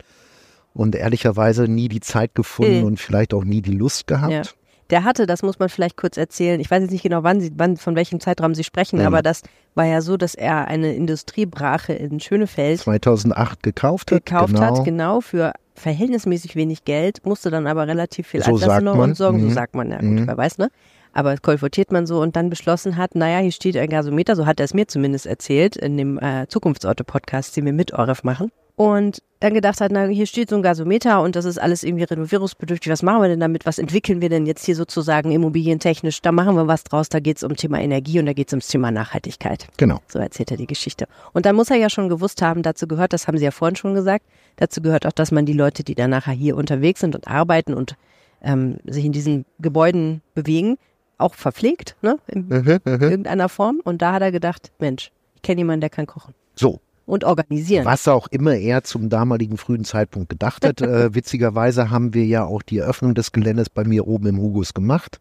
Und 0.75 0.95
ehrlicherweise 0.95 1.65
nie 1.65 1.89
die 1.89 2.01
Zeit 2.01 2.35
gefunden 2.35 2.79
Mhm. 2.81 2.85
und 2.85 3.01
vielleicht 3.01 3.35
auch 3.35 3.45
nie 3.45 3.61
die 3.63 3.73
Lust 3.73 4.07
gehabt. 4.07 4.33
Ja. 4.33 4.43
Der 4.91 5.05
hatte, 5.05 5.27
das 5.27 5.43
muss 5.45 5.59
man 5.61 5.69
vielleicht 5.69 5.97
kurz 5.97 6.17
erzählen, 6.17 6.59
ich 6.61 6.69
weiß 6.71 6.83
jetzt 6.83 6.91
nicht 6.91 7.03
genau, 7.05 7.23
wann 7.23 7.41
Sie, 7.41 7.53
wann, 7.57 7.77
von 7.77 7.95
welchem 7.95 8.19
Zeitraum 8.19 8.55
Sie 8.57 8.65
sprechen, 8.65 8.99
Ja. 9.01 9.07
aber 9.07 9.23
das 9.23 9.43
war 9.77 9.85
ja 9.85 10.01
so, 10.01 10.17
dass 10.17 10.35
er 10.35 10.67
eine 10.67 10.93
Industriebrache 10.95 11.93
in 11.93 12.19
Schönefeld 12.19 12.81
2008 12.81 13.63
gekauft 13.63 14.11
hat. 14.11 14.25
gekauft 14.25 14.55
genau. 14.55 14.79
hat, 14.79 14.85
genau, 14.85 15.21
für 15.21 15.53
verhältnismäßig 15.75 16.57
wenig 16.57 16.85
Geld, 16.85 17.25
musste 17.25 17.51
dann 17.51 17.67
aber 17.69 17.87
relativ 17.87 18.27
viel 18.29 18.43
So 18.43 18.53
Altlasten 18.55 18.85
noch 18.85 18.99
und 18.99 19.17
sorgen, 19.17 19.41
so 19.41 19.47
Mhm. 19.47 19.53
sagt 19.53 19.75
man, 19.77 19.91
ja 19.91 19.99
gut, 19.99 20.09
Mhm. 20.11 20.27
wer 20.27 20.37
weiß, 20.37 20.59
ne? 20.59 20.71
Aber 21.13 21.37
kolportiert 21.37 21.91
man 21.93 22.07
so 22.07 22.21
und 22.21 22.35
dann 22.37 22.51
beschlossen 22.51 22.97
hat, 22.97 23.15
naja, 23.15 23.39
hier 23.39 23.53
steht 23.53 23.77
ein 23.77 23.89
Gasometer, 23.91 24.35
so 24.37 24.47
hat 24.47 24.61
er 24.61 24.65
es 24.65 24.75
mir 24.75 24.87
zumindest 24.89 25.27
erzählt, 25.27 25.77
in 25.77 25.97
dem 25.97 26.19
äh, 26.19 26.47
Zukunftsorte-Podcast, 26.49 27.57
den 27.57 27.65
wir 27.65 27.73
mit 27.73 27.93
Oref 27.95 28.23
machen. 28.25 28.51
Und 28.77 29.19
dann 29.41 29.55
gedacht 29.55 29.81
hat, 29.81 29.91
na, 29.91 30.07
hier 30.07 30.27
steht 30.27 30.51
so 30.51 30.57
ein 30.57 30.63
Gasometer 30.63 31.23
und 31.23 31.35
das 31.35 31.47
ist 31.47 31.59
alles 31.59 31.83
irgendwie 31.83 32.05
renovierungsbedürftig. 32.05 32.93
Was 32.93 33.03
machen 33.03 33.23
wir 33.23 33.29
denn 33.29 33.41
damit? 33.41 33.65
Was 33.65 33.79
entwickeln 33.79 34.21
wir 34.21 34.29
denn 34.29 34.45
jetzt 34.45 34.65
hier 34.67 34.77
sozusagen 34.77 35.33
immobilientechnisch? 35.33 36.21
Da 36.21 36.31
machen 36.31 36.57
wir 36.57 36.67
was 36.67 36.85
draus. 36.85 37.09
Da 37.09 37.21
geht 37.21 37.39
es 37.39 37.43
um 37.43 37.57
Thema 37.57 37.81
Energie 37.81 38.21
und 38.21 38.27
da 38.27 38.35
geht 38.35 38.49
es 38.49 38.53
ums 38.53 38.69
Thema 38.69 38.91
Nachhaltigkeit. 38.91 39.67
Genau. 39.79 40.01
So 40.09 40.19
erzählt 40.19 40.51
er 40.51 40.59
die 40.59 40.67
Geschichte. 40.67 41.07
Und 41.33 41.47
dann 41.47 41.57
muss 41.57 41.71
er 41.71 41.77
ja 41.77 41.89
schon 41.89 42.11
gewusst 42.11 42.43
haben, 42.43 42.63
dazu 42.63 42.87
gehört, 42.87 43.15
das 43.15 43.27
haben 43.27 43.39
Sie 43.39 43.45
ja 43.45 43.51
vorhin 43.51 43.77
schon 43.77 43.95
gesagt, 43.95 44.27
dazu 44.57 44.83
gehört 44.83 45.07
auch, 45.07 45.13
dass 45.13 45.33
man 45.33 45.47
die 45.47 45.55
Leute, 45.55 45.85
die 45.85 45.95
dann 45.95 46.11
nachher 46.11 46.35
hier 46.35 46.57
unterwegs 46.57 47.01
sind 47.01 47.15
und 47.15 47.27
arbeiten 47.27 47.73
und 47.73 47.97
ähm, 48.43 48.77
sich 48.85 49.07
in 49.07 49.13
diesen 49.13 49.47
Gebäuden 49.59 50.21
bewegen, 50.35 50.77
auch 51.17 51.35
verpflegt, 51.35 51.97
ne? 52.03 52.19
In 52.27 52.49
Mhm, 52.49 52.81
mhm. 52.85 53.03
irgendeiner 53.03 53.49
Form. 53.49 53.81
Und 53.85 54.03
da 54.03 54.13
hat 54.13 54.23
er 54.23 54.33
gedacht, 54.33 54.71
Mensch, 54.79 55.11
ich 55.37 55.43
kenne 55.43 55.61
jemanden, 55.61 55.81
der 55.81 55.91
kann 55.91 56.07
kochen 56.07 56.35
So, 56.55 56.81
und 57.11 57.25
organisieren. 57.25 57.85
was 57.85 58.09
auch 58.09 58.29
immer 58.29 58.55
er 58.55 58.85
zum 58.85 59.09
damaligen 59.09 59.57
frühen 59.57 59.85
Zeitpunkt 59.85 60.29
gedacht 60.29 60.65
hat. 60.65 60.81
äh, 60.81 61.15
witzigerweise 61.15 61.91
haben 61.91 62.15
wir 62.15 62.25
ja 62.25 62.45
auch 62.45 62.63
die 62.63 62.79
Eröffnung 62.79 63.15
des 63.15 63.33
Geländes 63.33 63.69
bei 63.69 63.85
mir 63.85 64.07
oben 64.07 64.27
im 64.29 64.39
Hugus 64.39 64.73
gemacht. 64.73 65.21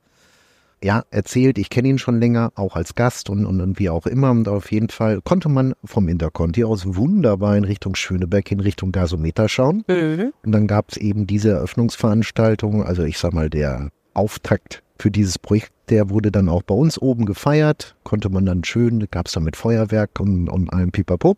Ja, 0.82 1.04
erzählt, 1.12 1.58
ich 1.58 1.70
kenne 1.70 1.90
ihn 1.90 1.98
schon 1.98 2.22
länger, 2.22 2.54
auch 2.56 2.78
als 2.78 2.96
Gast 2.96 3.30
und, 3.30 3.46
und, 3.46 3.60
und 3.60 3.80
wie 3.80 3.90
auch 3.90 4.06
immer. 4.06 4.32
Und 4.32 4.48
auf 4.48 4.72
jeden 4.72 4.88
Fall 4.88 5.20
konnte 5.22 5.50
man 5.50 5.74
vom 5.84 6.08
Interconti 6.08 6.64
aus 6.64 6.96
wunderbar 6.96 7.58
in 7.58 7.66
Richtung 7.66 7.96
Schöneberg, 7.96 8.50
in 8.50 8.62
Richtung 8.62 8.94
Gasometer 8.94 9.50
schauen. 9.50 9.84
Mhm. 9.90 10.32
Und 10.46 10.52
dann 10.54 10.68
gab 10.68 10.92
es 10.92 10.98
eben 10.98 11.28
diese 11.28 11.50
Eröffnungsveranstaltung, 11.50 12.84
also 12.84 13.04
ich 13.04 13.18
sag 13.18 13.34
mal, 13.34 13.50
der 13.50 13.90
Auftakt 14.14 14.82
für 14.98 15.12
dieses 15.12 15.38
Projekt, 15.38 15.72
der 15.90 16.10
wurde 16.10 16.32
dann 16.32 16.50
auch 16.50 16.62
bei 16.64 16.76
uns 16.76 16.98
oben 16.98 17.26
gefeiert, 17.26 17.96
konnte 18.04 18.30
man 18.30 18.46
dann 18.46 18.64
schön, 18.64 19.08
gab 19.12 19.28
es 19.28 19.34
dann 19.34 19.44
mit 19.44 19.56
Feuerwerk 19.56 20.20
und, 20.20 20.50
und 20.50 20.72
allem 20.72 20.92
Pipapo. 20.92 21.36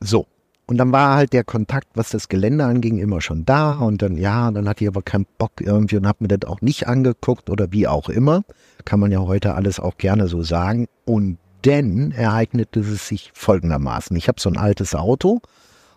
So. 0.00 0.26
Und 0.66 0.76
dann 0.76 0.92
war 0.92 1.16
halt 1.16 1.32
der 1.32 1.42
Kontakt, 1.42 1.88
was 1.94 2.10
das 2.10 2.28
Gelände 2.28 2.64
anging, 2.64 2.98
immer 2.98 3.20
schon 3.20 3.44
da. 3.44 3.72
Und 3.72 4.02
dann, 4.02 4.16
ja, 4.16 4.50
dann 4.52 4.68
hatte 4.68 4.84
ich 4.84 4.88
aber 4.88 5.02
keinen 5.02 5.26
Bock 5.36 5.52
irgendwie 5.60 5.96
und 5.96 6.06
hab 6.06 6.20
mir 6.20 6.28
das 6.28 6.48
auch 6.48 6.60
nicht 6.60 6.86
angeguckt 6.86 7.50
oder 7.50 7.72
wie 7.72 7.88
auch 7.88 8.08
immer. 8.08 8.42
Kann 8.84 9.00
man 9.00 9.10
ja 9.10 9.18
heute 9.18 9.54
alles 9.54 9.80
auch 9.80 9.98
gerne 9.98 10.28
so 10.28 10.42
sagen. 10.42 10.86
Und 11.04 11.38
denn 11.64 12.12
ereignete 12.12 12.80
es 12.80 13.08
sich 13.08 13.30
folgendermaßen. 13.34 14.16
Ich 14.16 14.28
habe 14.28 14.40
so 14.40 14.48
ein 14.48 14.56
altes 14.56 14.94
Auto, 14.94 15.40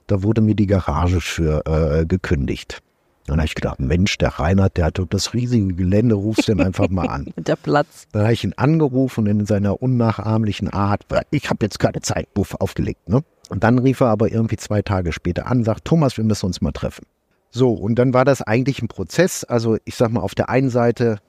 da 0.07 0.23
wurde 0.23 0.41
mir 0.41 0.55
die 0.55 0.67
Garage 0.67 1.21
für 1.21 1.65
äh, 1.65 2.05
gekündigt. 2.05 2.81
Dann 3.27 3.37
habe 3.37 3.45
ich 3.45 3.55
gedacht, 3.55 3.79
Mensch, 3.79 4.17
der 4.17 4.29
Reinhard, 4.39 4.75
der 4.75 4.85
hat 4.85 4.99
doch 4.99 5.07
das 5.07 5.33
riesige 5.33 5.73
Gelände, 5.73 6.15
rufst 6.15 6.49
den 6.49 6.59
einfach 6.59 6.89
mal 6.89 7.07
an. 7.07 7.33
Der 7.37 7.55
Platz. 7.55 8.07
Dann 8.11 8.23
habe 8.23 8.33
ich 8.33 8.43
ihn 8.43 8.53
angerufen 8.57 9.21
und 9.21 9.27
in 9.27 9.45
seiner 9.45 9.81
unnachahmlichen 9.81 10.69
Art, 10.69 11.05
ich 11.31 11.49
habe 11.49 11.63
jetzt 11.63 11.79
keine 11.79 12.01
Zeit, 12.01 12.33
buff, 12.33 12.55
aufgelegt. 12.55 13.07
Ne? 13.07 13.23
Und 13.49 13.63
dann 13.63 13.79
rief 13.79 13.99
er 13.99 14.07
aber 14.07 14.31
irgendwie 14.31 14.57
zwei 14.57 14.81
Tage 14.81 15.11
später 15.11 15.47
an, 15.47 15.63
sagt, 15.63 15.85
Thomas, 15.85 16.17
wir 16.17 16.23
müssen 16.23 16.45
uns 16.45 16.61
mal 16.61 16.71
treffen. 16.71 17.05
So, 17.51 17.73
und 17.73 17.95
dann 17.95 18.13
war 18.13 18.25
das 18.25 18.41
eigentlich 18.41 18.81
ein 18.81 18.87
Prozess. 18.87 19.43
Also 19.43 19.77
ich 19.85 19.95
sag 19.95 20.11
mal, 20.11 20.21
auf 20.21 20.33
der 20.33 20.49
einen 20.49 20.69
Seite, 20.69 21.19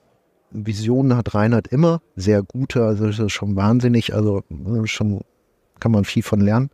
Visionen 0.49 1.17
hat 1.17 1.35
Reinhard 1.35 1.67
immer, 1.67 2.01
sehr 2.15 2.41
gute, 2.41 2.83
also 2.83 3.07
das 3.07 3.19
ist 3.19 3.31
schon 3.31 3.55
wahnsinnig, 3.55 4.13
also 4.13 4.43
schon 4.85 5.21
kann 5.79 5.91
man 5.91 6.05
viel 6.05 6.23
von 6.23 6.39
lernen. 6.39 6.69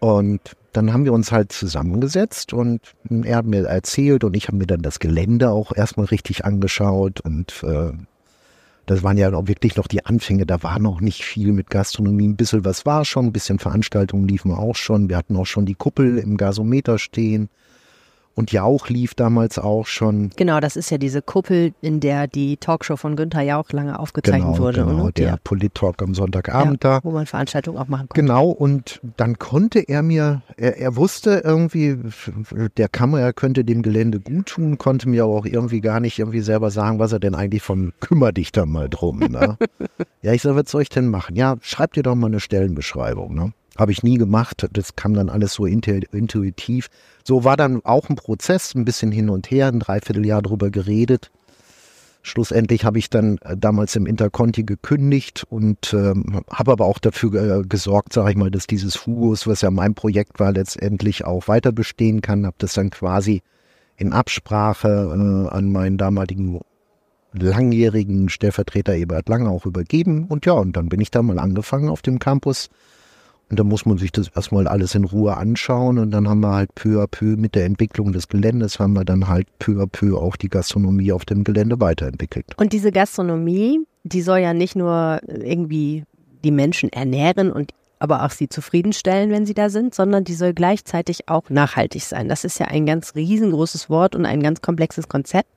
Und 0.00 0.40
dann 0.72 0.92
haben 0.92 1.04
wir 1.04 1.12
uns 1.12 1.32
halt 1.32 1.52
zusammengesetzt 1.52 2.52
und 2.52 2.80
er 3.08 3.36
hat 3.36 3.46
mir 3.46 3.64
erzählt 3.64 4.24
und 4.24 4.36
ich 4.36 4.48
habe 4.48 4.58
mir 4.58 4.66
dann 4.66 4.82
das 4.82 4.98
Gelände 4.98 5.50
auch 5.50 5.74
erstmal 5.74 6.06
richtig 6.06 6.44
angeschaut 6.44 7.20
und 7.20 7.62
äh, 7.62 7.92
das 8.86 9.02
waren 9.02 9.16
ja 9.16 9.32
auch 9.32 9.48
wirklich 9.48 9.76
noch 9.76 9.86
die 9.86 10.04
Anfänge, 10.04 10.46
da 10.46 10.62
war 10.62 10.78
noch 10.78 11.00
nicht 11.00 11.24
viel 11.24 11.52
mit 11.52 11.70
Gastronomie, 11.70 12.28
ein 12.28 12.36
bisschen 12.36 12.64
was 12.64 12.86
war 12.86 13.04
schon, 13.04 13.26
ein 13.26 13.32
bisschen 13.32 13.58
Veranstaltungen 13.58 14.28
liefen 14.28 14.52
auch 14.52 14.76
schon, 14.76 15.08
wir 15.08 15.16
hatten 15.16 15.36
auch 15.36 15.46
schon 15.46 15.66
die 15.66 15.74
Kuppel 15.74 16.18
im 16.18 16.36
Gasometer 16.36 16.98
stehen 16.98 17.48
und 18.34 18.52
Jauch 18.52 18.88
lief 18.88 19.14
damals 19.14 19.58
auch 19.58 19.86
schon. 19.86 20.30
Genau, 20.36 20.60
das 20.60 20.76
ist 20.76 20.90
ja 20.90 20.98
diese 20.98 21.22
Kuppel, 21.22 21.72
in 21.80 22.00
der 22.00 22.26
die 22.26 22.56
Talkshow 22.56 22.96
von 22.96 23.16
Günther 23.16 23.42
Jauch 23.42 23.70
lange 23.70 23.98
aufgezeichnet 23.98 24.54
Genau, 24.54 24.58
wurde. 24.58 24.84
genau, 24.84 25.04
ne? 25.06 25.12
der 25.12 25.26
ja. 25.28 25.36
Polit-Talk 25.42 26.02
am 26.02 26.14
Sonntagabend 26.14 26.82
da. 26.84 27.00
Wo 27.02 27.10
man 27.12 27.26
Veranstaltungen 27.26 27.78
auch 27.78 27.88
machen 27.88 28.08
konnte. 28.08 28.20
Genau, 28.20 28.48
und 28.48 29.00
dann 29.16 29.38
konnte 29.38 29.80
er 29.80 30.02
mir, 30.02 30.42
er, 30.56 30.78
er 30.78 30.96
wusste 30.96 31.42
irgendwie, 31.44 31.96
der 32.76 32.88
Kammer, 32.88 33.20
er 33.20 33.32
könnte 33.32 33.64
dem 33.64 33.82
Gelände 33.82 34.20
gut 34.20 34.46
tun, 34.46 34.78
konnte 34.78 35.08
mir 35.08 35.24
aber 35.24 35.34
auch 35.34 35.46
irgendwie 35.46 35.80
gar 35.80 36.00
nicht 36.00 36.18
irgendwie 36.18 36.40
selber 36.40 36.70
sagen, 36.70 36.98
was 36.98 37.12
er 37.12 37.20
denn 37.20 37.34
eigentlich 37.34 37.62
von, 37.62 37.92
kümmer 38.00 38.32
dich 38.32 38.52
da 38.52 38.66
mal 38.66 38.88
drum. 38.88 39.20
Ne? 39.20 39.56
ja, 40.22 40.32
ich 40.32 40.42
sag, 40.42 40.56
was 40.56 40.70
soll 40.70 40.82
ich 40.82 40.88
denn 40.88 41.08
machen? 41.08 41.36
Ja, 41.36 41.56
schreib 41.60 41.92
dir 41.92 42.02
doch 42.02 42.14
mal 42.14 42.26
eine 42.26 42.40
Stellenbeschreibung. 42.40 43.34
Ne? 43.34 43.52
Habe 43.76 43.90
ich 43.90 44.02
nie 44.02 44.18
gemacht, 44.18 44.68
das 44.72 44.94
kam 44.94 45.14
dann 45.14 45.28
alles 45.28 45.54
so 45.54 45.64
intu- 45.64 46.06
intuitiv. 46.12 46.88
So 47.24 47.42
war 47.42 47.56
dann 47.56 47.84
auch 47.84 48.08
ein 48.08 48.14
Prozess, 48.14 48.74
ein 48.74 48.84
bisschen 48.84 49.10
hin 49.10 49.28
und 49.28 49.50
her, 49.50 49.66
ein 49.66 49.80
Dreivierteljahr 49.80 50.42
drüber 50.42 50.70
geredet. 50.70 51.32
Schlussendlich 52.22 52.84
habe 52.84 52.98
ich 52.98 53.10
dann 53.10 53.38
äh, 53.38 53.56
damals 53.56 53.96
im 53.96 54.06
Interconti 54.06 54.62
gekündigt 54.62 55.44
und 55.50 55.92
ähm, 55.92 56.40
habe 56.48 56.72
aber 56.72 56.86
auch 56.86 56.98
dafür 56.98 57.34
äh, 57.34 57.62
gesorgt, 57.62 58.14
sage 58.14 58.30
ich 58.30 58.36
mal, 58.36 58.50
dass 58.50 58.66
dieses 58.66 59.06
Hugos, 59.06 59.46
was 59.46 59.60
ja 59.60 59.70
mein 59.70 59.94
Projekt 59.94 60.40
war, 60.40 60.52
letztendlich 60.52 61.26
auch 61.26 61.48
weiter 61.48 61.70
bestehen 61.70 62.22
kann. 62.22 62.46
Habe 62.46 62.56
das 62.58 62.72
dann 62.72 62.88
quasi 62.88 63.42
in 63.96 64.14
Absprache 64.14 64.88
äh, 64.88 65.54
an 65.54 65.70
meinen 65.70 65.98
damaligen 65.98 66.60
langjährigen 67.32 68.28
Stellvertreter 68.30 68.94
Ebert 68.94 69.28
Lange 69.28 69.50
auch 69.50 69.66
übergeben. 69.66 70.24
Und 70.28 70.46
ja, 70.46 70.52
und 70.52 70.76
dann 70.76 70.88
bin 70.88 71.00
ich 71.00 71.10
da 71.10 71.22
mal 71.22 71.38
angefangen 71.38 71.88
auf 71.88 72.00
dem 72.00 72.20
Campus. 72.20 72.70
Und 73.54 73.60
da 73.60 73.62
muss 73.62 73.86
man 73.86 73.98
sich 73.98 74.10
das 74.10 74.26
erstmal 74.34 74.66
alles 74.66 74.96
in 74.96 75.04
Ruhe 75.04 75.36
anschauen. 75.36 76.00
Und 76.00 76.10
dann 76.10 76.28
haben 76.28 76.40
wir 76.40 76.54
halt 76.54 76.74
peu 76.74 77.00
à 77.00 77.06
peu 77.06 77.36
mit 77.36 77.54
der 77.54 77.66
Entwicklung 77.66 78.12
des 78.12 78.26
Geländes, 78.26 78.80
haben 78.80 78.94
wir 78.94 79.04
dann 79.04 79.28
halt 79.28 79.46
peu 79.60 79.80
à 79.80 79.86
peu 79.86 80.18
auch 80.18 80.34
die 80.34 80.48
Gastronomie 80.48 81.12
auf 81.12 81.24
dem 81.24 81.44
Gelände 81.44 81.80
weiterentwickelt. 81.80 82.46
Und 82.56 82.72
diese 82.72 82.90
Gastronomie, 82.90 83.78
die 84.02 84.22
soll 84.22 84.38
ja 84.38 84.54
nicht 84.54 84.74
nur 84.74 85.20
irgendwie 85.28 86.02
die 86.42 86.50
Menschen 86.50 86.92
ernähren 86.92 87.52
und 87.52 87.70
aber 88.00 88.24
auch 88.24 88.32
sie 88.32 88.48
zufriedenstellen, 88.48 89.30
wenn 89.30 89.46
sie 89.46 89.54
da 89.54 89.70
sind, 89.70 89.94
sondern 89.94 90.24
die 90.24 90.34
soll 90.34 90.52
gleichzeitig 90.52 91.28
auch 91.28 91.48
nachhaltig 91.48 92.02
sein. 92.02 92.28
Das 92.28 92.42
ist 92.42 92.58
ja 92.58 92.66
ein 92.66 92.86
ganz 92.86 93.14
riesengroßes 93.14 93.88
Wort 93.88 94.16
und 94.16 94.26
ein 94.26 94.42
ganz 94.42 94.62
komplexes 94.62 95.06
Konzept. 95.06 95.48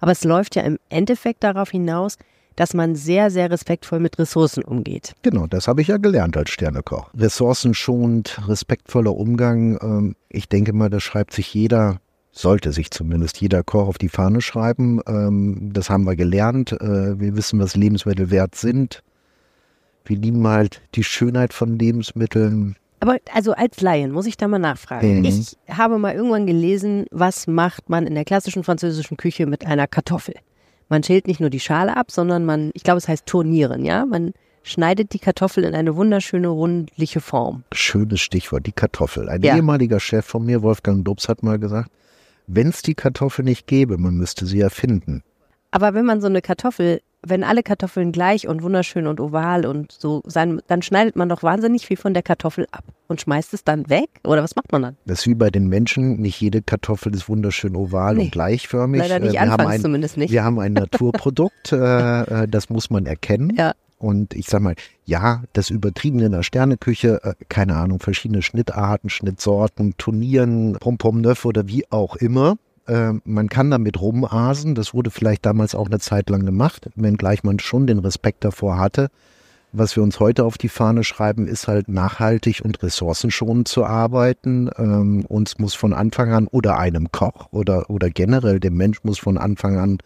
Aber 0.00 0.10
es 0.10 0.24
läuft 0.24 0.56
ja 0.56 0.62
im 0.62 0.80
Endeffekt 0.88 1.44
darauf 1.44 1.70
hinaus, 1.70 2.18
dass 2.56 2.74
man 2.74 2.94
sehr, 2.94 3.30
sehr 3.30 3.50
respektvoll 3.50 4.00
mit 4.00 4.18
Ressourcen 4.18 4.64
umgeht. 4.64 5.14
Genau, 5.22 5.46
das 5.46 5.68
habe 5.68 5.82
ich 5.82 5.88
ja 5.88 5.96
gelernt 5.96 6.36
als 6.36 6.50
Sternekoch. 6.50 7.10
Ressourcenschonend, 7.14 8.40
respektvoller 8.48 9.14
Umgang. 9.14 9.78
Ähm, 9.82 10.16
ich 10.28 10.48
denke 10.48 10.72
mal, 10.72 10.90
das 10.90 11.02
schreibt 11.02 11.32
sich 11.32 11.52
jeder, 11.52 12.00
sollte 12.32 12.72
sich 12.72 12.90
zumindest 12.90 13.40
jeder 13.40 13.62
Koch 13.62 13.88
auf 13.88 13.98
die 13.98 14.08
Fahne 14.08 14.40
schreiben. 14.40 15.00
Ähm, 15.06 15.70
das 15.72 15.90
haben 15.90 16.04
wir 16.04 16.16
gelernt. 16.16 16.72
Äh, 16.72 17.18
wir 17.18 17.36
wissen, 17.36 17.60
was 17.60 17.76
Lebensmittel 17.76 18.30
wert 18.30 18.54
sind. 18.54 19.02
Wir 20.04 20.18
lieben 20.18 20.46
halt 20.46 20.82
die 20.94 21.04
Schönheit 21.04 21.52
von 21.52 21.78
Lebensmitteln. 21.78 22.76
Aber 23.00 23.18
also 23.32 23.52
als 23.52 23.80
Laien 23.80 24.12
muss 24.12 24.26
ich 24.26 24.36
da 24.36 24.48
mal 24.48 24.58
nachfragen. 24.58 25.20
Mhm. 25.20 25.24
Ich 25.24 25.56
habe 25.68 25.98
mal 25.98 26.14
irgendwann 26.14 26.46
gelesen, 26.46 27.06
was 27.10 27.46
macht 27.46 27.90
man 27.90 28.06
in 28.06 28.14
der 28.14 28.24
klassischen 28.24 28.64
französischen 28.64 29.16
Küche 29.16 29.46
mit 29.46 29.66
einer 29.66 29.86
Kartoffel? 29.86 30.34
Man 30.88 31.02
schält 31.02 31.26
nicht 31.26 31.40
nur 31.40 31.50
die 31.50 31.60
Schale 31.60 31.96
ab, 31.96 32.10
sondern 32.10 32.44
man, 32.44 32.70
ich 32.74 32.82
glaube, 32.82 32.98
es 32.98 33.08
heißt 33.08 33.26
turnieren, 33.26 33.84
ja? 33.84 34.04
Man 34.04 34.32
schneidet 34.62 35.12
die 35.12 35.18
Kartoffel 35.18 35.64
in 35.64 35.74
eine 35.74 35.96
wunderschöne 35.96 36.48
rundliche 36.48 37.20
Form. 37.20 37.64
Schönes 37.72 38.20
Stichwort, 38.20 38.66
die 38.66 38.72
Kartoffel. 38.72 39.28
Ein 39.28 39.42
Ja. 39.42 39.56
ehemaliger 39.56 40.00
Chef 40.00 40.24
von 40.24 40.44
mir, 40.44 40.62
Wolfgang 40.62 41.04
Dubs, 41.04 41.28
hat 41.28 41.42
mal 41.42 41.58
gesagt, 41.58 41.90
wenn 42.46 42.68
es 42.68 42.82
die 42.82 42.94
Kartoffel 42.94 43.44
nicht 43.44 43.66
gäbe, 43.66 43.98
man 43.98 44.14
müsste 44.14 44.46
sie 44.46 44.60
erfinden. 44.60 45.22
Aber 45.70 45.94
wenn 45.94 46.04
man 46.04 46.20
so 46.20 46.26
eine 46.28 46.40
Kartoffel 46.42 47.00
wenn 47.26 47.44
alle 47.44 47.62
Kartoffeln 47.62 48.12
gleich 48.12 48.46
und 48.48 48.62
wunderschön 48.62 49.06
und 49.06 49.20
oval 49.20 49.66
und 49.66 49.92
so 49.92 50.22
sein, 50.26 50.60
dann 50.66 50.82
schneidet 50.82 51.16
man 51.16 51.28
doch 51.28 51.42
wahnsinnig 51.42 51.86
viel 51.86 51.96
von 51.96 52.14
der 52.14 52.22
Kartoffel 52.22 52.66
ab 52.72 52.84
und 53.08 53.20
schmeißt 53.20 53.54
es 53.54 53.64
dann 53.64 53.88
weg? 53.90 54.08
Oder 54.24 54.42
was 54.42 54.56
macht 54.56 54.72
man 54.72 54.82
dann? 54.82 54.96
Das 55.06 55.20
ist 55.20 55.26
wie 55.26 55.34
bei 55.34 55.50
den 55.50 55.68
Menschen. 55.68 56.20
Nicht 56.20 56.40
jede 56.40 56.62
Kartoffel 56.62 57.14
ist 57.14 57.28
wunderschön 57.28 57.76
oval 57.76 58.14
Nee. 58.16 58.24
und 58.24 58.32
gleichförmig. 58.32 59.00
Leider 59.00 59.18
nicht 59.18 59.30
Äh, 59.30 59.32
wir 59.34 59.40
anfangs 59.42 59.60
haben 59.62 59.70
ein, 59.70 59.80
zumindest 59.80 60.16
nicht. 60.16 60.30
Wir 60.32 60.44
haben 60.44 60.58
ein 60.58 60.72
Naturprodukt, 60.72 61.72
äh, 61.72 62.42
äh, 62.44 62.48
das 62.48 62.70
muss 62.70 62.90
man 62.90 63.06
erkennen. 63.06 63.52
Ja. 63.56 63.72
Und 63.98 64.34
ich 64.34 64.48
sag 64.48 64.60
mal, 64.60 64.74
ja, 65.06 65.42
das 65.54 65.70
Übertriebene 65.70 66.26
in 66.26 66.32
der 66.32 66.42
Sterneküche, 66.42 67.20
äh, 67.22 67.34
keine 67.48 67.76
Ahnung, 67.76 68.00
verschiedene 68.00 68.42
Schnittarten, 68.42 69.08
Schnittsorten, 69.08 69.94
Turnieren, 69.96 70.74
Pom-Pom 70.78 71.20
Neuf 71.20 71.44
oder 71.44 71.66
wie 71.68 71.84
auch 71.90 72.16
immer. 72.16 72.56
Äh, 72.86 73.12
man 73.24 73.48
kann 73.48 73.70
damit 73.70 74.00
rumasen. 74.00 74.74
Das 74.74 74.94
wurde 74.94 75.10
vielleicht 75.10 75.46
damals 75.46 75.74
auch 75.74 75.86
eine 75.86 75.98
Zeit 75.98 76.30
lang 76.30 76.44
gemacht, 76.44 76.90
wenngleich 76.94 77.44
man 77.44 77.58
schon 77.58 77.86
den 77.86 77.98
Respekt 77.98 78.44
davor 78.44 78.78
hatte. 78.78 79.10
Was 79.76 79.96
wir 79.96 80.04
uns 80.04 80.20
heute 80.20 80.44
auf 80.44 80.56
die 80.56 80.68
Fahne 80.68 81.02
schreiben, 81.02 81.48
ist 81.48 81.66
halt 81.66 81.88
nachhaltig 81.88 82.60
und 82.64 82.80
ressourcenschonend 82.82 83.66
zu 83.66 83.84
arbeiten. 83.84 84.70
Ähm, 84.78 85.24
uns 85.26 85.58
muss 85.58 85.74
von 85.74 85.92
Anfang 85.92 86.32
an 86.32 86.46
oder 86.46 86.78
einem 86.78 87.10
Koch 87.10 87.48
oder, 87.50 87.90
oder 87.90 88.08
generell 88.08 88.60
dem 88.60 88.76
Mensch 88.76 89.02
muss 89.02 89.18
von 89.18 89.36
Anfang 89.36 89.78
an 89.78 89.98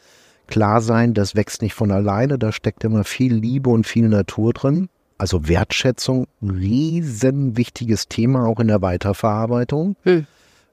klar 0.47 0.81
sein, 0.81 1.14
das 1.14 1.37
wächst 1.37 1.61
nicht 1.62 1.74
von 1.74 1.93
alleine, 1.93 2.39
da 2.39 2.51
steckt 2.51 2.83
immer 2.83 3.05
viel 3.05 3.35
Liebe 3.35 3.70
und 3.70 3.87
viel 3.87 4.09
Natur 4.09 4.55
drin. 4.55 4.89
Also 5.18 5.49
Wertschätzung, 5.49 6.26
riesen 6.41 7.57
wichtiges 7.57 8.09
Thema 8.09 8.47
auch 8.47 8.61
in 8.61 8.68
der 8.68 8.81
Weiterverarbeitung. 8.81 9.97
Hm. 10.05 10.26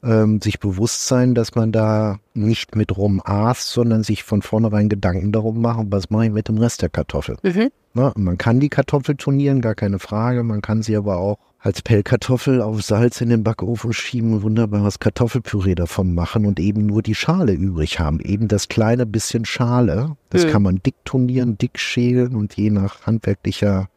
Ähm, 0.05 0.39
sich 0.39 0.59
bewusst 0.59 1.07
sein, 1.07 1.33
dass 1.33 1.55
man 1.55 1.71
da 1.71 2.19
nicht 2.35 2.75
mit 2.75 2.95
rumaßt, 2.95 3.67
sondern 3.69 4.03
sich 4.03 4.23
von 4.23 4.43
vornherein 4.43 4.87
Gedanken 4.87 5.31
darum 5.31 5.59
machen, 5.61 5.87
was 5.89 6.09
mache 6.11 6.25
ich 6.27 6.31
mit 6.31 6.47
dem 6.47 6.59
Rest 6.59 6.83
der 6.83 6.89
Kartoffel. 6.89 7.37
Mhm. 7.41 7.69
Na, 7.95 8.13
man 8.15 8.37
kann 8.37 8.59
die 8.59 8.69
Kartoffel 8.69 9.15
turnieren, 9.15 9.61
gar 9.61 9.73
keine 9.73 9.97
Frage. 9.99 10.43
Man 10.43 10.61
kann 10.61 10.83
sie 10.83 10.95
aber 10.95 11.17
auch 11.17 11.39
als 11.59 11.81
Pellkartoffel 11.81 12.61
auf 12.61 12.83
Salz 12.83 13.21
in 13.21 13.29
den 13.29 13.43
Backofen 13.43 13.91
schieben 13.93 14.33
und 14.33 14.43
wunderbares 14.43 14.99
Kartoffelpüree 14.99 15.73
davon 15.73 16.13
machen 16.13 16.45
und 16.45 16.59
eben 16.59 16.85
nur 16.85 17.01
die 17.01 17.15
Schale 17.15 17.53
übrig 17.53 17.99
haben. 17.99 18.19
Eben 18.19 18.47
das 18.47 18.67
kleine 18.67 19.07
bisschen 19.07 19.45
Schale. 19.45 20.15
Das 20.29 20.45
Mhm. 20.45 20.49
kann 20.51 20.61
man 20.61 20.81
dick 20.85 20.93
turnieren, 21.05 21.57
dick 21.57 21.79
schälen 21.79 22.35
und 22.35 22.55
je 22.55 22.69
nach 22.69 23.07
handwerklicher 23.07 23.87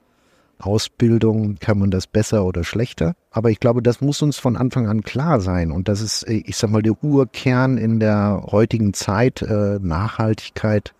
Ausbildung 0.58 1.56
kann 1.60 1.78
man 1.78 1.90
das 1.90 2.06
besser 2.06 2.44
oder 2.44 2.64
schlechter. 2.64 3.14
Aber 3.30 3.50
ich 3.50 3.60
glaube, 3.60 3.82
das 3.82 4.00
muss 4.00 4.22
uns 4.22 4.38
von 4.38 4.56
Anfang 4.56 4.88
an 4.88 5.02
klar 5.02 5.40
sein. 5.40 5.70
Und 5.70 5.88
das 5.88 6.00
ist, 6.00 6.22
äh, 6.24 6.42
ich 6.44 6.56
sag 6.56 6.70
mal, 6.70 6.82
der 6.82 7.02
Urkern 7.02 7.78
in 7.78 8.00
der 8.00 8.46
heutigen 8.50 8.94
Zeit. 8.94 9.42
Äh, 9.42 9.78
Nachhaltigkeit, 9.80 10.94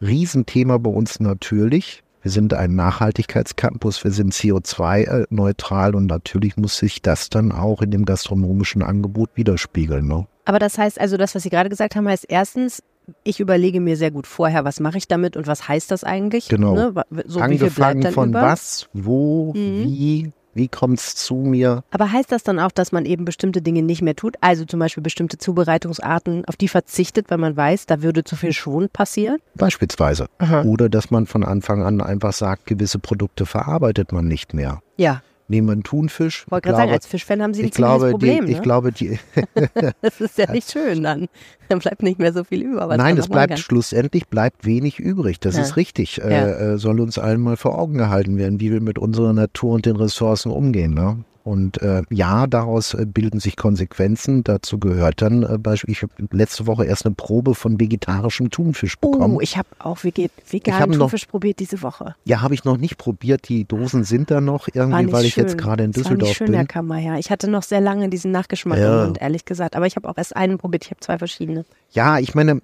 Riesenthema 0.00 0.78
bei 0.78 0.90
uns 0.90 1.20
natürlich. 1.20 2.02
Wir 2.22 2.30
sind 2.30 2.52
ein 2.52 2.74
Nachhaltigkeitscampus, 2.74 4.04
wir 4.04 4.10
sind 4.10 4.34
CO2-neutral 4.34 5.94
und 5.94 6.04
natürlich 6.04 6.58
muss 6.58 6.76
sich 6.76 7.00
das 7.00 7.30
dann 7.30 7.50
auch 7.50 7.80
in 7.80 7.90
dem 7.90 8.04
gastronomischen 8.04 8.82
Angebot 8.82 9.30
widerspiegeln. 9.36 10.06
Ne? 10.06 10.26
Aber 10.44 10.58
das 10.58 10.76
heißt 10.76 11.00
also, 11.00 11.16
das, 11.16 11.34
was 11.34 11.44
Sie 11.44 11.48
gerade 11.48 11.70
gesagt 11.70 11.96
haben, 11.96 12.06
heißt 12.06 12.26
erstens, 12.28 12.82
ich 13.24 13.40
überlege 13.40 13.80
mir 13.80 13.96
sehr 13.96 14.10
gut 14.10 14.26
vorher, 14.26 14.64
was 14.64 14.80
mache 14.80 14.98
ich 14.98 15.08
damit 15.08 15.36
und 15.36 15.46
was 15.46 15.68
heißt 15.68 15.90
das 15.90 16.04
eigentlich? 16.04 16.48
Genau. 16.48 16.74
Ne? 16.74 16.94
So 17.26 17.40
Angefangen 17.40 18.10
von 18.12 18.30
über? 18.30 18.42
was, 18.42 18.88
wo, 18.92 19.52
Mhm. 19.54 19.84
wie, 19.84 20.32
wie 20.54 20.68
kommt 20.68 20.98
es 20.98 21.14
zu 21.14 21.34
mir? 21.36 21.84
Aber 21.90 22.10
heißt 22.10 22.32
das 22.32 22.42
dann 22.42 22.58
auch, 22.58 22.72
dass 22.72 22.90
man 22.92 23.04
eben 23.06 23.24
bestimmte 23.24 23.62
Dinge 23.62 23.82
nicht 23.82 24.02
mehr 24.02 24.16
tut? 24.16 24.36
Also 24.40 24.64
zum 24.64 24.80
Beispiel 24.80 25.02
bestimmte 25.02 25.38
Zubereitungsarten, 25.38 26.44
auf 26.46 26.56
die 26.56 26.68
verzichtet, 26.68 27.30
weil 27.30 27.38
man 27.38 27.56
weiß, 27.56 27.86
da 27.86 28.02
würde 28.02 28.24
zu 28.24 28.36
viel 28.36 28.52
Schwund 28.52 28.92
passieren? 28.92 29.38
Beispielsweise. 29.54 30.26
Aha. 30.38 30.62
Oder 30.62 30.88
dass 30.88 31.10
man 31.10 31.26
von 31.26 31.44
Anfang 31.44 31.82
an 31.84 32.00
einfach 32.00 32.32
sagt, 32.32 32.66
gewisse 32.66 32.98
Produkte 32.98 33.46
verarbeitet 33.46 34.12
man 34.12 34.26
nicht 34.26 34.52
mehr. 34.54 34.80
Ja, 34.96 35.22
Nehmen 35.50 35.66
wir 35.68 35.72
einen 35.72 35.82
Thunfisch. 35.82 36.46
wollte 36.48 36.68
Ich 36.68 36.70
gerade 36.70 36.76
sagen, 36.76 36.88
glaube- 36.90 36.94
als 36.94 37.06
Fischfan 37.06 37.42
haben 37.42 37.52
Sie 37.54 37.58
ziemliches 37.62 37.76
glaube, 37.76 38.10
Problem. 38.12 38.46
die, 38.46 38.52
ich 38.52 38.58
ne? 38.58 38.62
glaube, 38.62 38.92
die, 38.92 39.18
das 40.00 40.20
ist 40.20 40.38
ja 40.38 40.50
nicht 40.50 40.70
schön 40.72 41.02
dann. 41.02 41.26
Dann 41.68 41.80
bleibt 41.80 42.02
nicht 42.04 42.18
mehr 42.20 42.32
so 42.32 42.44
viel 42.44 42.62
über. 42.62 42.86
Nein, 42.96 43.18
es 43.18 43.28
bleibt 43.28 43.58
schlussendlich 43.58 44.28
bleibt 44.28 44.64
wenig 44.64 44.98
übrig. 45.00 45.40
Das 45.40 45.56
Ja. 45.56 45.62
ist 45.62 45.76
richtig. 45.76 46.18
Ja. 46.18 46.24
Äh, 46.24 46.74
äh, 46.74 46.78
soll 46.78 47.00
uns 47.00 47.18
allen 47.18 47.40
mal 47.40 47.56
vor 47.56 47.76
Augen 47.78 47.98
gehalten 47.98 48.38
werden, 48.38 48.60
wie 48.60 48.70
wir 48.70 48.80
mit 48.80 48.98
unserer 48.98 49.32
Natur 49.32 49.72
und 49.74 49.86
den 49.86 49.96
Ressourcen 49.96 50.50
umgehen. 50.52 50.94
Ne? 50.94 51.24
Und 51.50 51.82
äh, 51.82 52.02
ja, 52.10 52.46
daraus 52.46 52.94
äh, 52.94 53.04
bilden 53.04 53.40
sich 53.40 53.56
Konsequenzen. 53.56 54.44
Dazu 54.44 54.78
gehört 54.78 55.20
dann 55.20 55.42
äh, 55.42 55.58
Beispiel, 55.58 55.90
ich 55.90 56.02
habe 56.02 56.12
letzte 56.30 56.68
Woche 56.68 56.84
erst 56.84 57.06
eine 57.06 57.16
Probe 57.16 57.56
von 57.56 57.80
vegetarischem 57.80 58.50
Thunfisch 58.50 58.96
bekommen. 58.96 59.34
Oh, 59.34 59.40
ich 59.40 59.56
habe 59.56 59.66
auch 59.80 59.96
hab 59.96 60.04
veganen 60.04 60.90
noch- 60.90 60.98
Thunfisch 60.98 61.26
probiert 61.26 61.58
diese 61.58 61.82
Woche. 61.82 62.14
ja, 62.24 62.40
habe 62.40 62.54
ich 62.54 62.62
noch 62.62 62.76
nicht 62.76 62.98
probiert. 62.98 63.48
Die 63.48 63.64
Dosen 63.64 64.04
sind 64.04 64.30
da 64.30 64.40
noch 64.40 64.68
irgendwie, 64.72 65.10
weil 65.12 65.24
ich 65.24 65.34
schön. 65.34 65.42
jetzt 65.42 65.58
gerade 65.58 65.82
in 65.82 65.90
Das 65.90 66.04
war 66.04 66.12
nicht 66.12 66.20
Düsseldorf 66.22 66.36
schön, 66.36 66.52
Herr 66.54 66.60
bin. 66.62 66.68
Kammerherr. 66.68 67.18
Ich 67.18 67.32
hatte 67.32 67.50
noch 67.50 67.64
sehr 67.64 67.80
lange 67.80 68.08
diesen 68.08 68.30
Nachgeschmack 68.30 68.78
Ja. 68.78 69.00
im 69.00 69.06
Mund, 69.06 69.20
ehrlich 69.20 69.44
gesagt. 69.44 69.74
Aber 69.74 69.88
ich 69.88 69.96
habe 69.96 70.08
auch 70.08 70.18
erst 70.18 70.36
einen 70.36 70.56
probiert. 70.56 70.84
Ich 70.84 70.92
habe 70.92 71.00
zwei 71.00 71.18
verschiedene. 71.18 71.64
Ja, 71.90 72.20
ich 72.20 72.36
meine, 72.36 72.62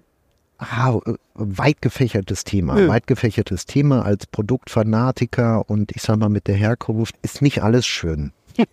ah, 0.58 0.96
äh, 1.06 1.14
weit 1.34 1.82
gefächertes 1.82 2.44
Thema. 2.44 2.76
Hm. 2.76 2.86
Weit 2.86 3.08
gefächertes 3.08 3.66
Thema 3.66 4.04
als 4.04 4.28
Produktfanatiker 4.28 5.68
und 5.68 5.90
ich 5.96 6.02
sag 6.02 6.18
mal 6.18 6.28
mit 6.28 6.46
der 6.46 6.54
Herkunft 6.54 7.16
ist 7.22 7.42
nicht 7.42 7.64
alles 7.64 7.84
schön. 7.84 8.30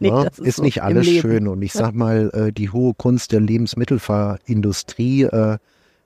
Nee, 0.00 0.10
ne? 0.10 0.24
das 0.24 0.38
ist 0.38 0.56
so 0.56 0.62
nicht 0.62 0.82
alles 0.82 1.06
schön. 1.06 1.46
Und 1.48 1.60
ich 1.60 1.74
sag 1.74 1.94
mal, 1.94 2.30
äh, 2.32 2.52
die 2.52 2.70
hohe 2.70 2.94
Kunst 2.94 3.30
der 3.30 3.40
Lebensmittelindustrie, 3.40 5.24
äh, 5.24 5.58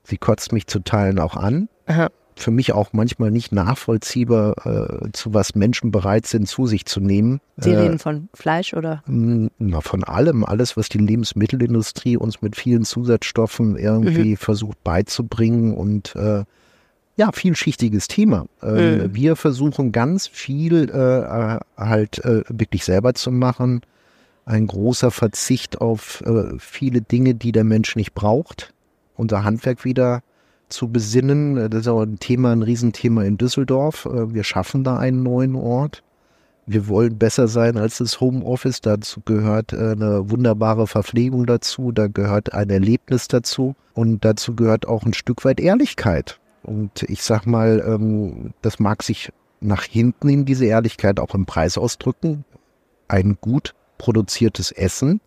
sie 0.02 0.18
kotzt 0.18 0.52
mich 0.52 0.66
zu 0.66 0.80
Teilen 0.80 1.18
auch 1.18 1.36
an. 1.36 1.68
Aha. 1.86 2.08
Für 2.34 2.50
mich 2.50 2.72
auch 2.72 2.92
manchmal 2.92 3.30
nicht 3.30 3.52
nachvollziehbar, 3.52 4.66
äh, 4.66 5.12
zu 5.12 5.32
was 5.32 5.54
Menschen 5.54 5.90
bereit 5.90 6.26
sind, 6.26 6.48
zu 6.48 6.66
sich 6.66 6.84
zu 6.84 7.00
nehmen. 7.00 7.40
Sie 7.56 7.72
reden 7.72 7.98
von 7.98 8.28
Fleisch 8.34 8.74
oder? 8.74 9.02
Na, 9.06 9.80
von 9.80 10.04
allem, 10.04 10.44
alles, 10.44 10.76
was 10.76 10.88
die 10.90 10.98
Lebensmittelindustrie 10.98 12.18
uns 12.18 12.42
mit 12.42 12.56
vielen 12.56 12.84
Zusatzstoffen 12.84 13.78
irgendwie 13.78 14.32
Mhm. 14.32 14.36
versucht 14.36 14.82
beizubringen 14.84 15.74
und 15.74 16.14
ja, 17.16 17.32
vielschichtiges 17.32 18.08
Thema. 18.08 18.46
Ähm, 18.62 18.98
Mhm. 18.98 19.14
Wir 19.14 19.36
versuchen 19.36 19.92
ganz 19.92 20.26
viel 20.28 20.90
äh, 20.90 21.58
halt 21.80 22.24
äh, 22.24 22.42
wirklich 22.48 22.84
selber 22.84 23.14
zu 23.14 23.30
machen. 23.32 23.80
Ein 24.44 24.66
großer 24.66 25.10
Verzicht 25.10 25.80
auf 25.80 26.22
äh, 26.26 26.54
viele 26.58 27.00
Dinge, 27.00 27.34
die 27.34 27.52
der 27.52 27.64
Mensch 27.64 27.96
nicht 27.96 28.14
braucht. 28.14 28.72
Unser 29.16 29.44
Handwerk 29.44 29.84
wieder 29.84 30.22
zu 30.68 30.88
besinnen. 30.88 31.56
Äh, 31.56 31.70
Das 31.70 31.80
ist 31.82 31.88
auch 31.88 32.02
ein 32.02 32.18
Thema, 32.18 32.52
ein 32.52 32.62
Riesenthema 32.62 33.24
in 33.24 33.38
Düsseldorf. 33.38 34.04
Äh, 34.06 34.34
Wir 34.34 34.44
schaffen 34.44 34.84
da 34.84 34.98
einen 34.98 35.22
neuen 35.22 35.54
Ort. 35.56 36.02
Wir 36.66 36.86
wollen 36.88 37.16
besser 37.16 37.46
sein 37.48 37.76
als 37.76 37.98
das 37.98 38.20
Homeoffice. 38.20 38.80
Dazu 38.80 39.20
gehört 39.24 39.72
eine 39.72 40.28
wunderbare 40.30 40.88
Verpflegung 40.88 41.46
dazu. 41.46 41.92
Da 41.92 42.08
gehört 42.08 42.52
ein 42.54 42.70
Erlebnis 42.70 43.28
dazu. 43.28 43.76
Und 43.94 44.24
dazu 44.24 44.54
gehört 44.56 44.86
auch 44.88 45.04
ein 45.04 45.14
Stück 45.14 45.44
weit 45.44 45.60
Ehrlichkeit. 45.60 46.40
Und 46.66 47.04
ich 47.04 47.22
sag 47.22 47.46
mal, 47.46 47.82
ähm, 47.86 48.52
das 48.60 48.80
mag 48.80 49.02
sich 49.04 49.32
nach 49.60 49.84
hinten 49.84 50.28
in 50.28 50.44
diese 50.44 50.66
Ehrlichkeit 50.66 51.20
auch 51.20 51.34
im 51.34 51.46
Preis 51.46 51.78
ausdrücken. 51.78 52.44
Ein 53.08 53.38
gut 53.40 53.74
produziertes 53.98 54.72
Essen 54.72 55.20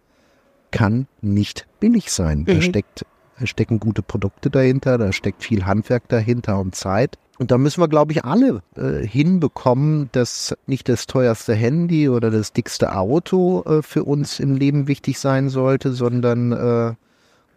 kann 0.72 1.08
nicht 1.22 1.66
billig 1.80 2.12
sein. 2.12 2.46
Da 2.46 2.56
Mhm. 2.56 2.62
steckt, 2.62 3.06
da 3.40 3.48
stecken 3.48 3.80
gute 3.80 4.02
Produkte 4.04 4.50
dahinter, 4.50 4.98
da 4.98 5.12
steckt 5.14 5.44
viel 5.44 5.66
Handwerk 5.66 6.08
dahinter 6.10 6.60
und 6.60 6.76
Zeit. 6.76 7.18
Und 7.40 7.52
da 7.52 7.58
müssen 7.58 7.82
wir, 7.82 7.88
glaube 7.88 8.12
ich, 8.12 8.26
alle 8.26 8.62
äh, 8.76 9.08
hinbekommen, 9.08 10.10
dass 10.12 10.54
nicht 10.68 10.90
das 10.90 11.08
teuerste 11.08 11.56
Handy 11.56 12.10
oder 12.10 12.32
das 12.32 12.52
dickste 12.52 12.94
Auto 12.98 13.64
äh, 13.64 13.82
für 13.82 14.04
uns 14.04 14.42
im 14.42 14.58
Leben 14.58 14.90
wichtig 14.90 15.20
sein 15.20 15.48
sollte, 15.48 15.94
sondern 15.94 16.52
äh, 16.52 16.96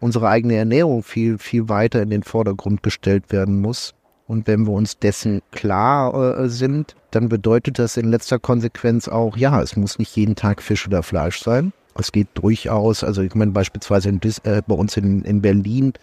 unsere 0.03 0.27
eigene 0.27 0.55
Ernährung 0.55 1.01
viel, 1.01 1.37
viel 1.37 1.69
weiter 1.69 2.01
in 2.01 2.09
den 2.09 2.23
Vordergrund 2.23 2.83
gestellt 2.83 3.31
werden 3.31 3.61
muss. 3.61 3.93
Und 4.27 4.47
wenn 4.47 4.65
wir 4.67 4.73
uns 4.73 4.99
dessen 4.99 5.41
klar 5.51 6.39
äh, 6.39 6.49
sind, 6.49 6.95
dann 7.11 7.29
bedeutet 7.29 7.79
das 7.79 7.97
in 7.97 8.09
letzter 8.09 8.39
Konsequenz 8.39 9.07
auch, 9.07 9.37
ja, 9.37 9.61
es 9.61 9.75
muss 9.75 9.99
nicht 9.99 10.15
jeden 10.15 10.35
Tag 10.35 10.61
Fisch 10.61 10.87
oder 10.87 11.03
Fleisch 11.03 11.41
sein. 11.41 11.73
Es 11.97 12.11
geht 12.11 12.27
durchaus, 12.33 13.03
also 13.03 13.21
ich 13.21 13.33
meine 13.35 13.51
beispielsweise 13.51 14.09
in, 14.09 14.19
äh, 14.43 14.61
bei 14.65 14.75
uns 14.75 14.97
in, 14.97 15.23
in 15.23 15.41
Berlin 15.41 15.93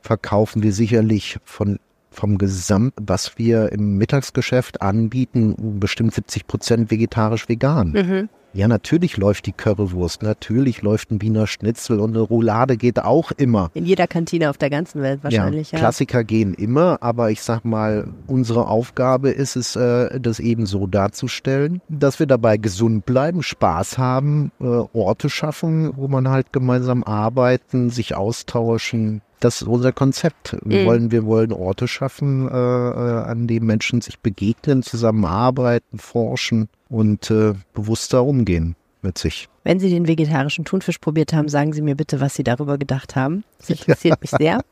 verkaufen 0.00 0.62
wir 0.62 0.72
sicherlich 0.72 1.38
von 1.44 1.78
vom 2.10 2.38
Gesamt, 2.38 2.94
was 3.00 3.38
wir 3.38 3.72
im 3.72 3.98
Mittagsgeschäft 3.98 4.82
anbieten, 4.82 5.78
bestimmt 5.80 6.14
70 6.14 6.46
Prozent 6.46 6.90
vegetarisch-vegan. 6.90 7.92
Mhm. 7.92 8.28
Ja, 8.56 8.68
natürlich 8.68 9.18
läuft 9.18 9.44
die 9.44 9.52
Currywurst, 9.52 10.22
natürlich 10.22 10.80
läuft 10.80 11.10
ein 11.10 11.20
Wiener 11.20 11.46
Schnitzel 11.46 12.00
und 12.00 12.16
eine 12.16 12.20
Roulade 12.20 12.78
geht 12.78 12.98
auch 12.98 13.30
immer. 13.32 13.70
In 13.74 13.84
jeder 13.84 14.06
Kantine 14.06 14.48
auf 14.48 14.56
der 14.56 14.70
ganzen 14.70 15.02
Welt 15.02 15.22
wahrscheinlich, 15.22 15.72
ja. 15.72 15.78
Klassiker 15.78 16.24
gehen 16.24 16.54
immer, 16.54 16.96
aber 17.02 17.30
ich 17.30 17.42
sag 17.42 17.66
mal, 17.66 18.08
unsere 18.26 18.66
Aufgabe 18.66 19.28
ist 19.28 19.56
es, 19.56 19.76
äh, 19.76 20.18
das 20.18 20.40
eben 20.40 20.64
so 20.64 20.86
darzustellen, 20.86 21.82
dass 21.90 22.18
wir 22.18 22.26
dabei 22.26 22.56
gesund 22.56 23.04
bleiben, 23.04 23.42
Spaß 23.42 23.98
haben, 23.98 24.52
äh, 24.58 24.64
Orte 24.64 25.28
schaffen, 25.28 25.92
wo 25.94 26.08
man 26.08 26.30
halt 26.30 26.50
gemeinsam 26.54 27.04
arbeiten, 27.04 27.90
sich 27.90 28.14
austauschen. 28.14 29.20
Das 29.40 29.62
ist 29.62 29.68
unser 29.68 29.92
Konzept. 29.92 30.56
Wir, 30.64 30.82
Mhm. 30.82 30.86
wollen, 30.86 31.10
wir 31.10 31.24
wollen 31.26 31.52
Orte 31.52 31.88
schaffen, 31.88 32.48
äh, 32.48 32.52
äh, 32.52 33.22
an 33.24 33.46
denen 33.46 33.66
Menschen 33.66 34.00
sich 34.00 34.18
begegnen, 34.18 34.82
zusammenarbeiten, 34.82 35.98
forschen 35.98 36.68
und 36.88 37.30
äh, 37.30 37.54
bewusster 37.74 38.24
umgehen 38.24 38.76
mit 39.02 39.18
sich. 39.18 39.48
Wenn 39.64 39.78
Sie 39.80 39.90
den 39.90 40.06
vegetarischen 40.06 40.64
Thunfisch 40.64 40.98
probiert 40.98 41.32
haben, 41.32 41.48
sagen 41.48 41.72
Sie 41.72 41.82
mir 41.82 41.96
bitte, 41.96 42.20
was 42.20 42.34
Sie 42.34 42.44
darüber 42.44 42.78
gedacht 42.78 43.16
haben. 43.16 43.44
Das 43.58 43.70
interessiert 43.70 44.20
mich 44.20 44.30
sehr. 44.30 44.62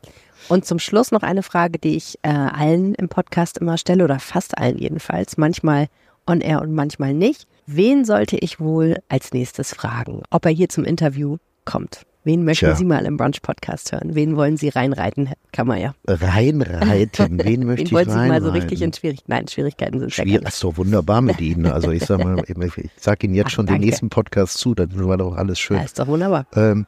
Und 0.47 0.65
zum 0.65 0.79
Schluss 0.79 1.11
noch 1.11 1.23
eine 1.23 1.43
Frage, 1.43 1.79
die 1.79 1.95
ich 1.95 2.19
äh, 2.21 2.29
allen 2.29 2.93
im 2.95 3.09
Podcast 3.09 3.57
immer 3.57 3.77
stelle, 3.77 4.03
oder 4.03 4.19
fast 4.19 4.57
allen 4.57 4.77
jedenfalls, 4.77 5.37
manchmal 5.37 5.87
on 6.27 6.41
air 6.41 6.61
und 6.61 6.73
manchmal 6.73 7.13
nicht. 7.13 7.47
Wen 7.67 8.05
sollte 8.05 8.37
ich 8.37 8.59
wohl 8.59 8.97
als 9.09 9.31
nächstes 9.33 9.73
fragen, 9.73 10.21
ob 10.29 10.45
er 10.45 10.51
hier 10.51 10.69
zum 10.69 10.83
Interview 10.83 11.37
kommt? 11.65 12.01
Wen 12.25 12.43
möchten 12.43 12.65
Tja. 12.65 12.75
Sie 12.75 12.85
mal 12.85 13.05
im 13.05 13.17
Brunch-Podcast 13.17 13.91
hören? 13.91 14.15
Wen 14.15 14.35
wollen 14.35 14.57
Sie 14.57 14.69
reinreiten, 14.69 15.27
Herr 15.27 15.37
Kammerja? 15.51 15.93
Reinreiten, 16.07 17.37
wen 17.43 17.65
möchte 17.67 17.81
Wen 17.81 17.85
ich 17.85 17.91
wollen 17.93 18.09
Sie 18.09 18.15
mal 18.15 18.41
so 18.41 18.49
richtig 18.49 18.81
in 18.81 18.91
Schwierigkeiten? 18.93 19.31
Nein, 19.31 19.47
Schwierigkeiten 19.47 19.99
sind 19.99 20.11
gerne. 20.15 20.47
ist 20.47 20.63
doch 20.63 20.75
wunderbar 20.77 21.21
mit 21.21 21.39
Ihnen. 21.39 21.67
Also 21.67 21.91
ich 21.91 22.03
sag 22.03 22.23
mal, 22.23 22.41
ich 22.47 22.89
sage 22.97 23.27
Ihnen 23.27 23.35
jetzt 23.35 23.47
Ach, 23.47 23.51
schon 23.51 23.65
den 23.67 23.73
danke. 23.75 23.85
nächsten 23.85 24.09
Podcast 24.09 24.57
zu, 24.57 24.73
dann 24.73 24.89
war 25.07 25.17
doch 25.17 25.35
alles 25.35 25.59
schön. 25.59 25.77
Ja, 25.77 25.83
ist 25.83 25.99
doch 25.99 26.07
wunderbar. 26.07 26.47
Ähm, 26.55 26.87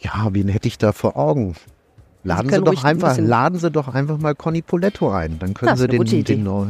ja, 0.00 0.28
wen 0.32 0.48
hätte 0.48 0.66
ich 0.66 0.76
da 0.76 0.90
vor 0.92 1.16
Augen? 1.16 1.54
Laden 2.24 2.50
Sie, 2.50 2.56
ruhig 2.56 2.64
doch 2.78 2.84
ein 2.84 2.90
einfach, 2.90 3.08
bisschen- 3.10 3.26
laden 3.28 3.58
Sie 3.60 3.70
doch 3.70 3.94
einfach 3.94 4.18
mal 4.18 4.34
Conny 4.34 4.62
Poletto 4.62 5.10
ein. 5.12 5.38
Dann 5.38 5.54
können 5.54 5.70
Das 5.70 5.78
Sie 5.78 5.86
den, 5.86 6.24
den, 6.24 6.42
Neu- 6.44 6.66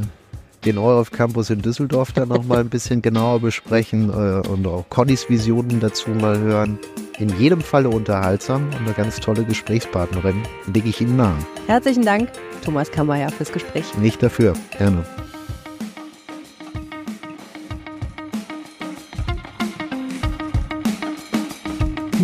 den 0.64 0.78
EUREF 0.78 1.10
Campus 1.10 1.50
in 1.50 1.60
Düsseldorf 1.60 2.12
dann 2.12 2.28
noch 2.28 2.44
mal 2.44 2.58
ein 2.58 2.68
bisschen 2.68 3.02
genauer 3.02 3.40
besprechen 3.40 4.10
äh, 4.10 4.46
und 4.48 4.66
auch 4.66 4.84
Connys 4.88 5.28
Visionen 5.28 5.80
dazu 5.80 6.10
mal 6.10 6.38
hören. 6.38 6.78
In 7.18 7.28
jedem 7.38 7.60
Falle 7.60 7.88
unterhaltsam 7.90 8.66
und 8.66 8.86
eine 8.86 8.92
ganz 8.92 9.20
tolle 9.20 9.44
Gesprächspartnerin. 9.44 10.42
Lege 10.72 10.88
ich 10.88 11.00
Ihnen 11.00 11.16
nahe. 11.16 11.36
Herzlichen 11.66 12.04
Dank, 12.04 12.30
Thomas 12.64 12.90
Kammerja, 12.90 13.28
fürs 13.28 13.52
Gespräch. 13.52 13.96
Nicht 13.98 14.22
dafür. 14.22 14.54
Gerne. 14.76 15.04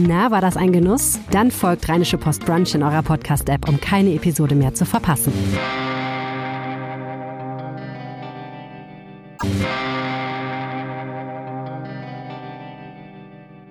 Na, 0.01 0.31
war 0.31 0.41
das 0.41 0.57
ein 0.57 0.73
Genuss? 0.73 1.19
Dann 1.33 1.51
folgt 1.51 1.89
Rheinische 1.89 2.19
Post 2.19 2.47
Brunch 2.47 2.75
in 2.75 2.83
eurer 2.83 3.03
Podcast-App, 3.03 3.69
um 3.69 3.81
keine 3.81 4.15
Episode 4.15 4.55
mehr 4.55 4.73
zu 4.73 4.85
verpassen. 4.85 5.33
Bye. 9.39 9.88